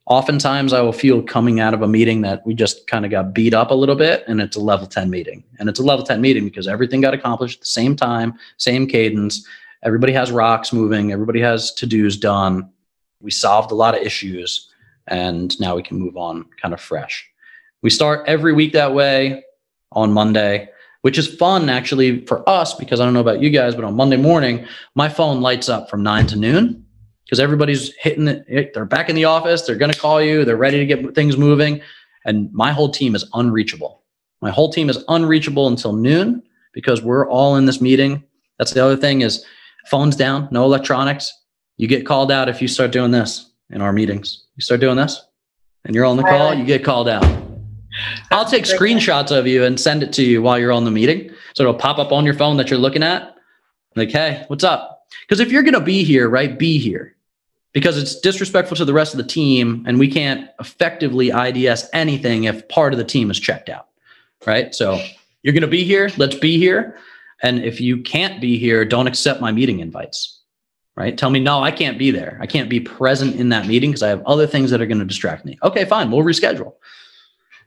Oftentimes, 0.06 0.72
I 0.72 0.80
will 0.82 0.92
feel 0.92 1.22
coming 1.22 1.60
out 1.60 1.72
of 1.72 1.80
a 1.80 1.88
meeting 1.88 2.20
that 2.22 2.44
we 2.44 2.54
just 2.54 2.86
kind 2.88 3.04
of 3.04 3.10
got 3.10 3.32
beat 3.32 3.54
up 3.54 3.70
a 3.70 3.74
little 3.74 3.94
bit, 3.94 4.24
and 4.26 4.40
it's 4.40 4.56
a 4.56 4.60
level 4.60 4.86
10 4.86 5.08
meeting. 5.08 5.42
And 5.58 5.68
it's 5.68 5.80
a 5.80 5.82
level 5.82 6.04
10 6.04 6.20
meeting 6.20 6.44
because 6.44 6.68
everything 6.68 7.00
got 7.00 7.14
accomplished 7.14 7.58
at 7.58 7.60
the 7.60 7.66
same 7.66 7.96
time, 7.96 8.34
same 8.58 8.86
cadence. 8.86 9.46
Everybody 9.82 10.12
has 10.12 10.30
rocks 10.30 10.72
moving, 10.72 11.12
everybody 11.12 11.40
has 11.40 11.72
to 11.74 11.86
dos 11.86 12.16
done. 12.16 12.70
We 13.20 13.30
solved 13.30 13.70
a 13.70 13.74
lot 13.74 13.96
of 13.96 14.02
issues, 14.02 14.70
and 15.06 15.58
now 15.60 15.76
we 15.76 15.82
can 15.82 15.98
move 15.98 16.16
on 16.16 16.44
kind 16.60 16.74
of 16.74 16.80
fresh. 16.80 17.26
We 17.80 17.88
start 17.88 18.28
every 18.28 18.52
week 18.52 18.72
that 18.72 18.92
way 18.92 19.44
on 19.92 20.12
Monday 20.12 20.68
which 21.04 21.18
is 21.18 21.28
fun 21.28 21.68
actually 21.68 22.24
for 22.24 22.48
us 22.48 22.72
because 22.72 22.98
I 22.98 23.04
don't 23.04 23.12
know 23.12 23.20
about 23.20 23.42
you 23.42 23.50
guys, 23.50 23.74
but 23.74 23.84
on 23.84 23.94
Monday 23.94 24.16
morning, 24.16 24.66
my 24.94 25.06
phone 25.06 25.42
lights 25.42 25.68
up 25.68 25.90
from 25.90 26.02
nine 26.02 26.26
to 26.28 26.36
noon 26.36 26.82
because 27.26 27.38
everybody's 27.38 27.92
hitting 27.96 28.26
it. 28.26 28.72
They're 28.72 28.86
back 28.86 29.10
in 29.10 29.14
the 29.14 29.26
office. 29.26 29.60
They're 29.60 29.76
going 29.76 29.92
to 29.92 29.98
call 29.98 30.22
you. 30.22 30.46
They're 30.46 30.56
ready 30.56 30.78
to 30.78 30.86
get 30.86 31.14
things 31.14 31.36
moving. 31.36 31.82
And 32.24 32.50
my 32.54 32.72
whole 32.72 32.88
team 32.88 33.14
is 33.14 33.28
unreachable. 33.34 34.02
My 34.40 34.50
whole 34.50 34.72
team 34.72 34.88
is 34.88 35.04
unreachable 35.08 35.68
until 35.68 35.92
noon 35.92 36.42
because 36.72 37.02
we're 37.02 37.28
all 37.28 37.56
in 37.56 37.66
this 37.66 37.82
meeting. 37.82 38.24
That's 38.58 38.72
the 38.72 38.82
other 38.82 38.96
thing 38.96 39.20
is 39.20 39.44
phones 39.90 40.16
down, 40.16 40.48
no 40.52 40.64
electronics. 40.64 41.30
You 41.76 41.86
get 41.86 42.06
called 42.06 42.32
out 42.32 42.48
if 42.48 42.62
you 42.62 42.68
start 42.68 42.92
doing 42.92 43.10
this 43.10 43.52
in 43.68 43.82
our 43.82 43.92
meetings. 43.92 44.46
You 44.56 44.62
start 44.62 44.80
doing 44.80 44.96
this 44.96 45.22
and 45.84 45.94
you're 45.94 46.06
on 46.06 46.16
the 46.16 46.22
call, 46.22 46.54
you 46.54 46.64
get 46.64 46.82
called 46.82 47.10
out. 47.10 47.43
I'll 48.30 48.44
take 48.44 48.64
screenshots 48.64 49.36
of 49.36 49.46
you 49.46 49.64
and 49.64 49.78
send 49.78 50.02
it 50.02 50.12
to 50.14 50.24
you 50.24 50.42
while 50.42 50.58
you're 50.58 50.72
on 50.72 50.84
the 50.84 50.90
meeting. 50.90 51.30
So 51.54 51.62
it'll 51.62 51.74
pop 51.74 51.98
up 51.98 52.12
on 52.12 52.24
your 52.24 52.34
phone 52.34 52.56
that 52.56 52.70
you're 52.70 52.78
looking 52.78 53.02
at. 53.02 53.34
Like, 53.96 54.10
hey, 54.10 54.44
what's 54.48 54.64
up? 54.64 55.06
Because 55.20 55.40
if 55.40 55.52
you're 55.52 55.62
going 55.62 55.74
to 55.74 55.80
be 55.80 56.02
here, 56.04 56.28
right, 56.28 56.58
be 56.58 56.78
here. 56.78 57.14
Because 57.72 57.98
it's 57.98 58.20
disrespectful 58.20 58.76
to 58.76 58.84
the 58.84 58.92
rest 58.92 59.14
of 59.14 59.18
the 59.18 59.26
team, 59.26 59.84
and 59.86 59.98
we 59.98 60.08
can't 60.08 60.48
effectively 60.60 61.30
IDS 61.30 61.88
anything 61.92 62.44
if 62.44 62.68
part 62.68 62.92
of 62.92 62.98
the 62.98 63.04
team 63.04 63.30
is 63.30 63.40
checked 63.40 63.68
out, 63.68 63.88
right? 64.46 64.72
So 64.74 65.00
you're 65.42 65.52
going 65.52 65.62
to 65.62 65.68
be 65.68 65.82
here, 65.82 66.10
let's 66.16 66.36
be 66.36 66.56
here. 66.56 66.96
And 67.42 67.64
if 67.64 67.80
you 67.80 68.00
can't 68.00 68.40
be 68.40 68.58
here, 68.58 68.84
don't 68.84 69.08
accept 69.08 69.40
my 69.40 69.50
meeting 69.50 69.80
invites, 69.80 70.40
right? 70.96 71.18
Tell 71.18 71.30
me, 71.30 71.40
no, 71.40 71.62
I 71.62 71.72
can't 71.72 71.98
be 71.98 72.12
there. 72.12 72.38
I 72.40 72.46
can't 72.46 72.70
be 72.70 72.78
present 72.78 73.36
in 73.36 73.48
that 73.48 73.66
meeting 73.66 73.90
because 73.90 74.04
I 74.04 74.08
have 74.08 74.22
other 74.24 74.46
things 74.46 74.70
that 74.70 74.80
are 74.80 74.86
going 74.86 75.00
to 75.00 75.04
distract 75.04 75.44
me. 75.44 75.58
Okay, 75.64 75.84
fine, 75.84 76.12
we'll 76.12 76.24
reschedule. 76.24 76.74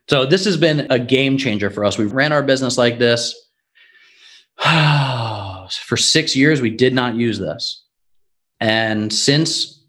So 0.10 0.26
this 0.26 0.46
has 0.46 0.58
been 0.58 0.88
a 0.90 1.00
game 1.00 1.38
changer 1.38 1.70
for 1.70 1.84
us. 1.84 1.98
We 1.98 2.06
ran 2.06 2.32
our 2.32 2.44
business 2.44 2.78
like 2.78 2.98
this. 2.98 3.36
for 4.58 5.98
six 5.98 6.36
years, 6.36 6.62
we 6.62 6.70
did 6.70 6.94
not 6.94 7.16
use 7.16 7.40
this. 7.40 7.84
And 8.60 9.12
since, 9.12 9.84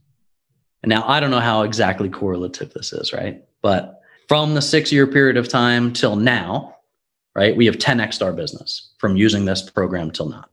now 0.85 1.07
I 1.07 1.21
don't 1.21 1.31
know 1.31 1.41
how 1.41 1.63
exactly 1.63 2.09
correlative 2.09 2.73
this 2.73 2.93
is, 2.93 3.13
right? 3.13 3.45
But 3.63 4.01
from 4.29 4.55
the 4.55 4.63
six 4.63 4.93
year 4.93 5.07
period 5.07 5.37
of 5.37 5.49
time 5.49 5.93
till 5.93 6.17
now, 6.17 6.77
right, 7.35 7.57
we 7.57 7.67
have 7.67 7.77
10x 7.77 8.25
our 8.25 8.33
business 8.33 8.93
from 8.99 9.17
using 9.17 9.45
this 9.45 9.71
program 9.71 10.11
till 10.11 10.29
now. 10.29 10.45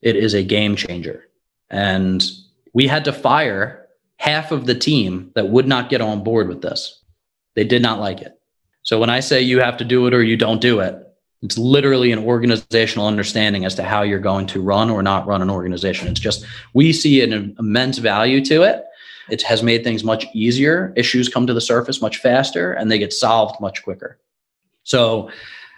It 0.00 0.16
is 0.16 0.32
a 0.32 0.42
game 0.42 0.76
changer. 0.76 1.28
And 1.68 2.24
we 2.72 2.86
had 2.86 3.04
to 3.04 3.12
fire 3.12 3.88
half 4.16 4.52
of 4.52 4.66
the 4.66 4.74
team 4.74 5.32
that 5.34 5.48
would 5.48 5.66
not 5.66 5.90
get 5.90 6.00
on 6.00 6.24
board 6.24 6.48
with 6.48 6.62
this. 6.62 7.02
They 7.54 7.64
did 7.64 7.82
not 7.82 8.00
like 8.00 8.20
it. 8.20 8.39
So 8.82 8.98
when 8.98 9.10
I 9.10 9.20
say 9.20 9.42
you 9.42 9.60
have 9.60 9.76
to 9.78 9.84
do 9.84 10.06
it 10.06 10.14
or 10.14 10.22
you 10.22 10.36
don't 10.36 10.60
do 10.60 10.80
it, 10.80 10.96
it's 11.42 11.56
literally 11.56 12.12
an 12.12 12.18
organizational 12.18 13.06
understanding 13.06 13.64
as 13.64 13.74
to 13.76 13.82
how 13.82 14.02
you're 14.02 14.18
going 14.18 14.46
to 14.48 14.60
run 14.60 14.90
or 14.90 15.02
not 15.02 15.26
run 15.26 15.42
an 15.42 15.50
organization. 15.50 16.08
It's 16.08 16.20
just 16.20 16.44
we 16.74 16.92
see 16.92 17.22
an 17.22 17.56
immense 17.58 17.98
value 17.98 18.44
to 18.46 18.62
it. 18.62 18.84
It 19.30 19.42
has 19.42 19.62
made 19.62 19.84
things 19.84 20.04
much 20.04 20.26
easier. 20.34 20.92
Issues 20.96 21.28
come 21.28 21.46
to 21.46 21.54
the 21.54 21.60
surface 21.60 22.02
much 22.02 22.18
faster 22.18 22.72
and 22.72 22.90
they 22.90 22.98
get 22.98 23.12
solved 23.12 23.60
much 23.60 23.82
quicker. 23.82 24.18
So 24.82 25.30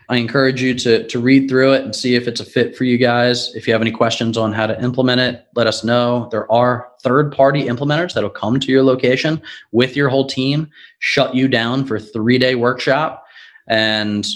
I 0.08 0.16
encourage 0.16 0.62
you 0.62 0.74
to, 0.74 1.06
to 1.06 1.18
read 1.18 1.48
through 1.48 1.72
it 1.74 1.84
and 1.84 1.94
see 1.94 2.14
if 2.14 2.28
it's 2.28 2.40
a 2.40 2.44
fit 2.44 2.76
for 2.76 2.84
you 2.84 2.98
guys. 2.98 3.54
If 3.54 3.66
you 3.66 3.72
have 3.72 3.80
any 3.80 3.90
questions 3.90 4.36
on 4.36 4.52
how 4.52 4.66
to 4.66 4.82
implement 4.82 5.20
it, 5.20 5.46
let 5.54 5.66
us 5.66 5.84
know. 5.84 6.28
There 6.30 6.50
are 6.50 6.90
third 7.02 7.32
party 7.32 7.64
implementers 7.64 8.14
that'll 8.14 8.30
come 8.30 8.60
to 8.60 8.72
your 8.72 8.82
location 8.82 9.40
with 9.70 9.96
your 9.96 10.08
whole 10.08 10.26
team, 10.26 10.70
shut 10.98 11.34
you 11.34 11.48
down 11.48 11.86
for 11.86 11.98
three 11.98 12.38
day 12.38 12.54
workshop 12.54 13.24
and 13.68 14.26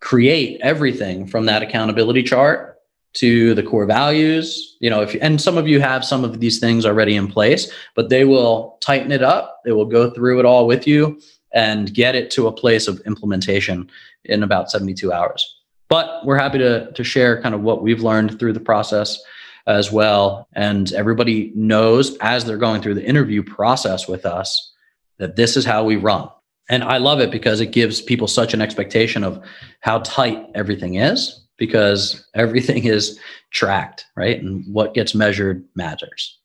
create 0.00 0.60
everything 0.62 1.26
from 1.26 1.46
that 1.46 1.62
accountability 1.62 2.22
chart 2.22 2.74
to 3.14 3.54
the 3.54 3.62
core 3.62 3.86
values 3.86 4.76
you 4.80 4.90
know 4.90 5.00
if 5.00 5.16
and 5.22 5.40
some 5.40 5.56
of 5.56 5.68
you 5.68 5.80
have 5.80 6.04
some 6.04 6.24
of 6.24 6.40
these 6.40 6.58
things 6.58 6.84
already 6.84 7.14
in 7.14 7.28
place 7.28 7.72
but 7.94 8.08
they 8.08 8.24
will 8.24 8.76
tighten 8.80 9.12
it 9.12 9.22
up 9.22 9.60
they 9.64 9.72
will 9.72 9.86
go 9.86 10.10
through 10.10 10.40
it 10.40 10.44
all 10.44 10.66
with 10.66 10.86
you 10.86 11.18
and 11.54 11.94
get 11.94 12.14
it 12.14 12.30
to 12.32 12.46
a 12.46 12.52
place 12.52 12.88
of 12.88 13.00
implementation 13.06 13.88
in 14.24 14.42
about 14.42 14.70
72 14.70 15.12
hours. 15.12 15.56
But 15.88 16.26
we're 16.26 16.38
happy 16.38 16.58
to, 16.58 16.90
to 16.92 17.04
share 17.04 17.40
kind 17.40 17.54
of 17.54 17.62
what 17.62 17.82
we've 17.82 18.02
learned 18.02 18.38
through 18.38 18.52
the 18.52 18.60
process 18.60 19.22
as 19.66 19.90
well. 19.90 20.48
And 20.54 20.92
everybody 20.92 21.52
knows 21.54 22.16
as 22.18 22.44
they're 22.44 22.58
going 22.58 22.82
through 22.82 22.94
the 22.94 23.04
interview 23.04 23.42
process 23.42 24.08
with 24.08 24.26
us 24.26 24.72
that 25.18 25.36
this 25.36 25.56
is 25.56 25.64
how 25.64 25.84
we 25.84 25.96
run. 25.96 26.28
And 26.68 26.82
I 26.82 26.96
love 26.98 27.20
it 27.20 27.30
because 27.30 27.60
it 27.60 27.72
gives 27.72 28.00
people 28.00 28.26
such 28.26 28.54
an 28.54 28.60
expectation 28.60 29.22
of 29.22 29.42
how 29.80 30.00
tight 30.00 30.46
everything 30.54 30.96
is 30.96 31.46
because 31.56 32.26
everything 32.34 32.84
is 32.96 33.18
tracked, 33.50 34.06
right? 34.16 34.42
And 34.42 34.64
what 34.72 34.94
gets 34.94 35.14
measured 35.14 35.64
matters. 35.74 36.38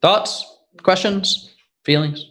Thoughts, 0.00 0.44
questions, 0.82 1.50
feelings? 1.84 2.30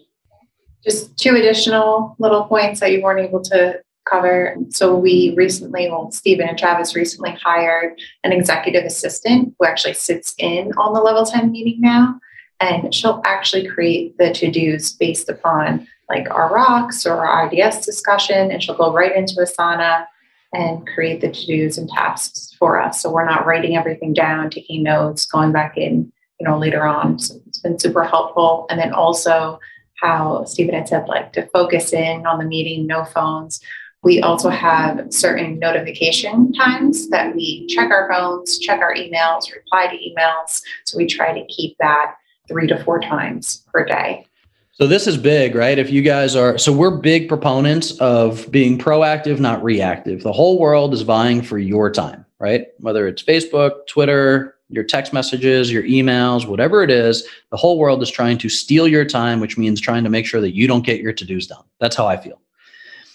Just 0.86 1.18
two 1.18 1.36
additional 1.36 2.16
little 2.20 2.44
points 2.44 2.80
that 2.80 2.92
you 2.92 3.02
weren't 3.02 3.26
able 3.26 3.42
to 3.44 3.82
cover. 4.10 4.56
So 4.70 4.96
we 4.96 5.34
recently, 5.36 5.90
well, 5.90 6.12
Stephen 6.12 6.48
and 6.48 6.58
Travis 6.58 6.96
recently 6.96 7.32
hired 7.32 8.00
an 8.24 8.32
executive 8.32 8.86
assistant 8.86 9.56
who 9.58 9.66
actually 9.66 9.96
sits 9.96 10.36
in 10.38 10.72
on 10.78 10.94
the 10.94 11.02
level 11.02 11.26
10 11.26 11.52
meeting 11.52 11.82
now. 11.82 12.20
And 12.60 12.94
she'll 12.94 13.22
actually 13.26 13.68
create 13.68 14.18
the 14.18 14.32
to-dos 14.32 14.94
based 14.94 15.28
upon 15.28 15.88
like 16.08 16.30
our 16.30 16.54
rocks 16.54 17.06
or 17.06 17.26
our 17.26 17.52
IDS 17.52 17.86
discussion. 17.86 18.52
And 18.52 18.62
she'll 18.62 18.78
go 18.78 18.94
right 18.94 19.16
into 19.16 19.36
Asana 19.36 20.06
and 20.54 20.88
create 20.88 21.20
the 21.20 21.32
to-dos 21.32 21.78
and 21.78 21.90
tasks 21.90 22.56
for 22.58 22.80
us. 22.80 23.02
So 23.02 23.12
we're 23.12 23.26
not 23.26 23.46
writing 23.46 23.76
everything 23.76 24.14
down, 24.14 24.50
taking 24.50 24.84
notes, 24.84 25.26
going 25.26 25.52
back 25.52 25.78
in, 25.78 26.12
you 26.40 26.48
know, 26.48 26.58
later 26.58 26.86
on. 26.86 27.20
So 27.20 27.36
it's 27.48 27.60
been 27.60 27.80
super 27.80 28.04
helpful. 28.04 28.68
And 28.70 28.80
then 28.80 28.94
also 28.94 29.60
how 30.06 30.44
Stephen 30.46 30.76
had 30.76 30.88
said, 30.88 31.08
like 31.08 31.34
to 31.34 31.48
focus 31.48 31.94
in 31.94 32.26
on 32.26 32.38
the 32.38 32.46
meeting, 32.46 32.86
no 32.86 33.06
phones. 33.06 33.60
We 34.04 34.22
also 34.22 34.50
have 34.50 35.12
certain 35.12 35.58
notification 35.58 36.54
times 36.54 37.10
that 37.10 37.36
we 37.36 37.66
check 37.68 37.90
our 37.90 38.08
phones, 38.12 38.60
check 38.60 38.82
our 38.82 38.94
emails, 38.94 39.52
reply 39.52 39.88
to 39.88 39.96
emails. 39.96 40.62
So 40.84 40.98
we 40.98 41.08
try 41.08 41.34
to 41.34 41.46
keep 41.48 41.76
that 41.80 42.16
three 42.48 42.68
to 42.68 42.84
four 42.84 43.00
times 43.00 43.64
per 43.74 43.84
day. 43.84 44.28
So 44.74 44.86
this 44.86 45.08
is 45.08 45.18
big, 45.18 45.56
right? 45.56 45.80
If 45.80 45.90
you 45.90 46.02
guys 46.02 46.36
are, 46.36 46.58
so 46.58 46.72
we're 46.72 46.98
big 46.98 47.28
proponents 47.28 47.98
of 48.00 48.52
being 48.52 48.78
proactive, 48.78 49.40
not 49.40 49.64
reactive. 49.64 50.22
The 50.22 50.34
whole 50.34 50.60
world 50.60 50.94
is 50.94 51.02
vying 51.02 51.42
for 51.42 51.58
your 51.58 51.90
time, 51.90 52.26
right? 52.40 52.68
Whether 52.80 53.08
it's 53.08 53.24
Facebook, 53.24 53.88
Twitter, 53.88 54.55
your 54.70 54.84
text 54.84 55.14
messages, 55.14 55.72
your 55.72 55.84
emails, 55.84 56.48
whatever 56.48 56.82
it 56.82 56.90
is, 56.90 57.28
the 57.52 57.58
whole 57.58 57.78
world 57.78 58.02
is 58.02 58.10
trying 58.10 58.38
to 58.40 58.50
steal 58.50 58.88
your 58.88 59.06
time, 59.06 59.40
which 59.40 59.58
means 59.58 59.80
trying 59.80 60.04
to 60.04 60.10
make 60.10 60.26
sure 60.26 60.42
that 60.42 60.56
you 60.56 60.68
don't 60.68 60.86
get 60.86 61.02
your 61.02 61.14
to-dos 61.14 61.48
done. 61.48 61.64
That's 61.80 61.96
how 61.96 62.08
I 62.08 62.18
feel, 62.18 62.42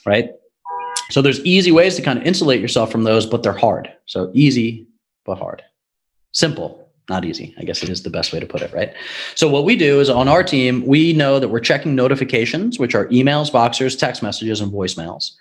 right? 0.06 0.30
So 1.10 1.20
there's 1.20 1.40
easy 1.40 1.72
ways 1.72 1.96
to 1.96 2.02
kind 2.02 2.18
of 2.18 2.24
insulate 2.24 2.60
yourself 2.60 2.92
from 2.92 3.02
those, 3.02 3.26
but 3.26 3.42
they're 3.42 3.52
hard. 3.52 3.92
So 4.06 4.30
easy, 4.32 4.86
but 5.24 5.38
hard. 5.38 5.62
Simple, 6.32 6.88
not 7.08 7.24
easy. 7.24 7.52
I 7.58 7.64
guess 7.64 7.82
it 7.82 7.88
is 7.88 8.04
the 8.04 8.10
best 8.10 8.32
way 8.32 8.38
to 8.38 8.46
put 8.46 8.62
it, 8.62 8.72
right? 8.72 8.94
So 9.34 9.48
what 9.48 9.64
we 9.64 9.74
do 9.74 9.98
is 9.98 10.08
on 10.08 10.28
our 10.28 10.44
team, 10.44 10.86
we 10.86 11.12
know 11.12 11.40
that 11.40 11.48
we're 11.48 11.58
checking 11.58 11.96
notifications, 11.96 12.78
which 12.78 12.94
are 12.94 13.06
emails, 13.06 13.50
Voxers, 13.50 13.98
text 13.98 14.22
messages, 14.22 14.60
and 14.60 14.72
voicemails, 14.72 15.32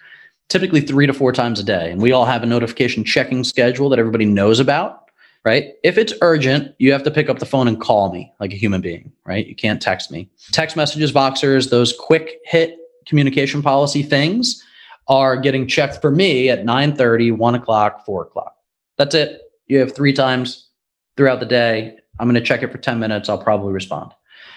typically 0.47 0.81
three 0.81 1.05
to 1.05 1.13
four 1.13 1.31
times 1.31 1.59
a 1.59 1.63
day. 1.63 1.91
And 1.91 2.01
we 2.01 2.11
all 2.11 2.25
have 2.25 2.41
a 2.41 2.47
notification 2.47 3.03
checking 3.03 3.43
schedule 3.43 3.89
that 3.89 3.99
everybody 3.99 4.25
knows 4.25 4.59
about 4.59 5.08
right? 5.45 5.73
If 5.83 5.97
it's 5.97 6.13
urgent, 6.21 6.75
you 6.79 6.91
have 6.91 7.03
to 7.03 7.11
pick 7.11 7.29
up 7.29 7.39
the 7.39 7.45
phone 7.45 7.67
and 7.67 7.79
call 7.79 8.11
me 8.11 8.31
like 8.39 8.53
a 8.53 8.57
human 8.57 8.81
being, 8.81 9.11
right? 9.25 9.45
You 9.47 9.55
can't 9.55 9.81
text 9.81 10.11
me. 10.11 10.29
Text 10.51 10.75
messages, 10.75 11.11
Voxers, 11.11 11.69
those 11.69 11.93
quick 11.97 12.39
hit 12.45 12.77
communication 13.05 13.61
policy 13.61 14.03
things 14.03 14.63
are 15.07 15.37
getting 15.37 15.67
checked 15.67 16.01
for 16.01 16.11
me 16.11 16.49
at 16.49 16.65
9 16.65 16.95
30, 16.95 17.31
1 17.31 17.55
o'clock, 17.55 18.05
4 18.05 18.23
o'clock. 18.23 18.55
That's 18.97 19.15
it. 19.15 19.41
You 19.67 19.79
have 19.79 19.95
three 19.95 20.13
times 20.13 20.69
throughout 21.17 21.39
the 21.39 21.45
day. 21.45 21.95
I'm 22.19 22.27
going 22.27 22.35
to 22.35 22.41
check 22.41 22.63
it 22.63 22.71
for 22.71 22.77
10 22.77 22.99
minutes. 22.99 23.29
I'll 23.29 23.41
probably 23.41 23.73
respond. 23.73 24.13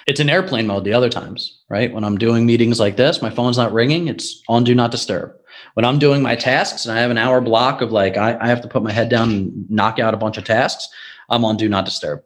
It's 0.07 0.21
in 0.21 0.29
airplane 0.29 0.67
mode 0.67 0.85
the 0.85 0.95
other 0.95 1.09
times, 1.09 1.63
right? 1.69 1.93
When 1.93 2.03
I'm 2.03 2.19
doing 2.19 2.45
meetings 2.45 2.81
like 2.81 2.97
this, 2.97 3.23
my 3.23 3.31
phone's 3.31 3.57
not 3.57 3.73
ringing. 3.73 4.09
It's 4.09 4.43
on 4.49 4.65
do 4.65 4.75
not 4.75 4.91
disturb 4.91 5.33
when 5.75 5.85
I'm 5.85 5.99
doing 5.99 6.23
my 6.23 6.37
tasks 6.37 6.85
and 6.85 6.97
I 6.97 7.01
have 7.01 7.11
an 7.11 7.19
hour 7.19 7.41
block 7.41 7.81
of 7.81 7.93
like, 7.93 8.17
I, 8.17 8.37
I 8.41 8.49
have 8.49 8.61
to 8.63 8.69
put 8.69 8.83
my 8.83 8.93
head 8.93 9.09
down 9.09 9.31
and 9.31 9.71
knock 9.71 9.99
out 9.99 10.15
a 10.15 10.19
bunch 10.19 10.37
of 10.37 10.45
tasks, 10.45 10.89
I'm 11.29 11.45
on 11.45 11.57
do 11.57 11.69
not 11.69 11.85
disturb. 11.85 12.23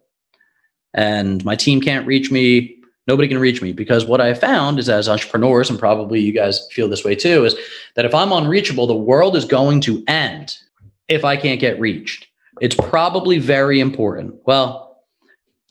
And 0.95 1.45
my 1.45 1.57
team 1.57 1.81
can't 1.81 2.07
reach 2.07 2.31
me. 2.31 2.75
Nobody 3.07 3.29
can 3.29 3.39
reach 3.39 3.63
me 3.63 3.73
because 3.73 4.05
what 4.05 4.21
I 4.21 4.35
found 4.35 4.79
is 4.79 4.89
as 4.89 5.09
entrepreneurs, 5.09 5.71
and 5.71 5.79
probably 5.79 6.21
you 6.21 6.33
guys 6.33 6.67
feel 6.73 6.89
this 6.89 7.05
way 7.05 7.15
too, 7.15 7.45
is 7.45 7.55
that 7.95 8.05
if 8.05 8.15
I'm 8.15 8.33
unreachable, 8.33 8.87
the 8.87 8.97
world 8.97 9.37
is 9.37 9.45
going 9.45 9.81
to 9.83 10.03
end 10.09 10.57
if 11.09 11.25
I 11.25 11.37
can't 11.37 11.61
get 11.61 11.79
reached. 11.79 12.27
It's 12.61 12.75
probably 12.75 13.39
very 13.39 13.79
important. 13.79 14.35
Well, 14.45 15.05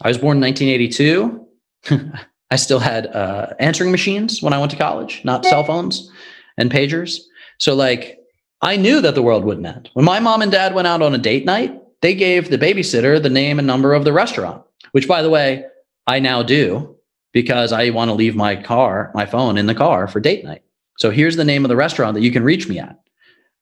I 0.01 0.07
was 0.07 0.17
born 0.17 0.37
in 0.37 0.43
1982. 0.43 2.11
I 2.51 2.55
still 2.57 2.79
had 2.79 3.07
uh, 3.07 3.47
answering 3.59 3.91
machines 3.91 4.41
when 4.41 4.53
I 4.53 4.59
went 4.59 4.71
to 4.71 4.77
college, 4.77 5.21
not 5.25 5.45
cell 5.45 5.63
phones 5.63 6.11
and 6.57 6.71
pagers. 6.71 7.19
So 7.57 7.75
like 7.75 8.19
I 8.61 8.77
knew 8.77 9.01
that 9.01 9.15
the 9.15 9.21
world 9.21 9.45
wouldn't 9.45 9.67
end. 9.67 9.89
When 9.93 10.05
my 10.05 10.19
mom 10.19 10.41
and 10.41 10.51
dad 10.51 10.73
went 10.73 10.87
out 10.87 11.01
on 11.01 11.13
a 11.13 11.19
date 11.19 11.45
night, 11.45 11.81
they 12.01 12.15
gave 12.15 12.49
the 12.49 12.57
babysitter 12.57 13.21
the 13.21 13.29
name 13.29 13.59
and 13.59 13.67
number 13.67 13.93
of 13.93 14.05
the 14.05 14.13
restaurant, 14.13 14.63
which 14.91 15.07
by 15.07 15.21
the 15.21 15.29
way, 15.29 15.65
I 16.07 16.19
now 16.19 16.43
do 16.43 16.95
because 17.31 17.71
I 17.71 17.89
want 17.89 18.09
to 18.09 18.15
leave 18.15 18.35
my 18.35 18.55
car, 18.55 19.11
my 19.13 19.25
phone 19.25 19.57
in 19.57 19.65
the 19.65 19.75
car 19.75 20.07
for 20.07 20.19
date 20.19 20.43
night. 20.43 20.63
So 20.97 21.11
here's 21.11 21.35
the 21.35 21.43
name 21.43 21.65
of 21.65 21.69
the 21.69 21.75
restaurant 21.75 22.13
that 22.13 22.23
you 22.23 22.31
can 22.31 22.43
reach 22.43 22.67
me 22.67 22.79
at 22.79 22.99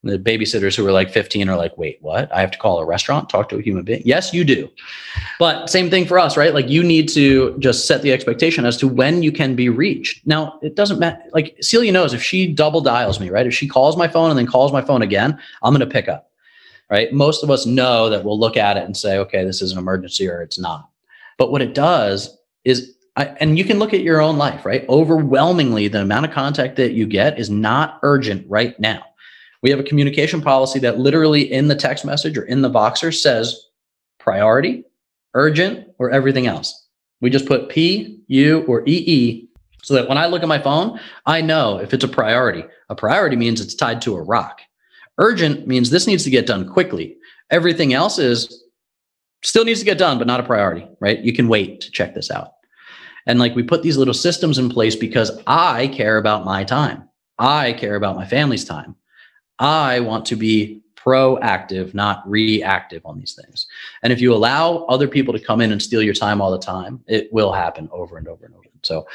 the 0.03 0.19
babysitters 0.19 0.75
who 0.75 0.83
were 0.83 0.91
like 0.91 1.09
15 1.09 1.47
are 1.47 1.55
like, 1.55 1.77
wait, 1.77 1.97
what? 2.01 2.31
I 2.33 2.41
have 2.41 2.51
to 2.51 2.57
call 2.57 2.79
a 2.79 2.85
restaurant, 2.85 3.29
talk 3.29 3.47
to 3.49 3.57
a 3.57 3.61
human 3.61 3.85
being. 3.85 4.01
Yes, 4.03 4.33
you 4.33 4.43
do. 4.43 4.69
But 5.39 5.69
same 5.69 5.89
thing 5.89 6.05
for 6.05 6.19
us, 6.19 6.35
right? 6.35 6.53
Like 6.53 6.67
you 6.67 6.83
need 6.83 7.07
to 7.09 7.57
just 7.59 7.87
set 7.87 8.01
the 8.01 8.11
expectation 8.11 8.65
as 8.65 8.75
to 8.77 8.87
when 8.87 9.23
you 9.23 9.31
can 9.31 9.55
be 9.55 9.69
reached. 9.69 10.27
Now, 10.27 10.59
it 10.61 10.75
doesn't 10.75 10.99
matter. 10.99 11.21
Like 11.31 11.55
Celia 11.61 11.91
knows 11.93 12.13
if 12.13 12.21
she 12.21 12.51
double 12.51 12.81
dials 12.81 13.19
me, 13.19 13.29
right? 13.29 13.47
If 13.47 13.53
she 13.53 13.67
calls 13.67 13.95
my 13.95 14.09
phone 14.09 14.29
and 14.29 14.37
then 14.37 14.45
calls 14.45 14.73
my 14.73 14.81
phone 14.81 15.01
again, 15.01 15.39
I'm 15.61 15.73
going 15.73 15.87
to 15.87 15.93
pick 15.93 16.09
up, 16.09 16.29
right? 16.89 17.13
Most 17.13 17.41
of 17.41 17.49
us 17.49 17.65
know 17.65 18.09
that 18.09 18.25
we'll 18.25 18.39
look 18.39 18.57
at 18.57 18.75
it 18.75 18.83
and 18.83 18.97
say, 18.97 19.17
okay, 19.19 19.45
this 19.45 19.61
is 19.61 19.71
an 19.71 19.77
emergency 19.77 20.29
or 20.29 20.41
it's 20.41 20.59
not. 20.59 20.89
But 21.37 21.49
what 21.49 21.61
it 21.61 21.73
does 21.73 22.37
is 22.65 22.93
I, 23.15 23.25
and 23.39 23.57
you 23.57 23.63
can 23.63 23.79
look 23.79 23.93
at 23.93 24.01
your 24.01 24.19
own 24.19 24.37
life, 24.37 24.65
right? 24.65 24.85
Overwhelmingly, 24.89 25.87
the 25.87 26.01
amount 26.01 26.25
of 26.25 26.31
contact 26.31 26.75
that 26.75 26.91
you 26.91 27.05
get 27.05 27.39
is 27.39 27.49
not 27.49 27.99
urgent 28.01 28.45
right 28.49 28.77
now 28.81 29.03
we 29.63 29.69
have 29.69 29.79
a 29.79 29.83
communication 29.83 30.41
policy 30.41 30.77
that 30.79 30.99
literally 30.99 31.51
in 31.51 31.69
the 31.69 31.75
text 31.75 32.05
message 32.05 32.37
or 32.37 32.43
in 32.43 32.61
the 32.61 32.69
Voxer 32.69 33.15
says 33.15 33.67
priority, 34.19 34.83
urgent, 35.33 35.87
or 35.97 36.11
everything 36.11 36.45
else. 36.45 36.87
We 37.21 37.29
just 37.29 37.47
put 37.47 37.69
P, 37.69 38.19
U, 38.27 38.65
or 38.67 38.83
EE 38.85 39.47
so 39.81 39.93
that 39.93 40.07
when 40.07 40.17
I 40.17 40.27
look 40.27 40.43
at 40.43 40.49
my 40.49 40.59
phone, 40.59 40.99
I 41.25 41.41
know 41.41 41.77
if 41.77 41.93
it's 41.93 42.03
a 42.03 42.09
priority. 42.09 42.65
A 42.89 42.95
priority 42.95 43.37
means 43.37 43.61
it's 43.61 43.73
tied 43.73 44.01
to 44.01 44.15
a 44.15 44.21
rock. 44.21 44.61
Urgent 45.17 45.65
means 45.65 45.89
this 45.89 46.07
needs 46.07 46.25
to 46.25 46.29
get 46.29 46.45
done 46.45 46.67
quickly. 46.67 47.15
Everything 47.49 47.93
else 47.93 48.19
is 48.19 48.63
still 49.43 49.63
needs 49.63 49.79
to 49.79 49.85
get 49.85 49.97
done, 49.97 50.17
but 50.17 50.27
not 50.27 50.39
a 50.39 50.43
priority, 50.43 50.87
right? 50.99 51.19
You 51.19 51.33
can 51.33 51.47
wait 51.47 51.79
to 51.81 51.91
check 51.91 52.13
this 52.13 52.31
out. 52.31 52.53
And 53.27 53.39
like 53.39 53.55
we 53.55 53.63
put 53.63 53.83
these 53.83 53.97
little 53.97 54.13
systems 54.13 54.57
in 54.57 54.69
place 54.69 54.95
because 54.95 55.31
I 55.47 55.87
care 55.87 56.17
about 56.17 56.43
my 56.43 56.65
time. 56.65 57.07
I 57.39 57.73
care 57.73 57.95
about 57.95 58.17
my 58.17 58.25
family's 58.25 58.65
time. 58.65 58.95
I 59.59 59.99
want 59.99 60.25
to 60.27 60.35
be 60.35 60.81
proactive, 60.95 61.93
not 61.93 62.27
reactive 62.29 63.05
on 63.05 63.19
these 63.19 63.37
things. 63.41 63.67
And 64.01 64.13
if 64.13 64.21
you 64.21 64.33
allow 64.33 64.85
other 64.85 65.07
people 65.07 65.33
to 65.33 65.39
come 65.39 65.61
in 65.61 65.71
and 65.71 65.81
steal 65.81 66.01
your 66.01 66.13
time 66.13 66.41
all 66.41 66.51
the 66.51 66.59
time, 66.59 67.03
it 67.07 67.31
will 67.33 67.51
happen 67.51 67.89
over 67.91 68.17
and 68.17 68.27
over 68.27 68.45
and 68.45 68.55
over. 68.55 68.63
So, 68.83 69.07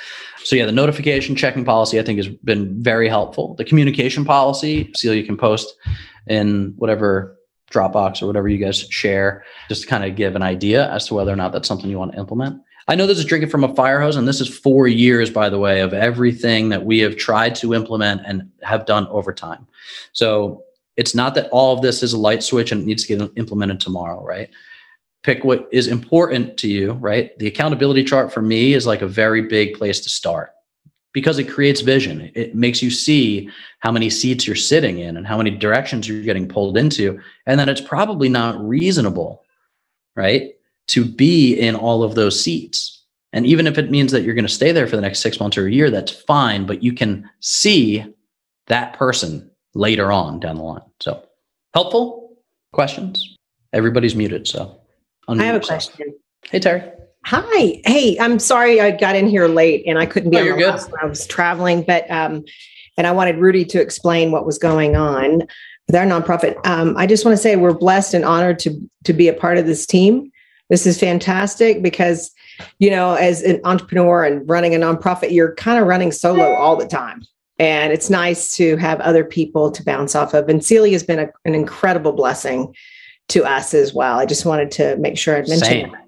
so 0.43 0.57
yeah, 0.57 0.65
the 0.65 0.73
notification 0.73 1.37
checking 1.37 1.65
policy 1.65 2.01
I 2.01 2.03
think 2.03 2.17
has 2.19 2.29
been 2.29 2.83
very 2.83 3.09
helpful. 3.09 3.55
The 3.55 3.65
communication 3.65 4.25
policy, 4.25 4.91
Celia 4.97 5.23
can 5.25 5.37
post 5.37 5.77
in 6.27 6.75
whatever 6.77 7.39
Dropbox 7.71 8.23
or 8.23 8.27
whatever 8.27 8.49
you 8.49 8.59
guys 8.59 8.81
share, 8.89 9.45
just 9.69 9.83
to 9.83 9.89
kind 9.89 10.05
of 10.05 10.17
give 10.17 10.37
an 10.37 10.43
idea 10.43 10.91
as 10.91 11.07
to 11.09 11.15
whether 11.15 11.33
or 11.33 11.37
not 11.37 11.53
that's 11.53 11.69
something 11.69 11.91
you 11.91 11.99
want 11.99 12.13
to 12.13 12.19
implement. 12.19 12.63
I 12.89 12.95
know 12.95 13.07
this 13.07 13.19
is 13.19 13.27
drinking 13.27 13.51
from 13.51 13.65
a 13.65 13.75
fire 13.75 14.01
hose, 14.01 14.17
and 14.17 14.27
this 14.27 14.41
is 14.41 14.49
four 14.49 14.89
years, 14.89 15.29
by 15.29 15.51
the 15.51 15.59
way, 15.59 15.81
of 15.81 15.93
everything 15.93 16.71
that 16.71 16.87
we 16.87 17.01
have 17.01 17.17
tried 17.17 17.55
to 17.57 17.75
implement 17.75 18.23
and 18.25 18.51
have 18.63 18.87
done 18.87 19.07
over 19.09 19.33
time. 19.33 19.67
So 20.13 20.65
it's 20.97 21.15
not 21.15 21.35
that 21.35 21.51
all 21.51 21.77
of 21.77 21.83
this 21.83 22.03
is 22.03 22.15
a 22.15 22.19
light 22.19 22.43
switch 22.43 22.73
and 22.73 22.83
it 22.83 22.87
needs 22.87 23.05
to 23.05 23.17
get 23.17 23.31
implemented 23.37 23.79
tomorrow, 23.79 24.25
right? 24.25 24.49
Pick 25.23 25.45
what 25.45 25.69
is 25.71 25.87
important 25.87 26.57
to 26.59 26.69
you, 26.69 26.93
right? 26.93 27.39
The 27.39 27.47
accountability 27.47 28.05
chart 28.05 28.33
for 28.33 28.41
me 28.41 28.73
is 28.73 28.87
like 28.87 29.03
a 29.03 29.07
very 29.07 29.43
big 29.43 29.75
place 29.75 30.01
to 30.01 30.09
start 30.09 30.55
because 31.13 31.39
it 31.39 31.51
creates 31.51 31.83
vision. 31.83 32.31
It 32.35 32.55
makes 32.55 32.83
you 32.83 32.91
see 32.91 33.51
how 33.81 33.93
many 33.93 34.09
seats 34.09 34.47
you're 34.47 34.57
sitting 34.57 34.99
in 34.99 35.17
and 35.17 35.27
how 35.27 35.37
many 35.37 35.51
directions 35.51 36.09
you're 36.09 36.23
getting 36.23 36.49
pulled 36.49 36.79
into, 36.79 37.21
and 37.47 37.61
that 37.61 37.69
it's 37.69 37.81
probably 37.81 38.29
not 38.29 38.61
reasonable, 38.67 39.45
right? 40.17 40.53
To 40.89 41.05
be 41.05 41.55
in 41.55 41.75
all 41.75 42.03
of 42.03 42.15
those 42.15 42.43
seats. 42.43 43.03
And 43.33 43.47
even 43.47 43.67
if 43.67 43.79
it 43.79 43.91
means 43.91 44.13
that 44.13 44.23
you're 44.23 44.35
going 44.35 44.47
to 44.47 44.53
stay 44.53 44.73
there 44.73 44.87
for 44.87 44.97
the 44.97 45.03
next 45.03 45.21
six 45.21 45.39
months 45.39 45.59
or 45.59 45.67
a 45.67 45.73
year, 45.73 45.91
that's 45.91 46.11
fine, 46.11 46.67
but 46.67 46.83
you 46.83 46.93
can 46.93 47.29
see 47.41 48.05
that 48.67 48.95
person 48.95 49.51
later 49.75 50.11
on 50.11 50.41
down 50.41 50.57
the 50.57 50.63
line. 50.63 50.81
So 51.01 51.23
helpful 51.75 52.37
questions. 52.73 53.37
Everybody's 53.73 54.15
muted. 54.15 54.49
So 54.49 54.81
I 55.29 55.37
have 55.45 55.55
a 55.55 55.59
yourself. 55.59 55.67
question. 55.67 56.15
Hey, 56.51 56.59
Terry. 56.59 56.83
Hi. 57.27 57.83
Hey, 57.85 58.19
I'm 58.19 58.39
sorry 58.39 58.81
I 58.81 58.93
got 58.93 59.15
in 59.15 59.29
here 59.29 59.49
late 59.49 59.85
and 59.87 59.99
I 59.99 60.07
couldn't 60.07 60.31
be 60.31 60.39
oh, 60.39 60.53
on 60.53 60.59
the 60.59 60.67
last 60.67 60.91
I 61.03 61.07
was 61.07 61.27
traveling, 61.27 61.83
but 61.83 62.11
um, 62.11 62.45
and 62.97 63.07
I 63.07 63.13
wanted 63.13 63.37
Rudy 63.37 63.65
to 63.67 63.81
explain 63.81 64.33
what 64.33 64.47
was 64.47 64.59
going 64.59 64.97
on 64.97 65.43
with 65.87 65.97
our 65.97 66.07
nonprofit. 66.07 66.65
Um, 66.67 66.97
I 66.97 67.07
just 67.07 67.25
want 67.25 67.37
to 67.37 67.43
say 67.43 67.57
we're 67.57 67.75
blessed 67.75 68.15
and 68.15 68.25
honored 68.25 68.59
to 68.61 68.81
to 69.05 69.13
be 69.13 69.29
a 69.29 69.35
part 69.35 69.59
of 69.59 69.67
this 69.67 69.85
team. 69.85 70.31
This 70.69 70.87
is 70.87 70.99
fantastic 70.99 71.83
because 71.83 72.33
you 72.79 72.91
know, 72.91 73.15
as 73.15 73.43
an 73.43 73.61
entrepreneur 73.65 74.25
and 74.25 74.49
running 74.49 74.75
a 74.75 74.79
nonprofit, 74.79 75.33
you're 75.33 75.55
kind 75.55 75.81
of 75.81 75.87
running 75.87 76.13
solo 76.13 76.55
all 76.55 76.77
the 76.77 76.87
time. 76.87 77.23
And 77.59 77.93
it's 77.93 78.09
nice 78.09 78.55
to 78.57 78.77
have 78.77 79.01
other 79.01 79.25
people 79.25 79.71
to 79.73 79.85
bounce 79.85 80.15
off 80.15 80.33
of. 80.33 80.49
And 80.49 80.65
Celia 80.65 80.93
has 80.93 81.03
been 81.03 81.19
a, 81.19 81.29
an 81.45 81.55
incredible 81.55 82.13
blessing 82.13 82.75
to 83.29 83.45
us 83.45 83.75
as 83.75 83.93
well. 83.93 84.19
I 84.19 84.27
just 84.27 84.47
wanted 84.47 84.71
to 84.73 84.97
make 84.97 85.19
sure 85.19 85.37
I 85.37 85.41
mentioned 85.41 85.93
that. 85.93 86.05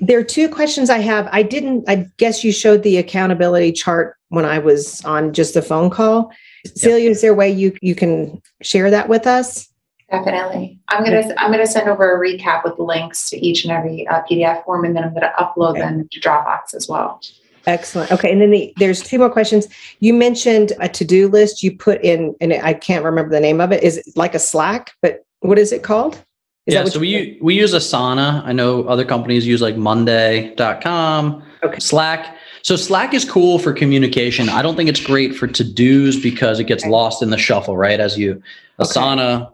There 0.00 0.18
are 0.18 0.24
two 0.24 0.48
questions 0.48 0.90
I 0.90 0.98
have. 0.98 1.28
I 1.32 1.42
didn't, 1.42 1.84
I 1.88 2.06
guess 2.16 2.44
you 2.44 2.52
showed 2.52 2.82
the 2.82 2.96
accountability 2.98 3.72
chart 3.72 4.16
when 4.28 4.44
I 4.44 4.58
was 4.58 5.04
on 5.04 5.32
just 5.32 5.56
a 5.56 5.62
phone 5.62 5.90
call. 5.90 6.30
Yep. 6.64 6.74
Celia, 6.76 7.10
is 7.10 7.20
there 7.20 7.32
a 7.32 7.34
way 7.34 7.50
you, 7.50 7.76
you 7.82 7.94
can 7.94 8.40
share 8.62 8.88
that 8.90 9.08
with 9.08 9.26
us? 9.26 9.68
Definitely. 10.12 10.78
I'm 10.90 11.02
gonna 11.04 11.34
I'm 11.38 11.50
gonna 11.50 11.66
send 11.66 11.88
over 11.88 12.14
a 12.14 12.20
recap 12.20 12.64
with 12.64 12.78
links 12.78 13.30
to 13.30 13.38
each 13.38 13.64
and 13.64 13.72
every 13.72 14.06
uh, 14.06 14.22
PDF 14.30 14.62
form, 14.64 14.84
and 14.84 14.94
then 14.94 15.04
I'm 15.04 15.14
gonna 15.14 15.32
upload 15.38 15.70
okay. 15.70 15.80
them 15.80 16.06
to 16.12 16.20
Dropbox 16.20 16.74
as 16.74 16.86
well. 16.86 17.18
Excellent. 17.66 18.12
Okay, 18.12 18.30
and 18.30 18.38
then 18.40 18.50
the, 18.50 18.74
there's 18.76 19.02
two 19.02 19.18
more 19.18 19.30
questions. 19.30 19.68
You 20.00 20.12
mentioned 20.12 20.72
a 20.80 20.88
to-do 20.88 21.28
list. 21.28 21.62
You 21.62 21.74
put 21.74 22.02
in, 22.02 22.34
and 22.42 22.52
I 22.52 22.74
can't 22.74 23.04
remember 23.04 23.30
the 23.30 23.40
name 23.40 23.58
of 23.58 23.72
it. 23.72 23.82
Is 23.82 23.98
it 23.98 24.06
like 24.14 24.34
a 24.34 24.38
Slack? 24.38 24.92
But 25.00 25.24
what 25.40 25.58
is 25.58 25.72
it 25.72 25.82
called? 25.82 26.22
Is 26.66 26.74
yeah, 26.74 26.84
so 26.84 27.00
we 27.00 27.38
we 27.40 27.54
use 27.54 27.72
Asana. 27.72 28.44
I 28.44 28.52
know 28.52 28.84
other 28.84 29.06
companies 29.06 29.46
use 29.46 29.62
like 29.62 29.78
Monday.com, 29.78 31.42
okay. 31.62 31.78
Slack. 31.78 32.36
So 32.60 32.76
Slack 32.76 33.14
is 33.14 33.24
cool 33.24 33.58
for 33.58 33.72
communication. 33.72 34.50
I 34.50 34.60
don't 34.60 34.76
think 34.76 34.88
it's 34.90 35.02
great 35.02 35.34
for 35.34 35.48
to-dos 35.48 36.20
because 36.20 36.60
it 36.60 36.64
gets 36.64 36.84
okay. 36.84 36.90
lost 36.90 37.22
in 37.22 37.30
the 37.30 37.38
shuffle, 37.38 37.76
right? 37.76 37.98
As 37.98 38.18
you 38.18 38.42
Asana, 38.78 39.51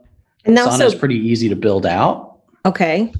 and 0.48 0.56
Asana 0.56 0.86
is 0.86 0.94
pretty 0.94 1.16
easy 1.16 1.48
to 1.48 1.56
build 1.56 1.86
out. 1.86 2.40
Okay. 2.66 3.12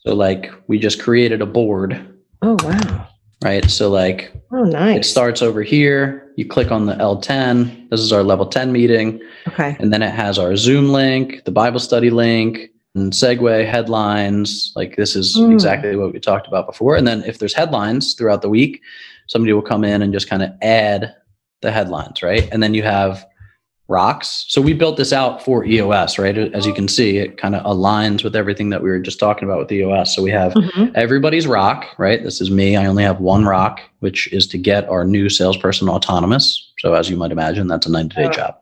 So 0.00 0.14
like 0.14 0.52
we 0.66 0.78
just 0.78 1.00
created 1.00 1.40
a 1.40 1.46
board. 1.46 1.98
Oh 2.42 2.56
wow. 2.62 3.08
Right. 3.42 3.68
So 3.70 3.88
like 3.88 4.32
oh 4.50 4.64
nice. 4.64 4.98
It 4.98 5.08
starts 5.08 5.40
over 5.40 5.62
here. 5.62 6.32
You 6.36 6.46
click 6.46 6.70
on 6.70 6.86
the 6.86 6.94
L10. 6.94 7.90
This 7.90 8.00
is 8.00 8.12
our 8.12 8.22
level 8.22 8.46
10 8.46 8.72
meeting. 8.72 9.20
Okay. 9.48 9.76
And 9.78 9.92
then 9.92 10.02
it 10.02 10.12
has 10.12 10.38
our 10.38 10.56
Zoom 10.56 10.88
link, 10.88 11.44
the 11.44 11.52
Bible 11.52 11.78
study 11.78 12.10
link, 12.10 12.70
and 12.94 13.12
segue 13.12 13.68
headlines 13.68 14.72
like 14.76 14.96
this 14.96 15.16
is 15.16 15.36
mm. 15.36 15.52
exactly 15.52 15.96
what 15.96 16.12
we 16.12 16.20
talked 16.20 16.46
about 16.46 16.66
before 16.66 16.94
and 16.94 17.06
then 17.06 17.22
if 17.24 17.38
there's 17.38 17.54
headlines 17.54 18.14
throughout 18.14 18.42
the 18.42 18.50
week 18.50 18.82
somebody 19.28 19.52
will 19.52 19.62
come 19.62 19.82
in 19.82 20.02
and 20.02 20.12
just 20.12 20.28
kind 20.28 20.42
of 20.42 20.50
add 20.60 21.14
the 21.62 21.72
headlines 21.72 22.22
right 22.22 22.48
and 22.52 22.62
then 22.62 22.74
you 22.74 22.82
have 22.82 23.26
rocks. 23.92 24.44
So 24.48 24.60
we 24.60 24.72
built 24.72 24.96
this 24.96 25.12
out 25.12 25.44
for 25.44 25.64
EOS 25.64 26.18
right? 26.18 26.36
As 26.36 26.66
you 26.66 26.74
can 26.74 26.88
see 26.88 27.18
it 27.18 27.36
kind 27.36 27.54
of 27.54 27.62
aligns 27.64 28.24
with 28.24 28.34
everything 28.34 28.70
that 28.70 28.82
we 28.82 28.90
were 28.90 28.98
just 28.98 29.20
talking 29.20 29.48
about 29.48 29.58
with 29.58 29.70
EOS 29.70 30.16
so 30.16 30.22
we 30.22 30.30
have 30.30 30.52
mm-hmm. 30.54 30.86
everybody's 30.94 31.46
rock 31.46 31.86
right? 31.98 32.22
This 32.22 32.40
is 32.40 32.50
me. 32.50 32.76
I 32.76 32.86
only 32.86 33.04
have 33.04 33.20
one 33.20 33.44
rock 33.44 33.80
which 34.00 34.32
is 34.32 34.46
to 34.48 34.58
get 34.58 34.88
our 34.88 35.04
new 35.04 35.28
salesperson 35.28 35.88
autonomous. 35.88 36.72
So 36.78 36.94
as 36.94 37.08
you 37.08 37.16
might 37.16 37.30
imagine 37.30 37.68
that's 37.68 37.86
a 37.86 37.90
90 37.90 38.16
day 38.16 38.30
job 38.30 38.56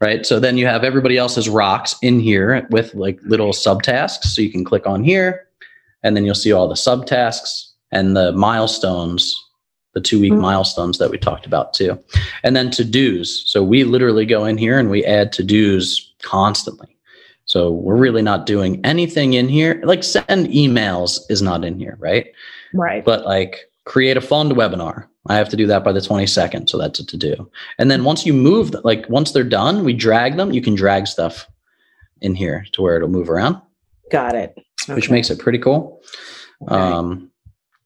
right? 0.00 0.24
So 0.24 0.38
then 0.38 0.56
you 0.58 0.66
have 0.66 0.84
everybody 0.84 1.16
else's 1.16 1.48
rocks 1.48 1.96
in 2.02 2.20
here 2.20 2.66
with 2.70 2.94
like 2.94 3.18
little 3.22 3.52
subtasks. 3.52 4.24
So 4.24 4.42
you 4.42 4.50
can 4.50 4.64
click 4.64 4.86
on 4.86 5.02
here 5.02 5.48
and 6.02 6.16
then 6.16 6.24
you'll 6.24 6.34
see 6.34 6.52
all 6.52 6.68
the 6.68 6.74
subtasks 6.74 7.70
and 7.92 8.16
the 8.16 8.32
milestones, 8.32 9.34
the 9.92 10.00
two 10.00 10.20
week 10.20 10.32
mm-hmm. 10.32 10.42
milestones 10.42 10.98
that 10.98 11.10
we 11.10 11.18
talked 11.18 11.46
about 11.46 11.74
too. 11.74 12.02
And 12.42 12.54
then 12.54 12.70
to 12.72 12.84
dos. 12.84 13.42
So 13.50 13.62
we 13.62 13.84
literally 13.84 14.26
go 14.26 14.44
in 14.44 14.56
here 14.56 14.78
and 14.78 14.90
we 14.90 15.04
add 15.04 15.32
to 15.34 15.42
dos 15.42 16.12
constantly. 16.22 16.96
So 17.44 17.72
we're 17.72 17.96
really 17.96 18.22
not 18.22 18.46
doing 18.46 18.80
anything 18.84 19.34
in 19.34 19.48
here. 19.48 19.80
Like 19.84 20.04
send 20.04 20.46
emails 20.48 21.20
is 21.28 21.42
not 21.42 21.64
in 21.64 21.78
here, 21.78 21.96
right? 21.98 22.28
Right. 22.72 23.04
But 23.04 23.24
like 23.24 23.70
create 23.84 24.16
a 24.16 24.20
fund 24.20 24.52
webinar 24.52 25.08
I 25.28 25.36
have 25.36 25.48
to 25.50 25.56
do 25.56 25.66
that 25.66 25.84
by 25.84 25.92
the 25.92 26.00
22nd. 26.00 26.68
So 26.68 26.78
that's 26.78 26.98
a 26.98 27.06
to 27.06 27.16
do. 27.16 27.50
And 27.78 27.90
then 27.90 28.04
once 28.04 28.24
you 28.24 28.32
move, 28.32 28.74
like 28.84 29.08
once 29.08 29.32
they're 29.32 29.44
done, 29.44 29.84
we 29.84 29.92
drag 29.92 30.36
them. 30.36 30.52
You 30.52 30.62
can 30.62 30.74
drag 30.74 31.06
stuff 31.06 31.46
in 32.20 32.34
here 32.34 32.64
to 32.72 32.82
where 32.82 32.96
it'll 32.96 33.08
move 33.08 33.28
around. 33.28 33.60
Got 34.10 34.34
it. 34.34 34.54
Okay. 34.84 34.94
Which 34.94 35.10
makes 35.10 35.30
it 35.30 35.38
pretty 35.38 35.58
cool. 35.58 36.02
Okay. 36.62 36.74
Um, 36.74 37.29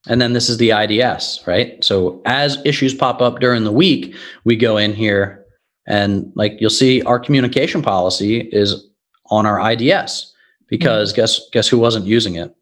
and 0.07 0.21
then 0.21 0.33
this 0.33 0.49
is 0.49 0.59
the 0.59 0.71
IDS, 0.71 1.47
right? 1.47 1.83
So 1.83 2.21
as 2.27 2.59
issues 2.65 2.95
pop 2.95 3.23
up 3.23 3.41
during 3.41 3.65
the 3.65 3.73
week, 3.73 4.15
we 4.45 4.57
go 4.57 4.77
in 4.77 4.93
here 4.93 5.45
and 5.87 6.31
like 6.35 6.57
you'll 6.61 6.71
see 6.71 7.03
our 7.03 7.19
communication 7.19 7.83
policy 7.83 8.41
is 8.53 8.87
on 9.31 9.47
our 9.47 9.73
IDS 9.73 10.33
because 10.69 11.13
mm-hmm. 11.13 11.21
guess 11.21 11.41
guess 11.53 11.69
who 11.69 11.79
wasn't 11.79 12.07
using 12.07 12.37
it? 12.37 12.55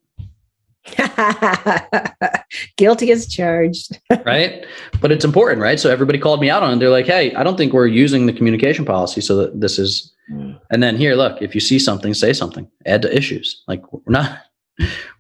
Guilty 2.77 3.13
as 3.13 3.27
charged. 3.27 4.01
right. 4.25 4.65
But 5.01 5.13
it's 5.13 5.25
important, 5.25 5.61
right? 5.61 5.79
So 5.79 5.91
everybody 5.91 6.19
called 6.19 6.41
me 6.41 6.51
out 6.51 6.63
on 6.63 6.75
it. 6.75 6.81
They're 6.81 6.91
like, 6.91 7.07
hey, 7.07 7.35
I 7.35 7.43
don't 7.43 7.57
think 7.57 7.73
we're 7.73 7.87
using 7.87 8.27
the 8.27 8.33
communication 8.33 8.85
policy. 8.85 9.21
So 9.21 9.37
that 9.37 9.61
this 9.61 9.79
is, 9.79 10.13
mm. 10.31 10.59
and 10.71 10.83
then 10.83 10.97
here, 10.97 11.15
look, 11.15 11.41
if 11.41 11.55
you 11.55 11.61
see 11.61 11.79
something, 11.79 12.15
say 12.15 12.33
something, 12.33 12.69
add 12.87 13.03
to 13.03 13.17
issues. 13.17 13.63
Like 13.69 13.93
we're 13.93 14.03
not, 14.09 14.41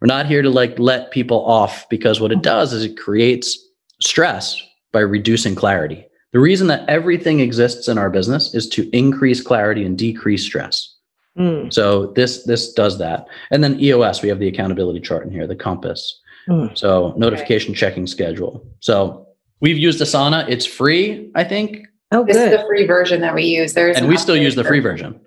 we're 0.00 0.06
not 0.06 0.26
here 0.26 0.42
to 0.42 0.50
like 0.50 0.78
let 0.78 1.10
people 1.10 1.44
off 1.44 1.88
because 1.88 2.20
what 2.20 2.32
it 2.32 2.42
does 2.42 2.72
is 2.72 2.84
it 2.84 2.96
creates 2.96 3.58
stress 4.00 4.62
by 4.92 5.00
reducing 5.00 5.54
clarity. 5.54 6.06
The 6.32 6.40
reason 6.40 6.66
that 6.68 6.88
everything 6.88 7.40
exists 7.40 7.88
in 7.88 7.98
our 7.98 8.10
business 8.10 8.54
is 8.54 8.68
to 8.70 8.88
increase 8.96 9.40
clarity 9.40 9.84
and 9.84 9.98
decrease 9.98 10.44
stress. 10.44 10.94
Mm. 11.38 11.72
So 11.72 12.06
this 12.12 12.44
this 12.44 12.72
does 12.72 12.98
that. 12.98 13.26
And 13.50 13.62
then 13.62 13.80
EOS, 13.80 14.22
we 14.22 14.28
have 14.28 14.38
the 14.38 14.48
accountability 14.48 15.00
chart 15.00 15.24
in 15.24 15.30
here, 15.30 15.46
the 15.46 15.56
compass. 15.56 16.20
Mm. 16.48 16.76
So 16.76 17.14
notification 17.16 17.72
okay. 17.72 17.80
checking 17.80 18.06
schedule. 18.06 18.66
So 18.80 19.26
we've 19.60 19.78
used 19.78 20.00
Asana. 20.00 20.48
It's 20.48 20.66
free, 20.66 21.30
I 21.34 21.44
think. 21.44 21.86
Oh, 22.10 22.24
good. 22.24 22.34
this 22.34 22.42
is 22.42 22.58
the 22.58 22.66
free 22.66 22.86
version 22.86 23.20
that 23.22 23.34
we 23.34 23.44
use. 23.44 23.72
There's 23.72 23.96
and 23.96 24.08
we 24.08 24.16
still 24.16 24.36
use 24.36 24.54
the 24.54 24.64
free 24.64 24.80
version. 24.80 25.18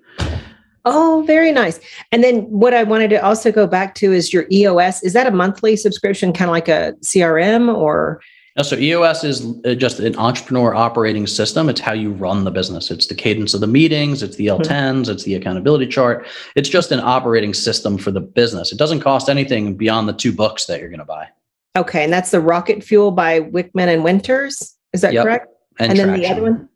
Oh, 0.86 1.24
very 1.26 1.52
nice. 1.52 1.80
And 2.12 2.24
then 2.24 2.42
what 2.44 2.74
I 2.74 2.84
wanted 2.84 3.10
to 3.10 3.24
also 3.24 3.52
go 3.52 3.66
back 3.66 3.96
to 3.96 4.14
is 4.14 4.32
your 4.32 4.46
EOS. 4.52 5.02
Is 5.02 5.14
that 5.14 5.26
a 5.26 5.32
monthly 5.32 5.76
subscription, 5.76 6.32
kind 6.32 6.50
of 6.50 6.54
like 6.54 6.68
a 6.68 6.94
CRM 7.02 7.76
or? 7.76 8.22
No, 8.56 8.64
so 8.64 8.78
EOS 8.78 9.24
is 9.24 9.46
uh, 9.66 9.74
just 9.74 10.00
an 10.00 10.16
entrepreneur 10.16 10.76
operating 10.76 11.26
system. 11.28 11.68
It's 11.70 11.82
how 11.82 11.92
you 11.92 12.12
run 12.12 12.44
the 12.44 12.52
business. 12.52 12.92
It's 12.92 13.08
the 13.08 13.16
cadence 13.16 13.54
of 13.54 13.62
the 13.62 13.68
meetings. 13.68 14.22
It's 14.24 14.38
the 14.38 14.48
L10s. 14.48 14.68
Mm-hmm. 14.68 15.12
It's 15.12 15.24
the 15.24 15.34
accountability 15.34 15.88
chart. 15.88 16.28
It's 16.56 16.70
just 16.70 16.92
an 16.92 17.00
operating 17.00 17.54
system 17.54 17.98
for 17.98 18.12
the 18.12 18.22
business. 18.22 18.72
It 18.72 18.78
doesn't 18.78 19.02
cost 19.02 19.28
anything 19.28 19.76
beyond 19.76 20.08
the 20.08 20.14
two 20.14 20.32
books 20.32 20.66
that 20.68 20.80
you're 20.80 20.90
going 20.90 21.00
to 21.00 21.06
buy. 21.06 21.28
Okay, 21.76 22.06
and 22.06 22.14
that's 22.14 22.32
the 22.32 22.40
Rocket 22.40 22.84
Fuel 22.84 23.12
by 23.12 23.42
Wickman 23.42 23.94
and 23.94 24.04
Winters. 24.04 24.78
Is 24.94 25.02
that 25.02 25.12
yep. 25.12 25.26
correct? 25.26 25.48
And, 25.80 25.92
and 25.92 26.00
then 26.00 26.14
the 26.18 26.28
other 26.28 26.44
one, 26.44 26.70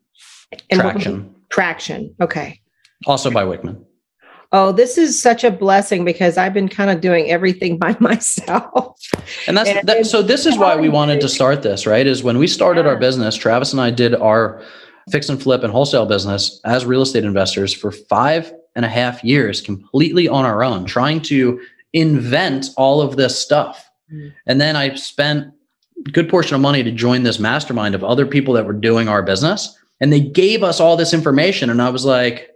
and 0.68 0.80
traction. 0.80 1.34
Traction. 1.48 2.14
Okay. 2.20 2.60
Also 3.06 3.30
by 3.30 3.44
Wickman. 3.44 3.82
Oh, 4.52 4.72
this 4.72 4.98
is 4.98 5.20
such 5.20 5.44
a 5.44 5.50
blessing 5.50 6.04
because 6.04 6.36
I've 6.36 6.52
been 6.52 6.68
kind 6.68 6.90
of 6.90 7.00
doing 7.00 7.30
everything 7.30 7.78
by 7.84 7.96
myself. 8.00 9.00
And 9.46 9.56
that's 9.56 9.70
and 9.70 9.88
that, 9.88 10.06
so. 10.06 10.22
This 10.22 10.46
is 10.46 10.58
why 10.58 10.76
we 10.76 10.88
wanted 10.88 11.20
to 11.20 11.28
start 11.28 11.62
this, 11.62 11.86
right? 11.86 12.06
Is 12.06 12.22
when 12.22 12.38
we 12.38 12.46
started 12.46 12.84
yeah. 12.84 12.92
our 12.92 12.96
business, 12.96 13.36
Travis 13.36 13.72
and 13.72 13.80
I 13.80 13.90
did 13.90 14.14
our 14.14 14.62
fix 15.10 15.28
and 15.28 15.42
flip 15.42 15.62
and 15.62 15.72
wholesale 15.72 16.06
business 16.06 16.60
as 16.64 16.84
real 16.84 17.02
estate 17.02 17.24
investors 17.24 17.72
for 17.72 17.90
five 17.90 18.52
and 18.76 18.84
a 18.84 18.88
half 18.88 19.22
years, 19.24 19.60
completely 19.60 20.28
on 20.28 20.44
our 20.44 20.62
own, 20.62 20.84
trying 20.84 21.20
to 21.20 21.60
invent 21.92 22.68
all 22.76 23.00
of 23.00 23.16
this 23.16 23.38
stuff. 23.38 23.90
Mm. 24.12 24.32
And 24.46 24.60
then 24.60 24.76
I 24.76 24.94
spent 24.94 25.52
a 26.06 26.10
good 26.10 26.28
portion 26.28 26.54
of 26.54 26.60
money 26.60 26.82
to 26.82 26.92
join 26.92 27.22
this 27.22 27.38
mastermind 27.38 27.94
of 27.94 28.04
other 28.04 28.26
people 28.26 28.54
that 28.54 28.66
were 28.66 28.72
doing 28.72 29.08
our 29.08 29.22
business. 29.22 29.76
And 30.00 30.12
they 30.12 30.20
gave 30.20 30.62
us 30.62 30.80
all 30.80 30.96
this 30.96 31.12
information. 31.12 31.68
And 31.68 31.82
I 31.82 31.90
was 31.90 32.04
like, 32.04 32.49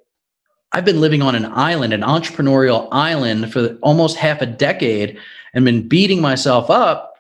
I've 0.74 0.84
been 0.84 1.00
living 1.00 1.22
on 1.22 1.36
an 1.36 1.46
island, 1.46 1.92
an 1.92 2.00
entrepreneurial 2.02 2.88
island 2.90 3.52
for 3.52 3.78
almost 3.80 4.16
half 4.16 4.42
a 4.42 4.46
decade 4.46 5.16
and 5.54 5.64
been 5.64 5.86
beating 5.86 6.20
myself 6.20 6.68
up 6.68 7.14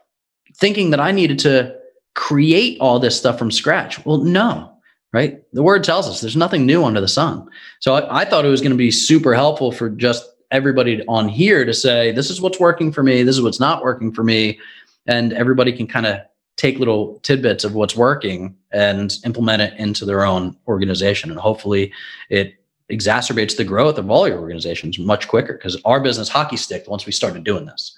thinking 0.56 0.90
that 0.90 0.98
I 0.98 1.12
needed 1.12 1.38
to 1.40 1.76
create 2.14 2.78
all 2.80 2.98
this 2.98 3.16
stuff 3.16 3.38
from 3.38 3.52
scratch. 3.52 4.04
Well, 4.04 4.18
no, 4.18 4.76
right? 5.12 5.40
The 5.52 5.62
word 5.62 5.84
tells 5.84 6.08
us 6.08 6.20
there's 6.20 6.36
nothing 6.36 6.66
new 6.66 6.84
under 6.84 7.00
the 7.00 7.06
sun. 7.06 7.48
So 7.78 7.94
I, 7.94 8.22
I 8.22 8.24
thought 8.24 8.44
it 8.44 8.48
was 8.48 8.60
going 8.60 8.72
to 8.72 8.76
be 8.76 8.90
super 8.90 9.34
helpful 9.34 9.70
for 9.70 9.88
just 9.88 10.28
everybody 10.50 11.04
on 11.06 11.28
here 11.28 11.64
to 11.64 11.72
say, 11.72 12.10
this 12.10 12.30
is 12.30 12.40
what's 12.40 12.58
working 12.58 12.90
for 12.90 13.04
me, 13.04 13.22
this 13.22 13.36
is 13.36 13.42
what's 13.42 13.60
not 13.60 13.84
working 13.84 14.12
for 14.12 14.24
me. 14.24 14.58
And 15.06 15.32
everybody 15.32 15.72
can 15.72 15.86
kind 15.86 16.06
of 16.06 16.18
take 16.56 16.78
little 16.80 17.20
tidbits 17.20 17.62
of 17.62 17.74
what's 17.74 17.94
working 17.96 18.56
and 18.72 19.12
implement 19.24 19.62
it 19.62 19.74
into 19.78 20.04
their 20.04 20.24
own 20.24 20.56
organization. 20.66 21.30
And 21.30 21.38
hopefully 21.38 21.92
it 22.30 22.54
exacerbates 22.90 23.56
the 23.56 23.64
growth 23.64 23.98
of 23.98 24.10
all 24.10 24.28
your 24.28 24.38
organizations 24.38 24.98
much 24.98 25.28
quicker 25.28 25.54
because 25.54 25.80
our 25.84 26.00
business 26.00 26.28
hockey 26.28 26.56
stick 26.56 26.84
once 26.86 27.06
we 27.06 27.12
started 27.12 27.44
doing 27.44 27.66
this. 27.66 27.96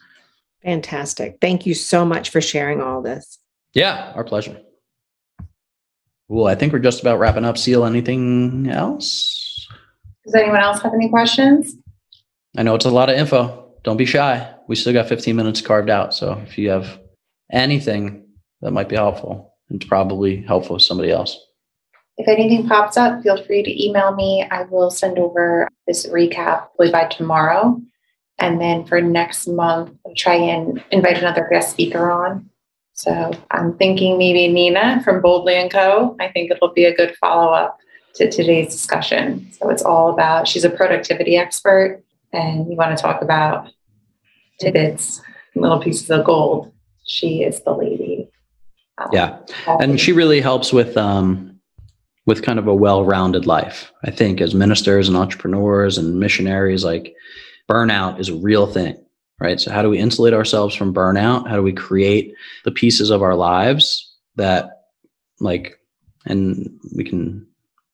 Fantastic. 0.62 1.38
Thank 1.40 1.66
you 1.66 1.74
so 1.74 2.04
much 2.04 2.30
for 2.30 2.40
sharing 2.40 2.80
all 2.80 3.02
this. 3.02 3.38
Yeah, 3.74 4.12
our 4.14 4.24
pleasure. 4.24 4.60
Well, 6.28 6.46
I 6.46 6.54
think 6.54 6.72
we're 6.72 6.80
just 6.80 7.00
about 7.00 7.18
wrapping 7.18 7.44
up. 7.44 7.58
Seal, 7.58 7.84
anything 7.84 8.68
else? 8.68 9.68
Does 10.24 10.34
anyone 10.34 10.60
else 10.60 10.82
have 10.82 10.94
any 10.94 11.08
questions? 11.08 11.74
I 12.56 12.62
know 12.62 12.74
it's 12.74 12.84
a 12.84 12.90
lot 12.90 13.10
of 13.10 13.16
info. 13.16 13.74
Don't 13.84 13.96
be 13.96 14.06
shy. 14.06 14.52
We 14.66 14.74
still 14.74 14.92
got 14.92 15.08
15 15.08 15.36
minutes 15.36 15.60
carved 15.60 15.90
out. 15.90 16.14
So 16.14 16.42
if 16.46 16.58
you 16.58 16.70
have 16.70 16.98
anything 17.52 18.26
that 18.62 18.72
might 18.72 18.88
be 18.88 18.96
helpful. 18.96 19.54
It's 19.70 19.86
probably 19.86 20.42
helpful 20.42 20.78
to 20.78 20.84
somebody 20.84 21.10
else. 21.10 21.45
If 22.18 22.28
anything 22.28 22.66
pops 22.66 22.96
up, 22.96 23.22
feel 23.22 23.42
free 23.44 23.62
to 23.62 23.84
email 23.84 24.14
me. 24.14 24.46
I 24.50 24.62
will 24.62 24.90
send 24.90 25.18
over 25.18 25.68
this 25.86 26.06
recap 26.06 26.68
by 26.78 27.04
tomorrow. 27.04 27.80
And 28.38 28.60
then 28.60 28.86
for 28.86 29.00
next 29.00 29.46
month, 29.46 29.92
I'll 30.06 30.14
try 30.14 30.34
and 30.34 30.82
invite 30.90 31.18
another 31.18 31.46
guest 31.50 31.70
speaker 31.70 32.10
on. 32.10 32.48
So 32.94 33.32
I'm 33.50 33.76
thinking 33.76 34.16
maybe 34.16 34.48
Nina 34.48 35.02
from 35.04 35.20
Boldly 35.20 35.56
and 35.56 35.70
Co. 35.70 36.16
I 36.18 36.28
think 36.28 36.50
it'll 36.50 36.72
be 36.72 36.84
a 36.84 36.94
good 36.94 37.14
follow 37.16 37.52
up 37.52 37.78
to 38.14 38.30
today's 38.30 38.72
discussion. 38.72 39.50
So 39.52 39.68
it's 39.68 39.82
all 39.82 40.10
about, 40.10 40.48
she's 40.48 40.64
a 40.64 40.70
productivity 40.70 41.36
expert, 41.36 42.02
and 42.32 42.70
you 42.70 42.76
want 42.76 42.96
to 42.96 43.02
talk 43.02 43.20
about 43.20 43.70
tidbits, 44.58 45.20
little 45.54 45.78
pieces 45.78 46.10
of 46.10 46.24
gold. 46.24 46.72
She 47.04 47.42
is 47.42 47.60
the 47.60 47.72
lady. 47.72 48.30
Um, 48.96 49.08
yeah. 49.12 49.38
And 49.66 50.00
she 50.00 50.12
really 50.12 50.40
helps 50.40 50.72
with, 50.72 50.96
um, 50.96 51.55
with 52.26 52.42
kind 52.42 52.58
of 52.58 52.66
a 52.66 52.74
well-rounded 52.74 53.46
life. 53.46 53.92
I 54.04 54.10
think 54.10 54.40
as 54.40 54.54
ministers 54.54 55.08
and 55.08 55.16
entrepreneurs 55.16 55.96
and 55.96 56.20
missionaries, 56.20 56.84
like 56.84 57.14
burnout 57.70 58.20
is 58.20 58.28
a 58.28 58.36
real 58.36 58.66
thing, 58.66 58.96
right? 59.40 59.60
So 59.60 59.70
how 59.70 59.82
do 59.82 59.88
we 59.88 59.98
insulate 59.98 60.34
ourselves 60.34 60.74
from 60.74 60.92
burnout? 60.92 61.48
How 61.48 61.56
do 61.56 61.62
we 61.62 61.72
create 61.72 62.34
the 62.64 62.72
pieces 62.72 63.10
of 63.10 63.22
our 63.22 63.36
lives 63.36 64.12
that 64.34 64.82
like 65.40 65.78
and 66.26 66.78
we 66.96 67.04
can 67.04 67.46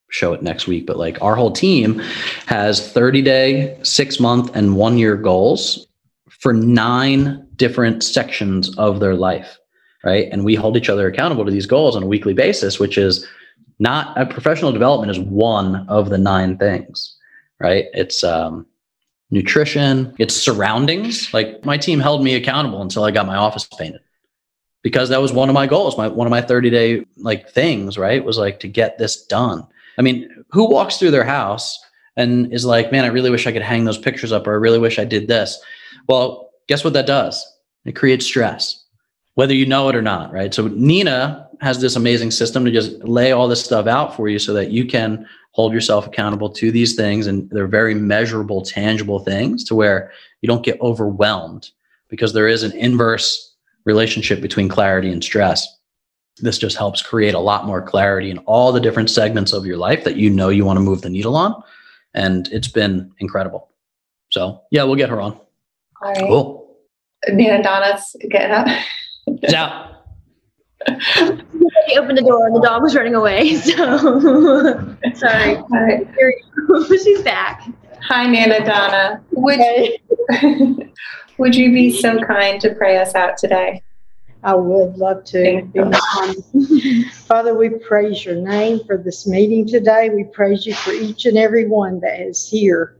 show 0.09 0.33
it 0.33 0.43
next 0.43 0.67
week, 0.67 0.85
but 0.85 0.97
like 0.97 1.21
our 1.21 1.35
whole 1.35 1.51
team 1.51 1.99
has 2.45 2.91
30 2.91 3.21
day, 3.21 3.77
six 3.83 4.19
month, 4.19 4.55
and 4.55 4.75
one 4.75 4.97
year 4.97 5.15
goals 5.15 5.87
for 6.29 6.53
nine 6.53 7.47
different 7.55 8.03
sections 8.03 8.75
of 8.77 8.99
their 8.99 9.15
life. 9.15 9.57
Right. 10.03 10.27
And 10.31 10.43
we 10.43 10.55
hold 10.55 10.75
each 10.75 10.89
other 10.89 11.07
accountable 11.07 11.45
to 11.45 11.51
these 11.51 11.65
goals 11.65 11.95
on 11.95 12.03
a 12.03 12.07
weekly 12.07 12.33
basis, 12.33 12.77
which 12.77 12.97
is 12.97 13.25
not 13.79 14.17
a 14.19 14.25
professional 14.25 14.71
development 14.71 15.11
is 15.11 15.19
one 15.19 15.87
of 15.87 16.09
the 16.09 16.17
nine 16.17 16.57
things. 16.57 17.15
Right. 17.59 17.85
It's 17.93 18.23
um, 18.23 18.65
nutrition, 19.31 20.13
it's 20.19 20.35
surroundings. 20.35 21.33
Like 21.33 21.63
my 21.63 21.77
team 21.77 21.99
held 21.99 22.23
me 22.23 22.35
accountable 22.35 22.81
until 22.81 23.03
I 23.03 23.11
got 23.11 23.25
my 23.25 23.35
office 23.35 23.65
painted 23.65 24.01
because 24.81 25.09
that 25.09 25.21
was 25.21 25.31
one 25.31 25.47
of 25.47 25.53
my 25.53 25.65
goals 25.65 25.97
my 25.97 26.09
one 26.09 26.27
of 26.27 26.31
my 26.31 26.41
30 26.41 26.69
day 26.69 27.05
like 27.15 27.49
things 27.49 27.97
right 27.97 28.25
was 28.25 28.37
like 28.37 28.59
to 28.59 28.67
get 28.67 28.97
this 28.97 29.25
done 29.27 29.65
I 29.97 30.01
mean, 30.01 30.29
who 30.49 30.69
walks 30.69 30.97
through 30.97 31.11
their 31.11 31.23
house 31.23 31.79
and 32.15 32.51
is 32.53 32.65
like, 32.65 32.91
man, 32.91 33.05
I 33.05 33.07
really 33.07 33.29
wish 33.29 33.47
I 33.47 33.51
could 33.51 33.61
hang 33.61 33.85
those 33.85 33.97
pictures 33.97 34.31
up, 34.31 34.47
or 34.47 34.53
I 34.53 34.57
really 34.57 34.79
wish 34.79 34.99
I 34.99 35.05
did 35.05 35.27
this? 35.27 35.61
Well, 36.07 36.51
guess 36.67 36.83
what 36.83 36.93
that 36.93 37.07
does? 37.07 37.45
It 37.85 37.95
creates 37.95 38.25
stress, 38.25 38.83
whether 39.35 39.53
you 39.53 39.65
know 39.65 39.89
it 39.89 39.95
or 39.95 40.01
not, 40.01 40.31
right? 40.31 40.53
So 40.53 40.67
Nina 40.67 41.49
has 41.63 41.81
this 41.81 41.95
amazing 41.95 42.31
system 42.31 42.65
to 42.65 42.71
just 42.71 43.03
lay 43.03 43.31
all 43.31 43.47
this 43.47 43.63
stuff 43.63 43.87
out 43.87 44.15
for 44.15 44.27
you 44.27 44.37
so 44.37 44.53
that 44.53 44.71
you 44.71 44.85
can 44.85 45.27
hold 45.51 45.73
yourself 45.73 46.05
accountable 46.07 46.49
to 46.49 46.71
these 46.71 46.95
things. 46.95 47.27
And 47.27 47.49
they're 47.49 47.67
very 47.67 47.95
measurable, 47.95 48.61
tangible 48.61 49.19
things 49.19 49.63
to 49.65 49.75
where 49.75 50.11
you 50.41 50.47
don't 50.47 50.65
get 50.65 50.81
overwhelmed 50.81 51.69
because 52.09 52.33
there 52.33 52.47
is 52.47 52.63
an 52.63 52.73
inverse 52.73 53.55
relationship 53.85 54.41
between 54.41 54.69
clarity 54.69 55.11
and 55.11 55.23
stress 55.23 55.67
this 56.37 56.57
just 56.57 56.77
helps 56.77 57.01
create 57.01 57.33
a 57.33 57.39
lot 57.39 57.65
more 57.65 57.81
clarity 57.81 58.31
in 58.31 58.39
all 58.39 58.71
the 58.71 58.79
different 58.79 59.09
segments 59.09 59.53
of 59.53 59.65
your 59.65 59.77
life 59.77 60.03
that 60.03 60.15
you 60.15 60.29
know 60.29 60.49
you 60.49 60.65
want 60.65 60.77
to 60.77 60.81
move 60.81 61.01
the 61.01 61.09
needle 61.09 61.35
on. 61.35 61.61
And 62.13 62.47
it's 62.51 62.67
been 62.67 63.11
incredible. 63.19 63.69
So, 64.29 64.61
yeah, 64.71 64.83
we'll 64.83 64.95
get 64.95 65.09
her 65.09 65.21
on. 65.21 65.33
All 65.33 66.09
right. 66.09 66.17
Cool. 66.17 66.77
Nina 67.29 67.61
Donna's 67.61 68.15
getting 68.29 68.51
up. 68.51 68.67
Yeah. 69.41 69.92
He 71.87 71.97
opened 71.97 72.17
the 72.17 72.23
door 72.23 72.47
and 72.47 72.55
the 72.55 72.61
dog 72.61 72.81
was 72.81 72.95
running 72.95 73.15
away. 73.15 73.55
So, 73.63 74.97
sorry. 75.15 75.55
All 75.55 75.67
right. 75.69 76.07
She's 77.03 77.21
back. 77.21 77.67
Hi, 78.07 78.27
Nana 78.27 78.65
Donna. 78.65 79.23
Would, 79.31 79.59
would 81.37 81.55
you 81.55 81.71
be 81.71 81.91
so 81.99 82.19
kind 82.19 82.59
to 82.61 82.73
pray 82.75 82.97
us 82.97 83.15
out 83.15 83.37
today? 83.37 83.81
I 84.43 84.55
would 84.55 84.97
love 84.97 85.23
to. 85.25 85.61
Father, 87.11 87.53
we 87.55 87.69
praise 87.69 88.25
your 88.25 88.35
name 88.35 88.81
for 88.85 88.97
this 88.97 89.25
meeting 89.25 89.65
today. 89.67 90.09
We 90.09 90.25
praise 90.25 90.65
you 90.65 90.73
for 90.73 90.91
each 90.91 91.25
and 91.25 91.37
every 91.37 91.67
one 91.67 92.01
that 92.01 92.19
is 92.19 92.47
here 92.47 92.97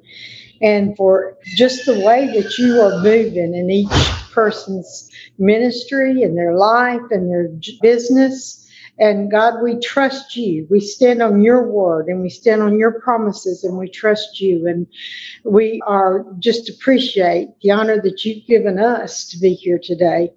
and 0.62 0.96
for 0.96 1.38
just 1.44 1.86
the 1.86 2.00
way 2.00 2.28
that 2.28 2.58
you 2.58 2.82
are 2.82 3.02
moving 3.02 3.54
in 3.54 3.70
each 3.70 3.90
person's 4.32 5.10
ministry 5.40 6.24
and 6.24 6.38
their 6.38 6.56
life 6.56 7.02
and 7.12 7.30
their 7.30 7.50
business. 7.82 8.60
And 9.00 9.32
God, 9.32 9.64
we 9.64 9.80
trust 9.80 10.36
you. 10.36 10.68
We 10.70 10.80
stand 10.80 11.22
on 11.24 11.42
your 11.42 11.72
word 11.72 12.08
and 12.08 12.22
we 12.22 12.30
stand 12.30 12.62
on 12.62 12.78
your 12.78 13.00
promises 13.02 13.64
and 13.64 13.78
we 13.78 13.90
trust 13.90 14.40
you. 14.40 14.68
And 14.68 14.88
we 15.44 15.82
are 15.86 16.26
just 16.40 16.70
appreciate 16.70 17.50
the 17.62 17.72
honor 17.72 18.02
that 18.02 18.24
you've 18.24 18.46
given 18.48 18.80
us 18.80 19.28
to 19.30 19.38
be 19.38 19.54
here 19.54 19.80
today. 19.82 20.32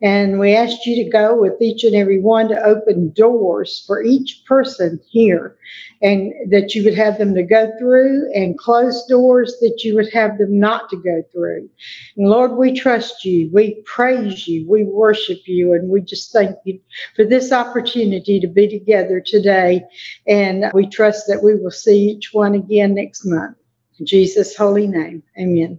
And 0.00 0.38
we 0.38 0.54
asked 0.54 0.86
you 0.86 1.02
to 1.02 1.10
go 1.10 1.40
with 1.40 1.60
each 1.60 1.82
and 1.82 1.94
every 1.94 2.20
one 2.20 2.48
to 2.48 2.62
open 2.62 3.12
doors 3.12 3.82
for 3.86 4.02
each 4.02 4.42
person 4.46 5.00
here 5.10 5.56
and 6.02 6.32
that 6.50 6.74
you 6.74 6.84
would 6.84 6.94
have 6.94 7.18
them 7.18 7.34
to 7.34 7.42
go 7.42 7.72
through 7.78 8.30
and 8.32 8.58
close 8.58 9.04
doors 9.06 9.56
that 9.60 9.80
you 9.82 9.94
would 9.96 10.12
have 10.12 10.38
them 10.38 10.60
not 10.60 10.88
to 10.90 10.96
go 10.96 11.22
through. 11.32 11.68
And 12.16 12.28
Lord, 12.28 12.52
we 12.52 12.78
trust 12.78 13.24
you. 13.24 13.50
We 13.52 13.82
praise 13.86 14.46
you. 14.46 14.68
We 14.68 14.84
worship 14.84 15.40
you. 15.46 15.72
And 15.72 15.88
we 15.88 16.00
just 16.00 16.32
thank 16.32 16.56
you 16.64 16.78
for 17.16 17.24
this 17.24 17.50
opportunity 17.50 18.38
to 18.38 18.46
be 18.46 18.68
together 18.68 19.20
today. 19.20 19.82
And 20.28 20.66
we 20.72 20.88
trust 20.88 21.26
that 21.26 21.42
we 21.42 21.56
will 21.56 21.70
see 21.70 22.10
each 22.10 22.32
one 22.32 22.54
again 22.54 22.94
next 22.94 23.24
month. 23.24 23.56
In 23.98 24.06
Jesus' 24.06 24.56
holy 24.56 24.86
name. 24.86 25.22
Amen. 25.38 25.78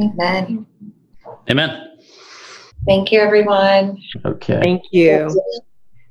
Amen. 0.00 0.66
Amen. 1.50 1.90
Thank 2.86 3.12
you, 3.12 3.20
everyone. 3.20 3.98
Okay. 4.24 4.60
Thank 4.62 4.82
you. 4.92 5.42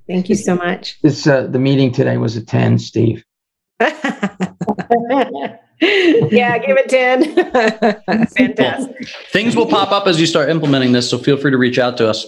Thank 0.08 0.30
you 0.30 0.36
so 0.36 0.56
much. 0.56 1.00
This 1.02 1.26
uh, 1.26 1.48
the 1.48 1.60
meeting 1.60 1.92
today 1.92 2.18
was 2.18 2.36
a 2.36 2.44
10, 2.44 2.80
Steve. 2.80 3.24
yeah, 3.80 5.58
give 5.80 6.78
it 6.78 6.90
10. 6.90 8.28
Fantastic. 8.30 9.08
Things 9.32 9.56
will 9.56 9.68
pop 9.68 9.92
up 9.92 10.08
as 10.08 10.20
you 10.20 10.26
start 10.26 10.50
implementing 10.50 10.92
this, 10.92 11.10
so 11.10 11.18
feel 11.18 11.38
free 11.38 11.52
to 11.52 11.58
reach 11.58 11.80
out 11.80 11.98
to 11.98 12.10
us. 12.10 12.26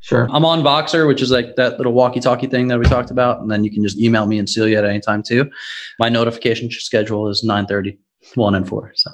Sure. 0.00 0.28
I'm 0.30 0.44
on 0.44 0.62
Voxer, 0.62 1.08
which 1.08 1.22
is 1.22 1.30
like 1.30 1.56
that 1.56 1.78
little 1.78 1.94
walkie-talkie 1.94 2.48
thing 2.48 2.68
that 2.68 2.78
we 2.78 2.84
talked 2.84 3.10
about, 3.10 3.40
and 3.40 3.50
then 3.50 3.64
you 3.64 3.70
can 3.70 3.82
just 3.82 3.98
email 3.98 4.26
me 4.26 4.38
and 4.38 4.48
Celia 4.48 4.78
at 4.78 4.84
any 4.84 5.00
time 5.00 5.22
too. 5.22 5.50
My 5.98 6.10
notification 6.10 6.70
schedule 6.70 7.28
is 7.28 7.42
9:30, 7.42 7.96
1 8.34 8.54
and 8.54 8.68
4. 8.68 8.92
So 8.94 9.10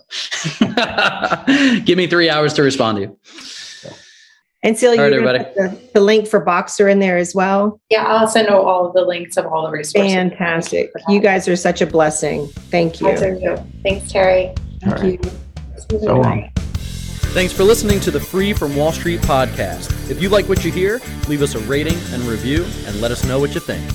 give 1.85 1.97
me 1.97 2.07
three 2.07 2.31
hours 2.31 2.53
to 2.55 2.63
respond 2.63 2.97
to 2.97 3.03
you. 3.03 3.19
And 4.63 4.79
Celia, 4.79 5.01
right, 5.01 5.13
everybody. 5.13 5.39
The, 5.39 5.79
the, 5.95 6.01
link 6.03 6.29
for 6.29 6.45
Voxer 6.45 6.91
in 6.93 6.99
there 6.99 7.17
as 7.17 7.35
well. 7.35 7.81
Yeah, 7.89 8.05
I'll 8.05 8.29
send 8.29 8.49
out 8.49 8.63
all 8.63 8.87
of 8.87 8.93
the 8.93 9.03
links 9.03 9.39
of 9.39 9.47
all 9.47 9.65
the 9.65 9.71
resources. 9.71 10.13
Fantastic. 10.13 10.91
You 11.09 11.19
guys 11.21 11.49
are 11.49 11.57
such 11.57 11.81
a 11.81 11.87
blessing. 11.87 12.47
Thank 12.49 13.01
you. 13.01 13.09
you. 13.09 13.57
Thanks, 13.83 14.13
Terry. 14.13 14.53
Thank 14.83 14.97
right. 14.97 15.25
you. 15.25 15.99
So 15.99 16.19
long. 16.19 16.51
Thanks 17.33 17.55
for 17.55 17.63
listening 17.63 18.01
to 18.01 18.11
the 18.11 18.21
Free 18.21 18.53
from 18.53 18.77
Wall 18.77 18.93
Street 18.93 19.21
podcast. 19.21 20.11
If 20.11 20.21
you 20.21 20.29
like 20.29 20.49
what 20.49 20.63
you 20.65 20.71
hear, 20.71 21.01
leave 21.27 21.41
us 21.41 21.55
a 21.55 21.61
rating 21.61 21.97
and 22.13 22.23
review 22.25 22.65
and 22.87 23.01
let 23.01 23.13
us 23.13 23.25
know 23.25 23.39
what 23.39 23.55
you 23.55 23.61
think. 23.61 23.89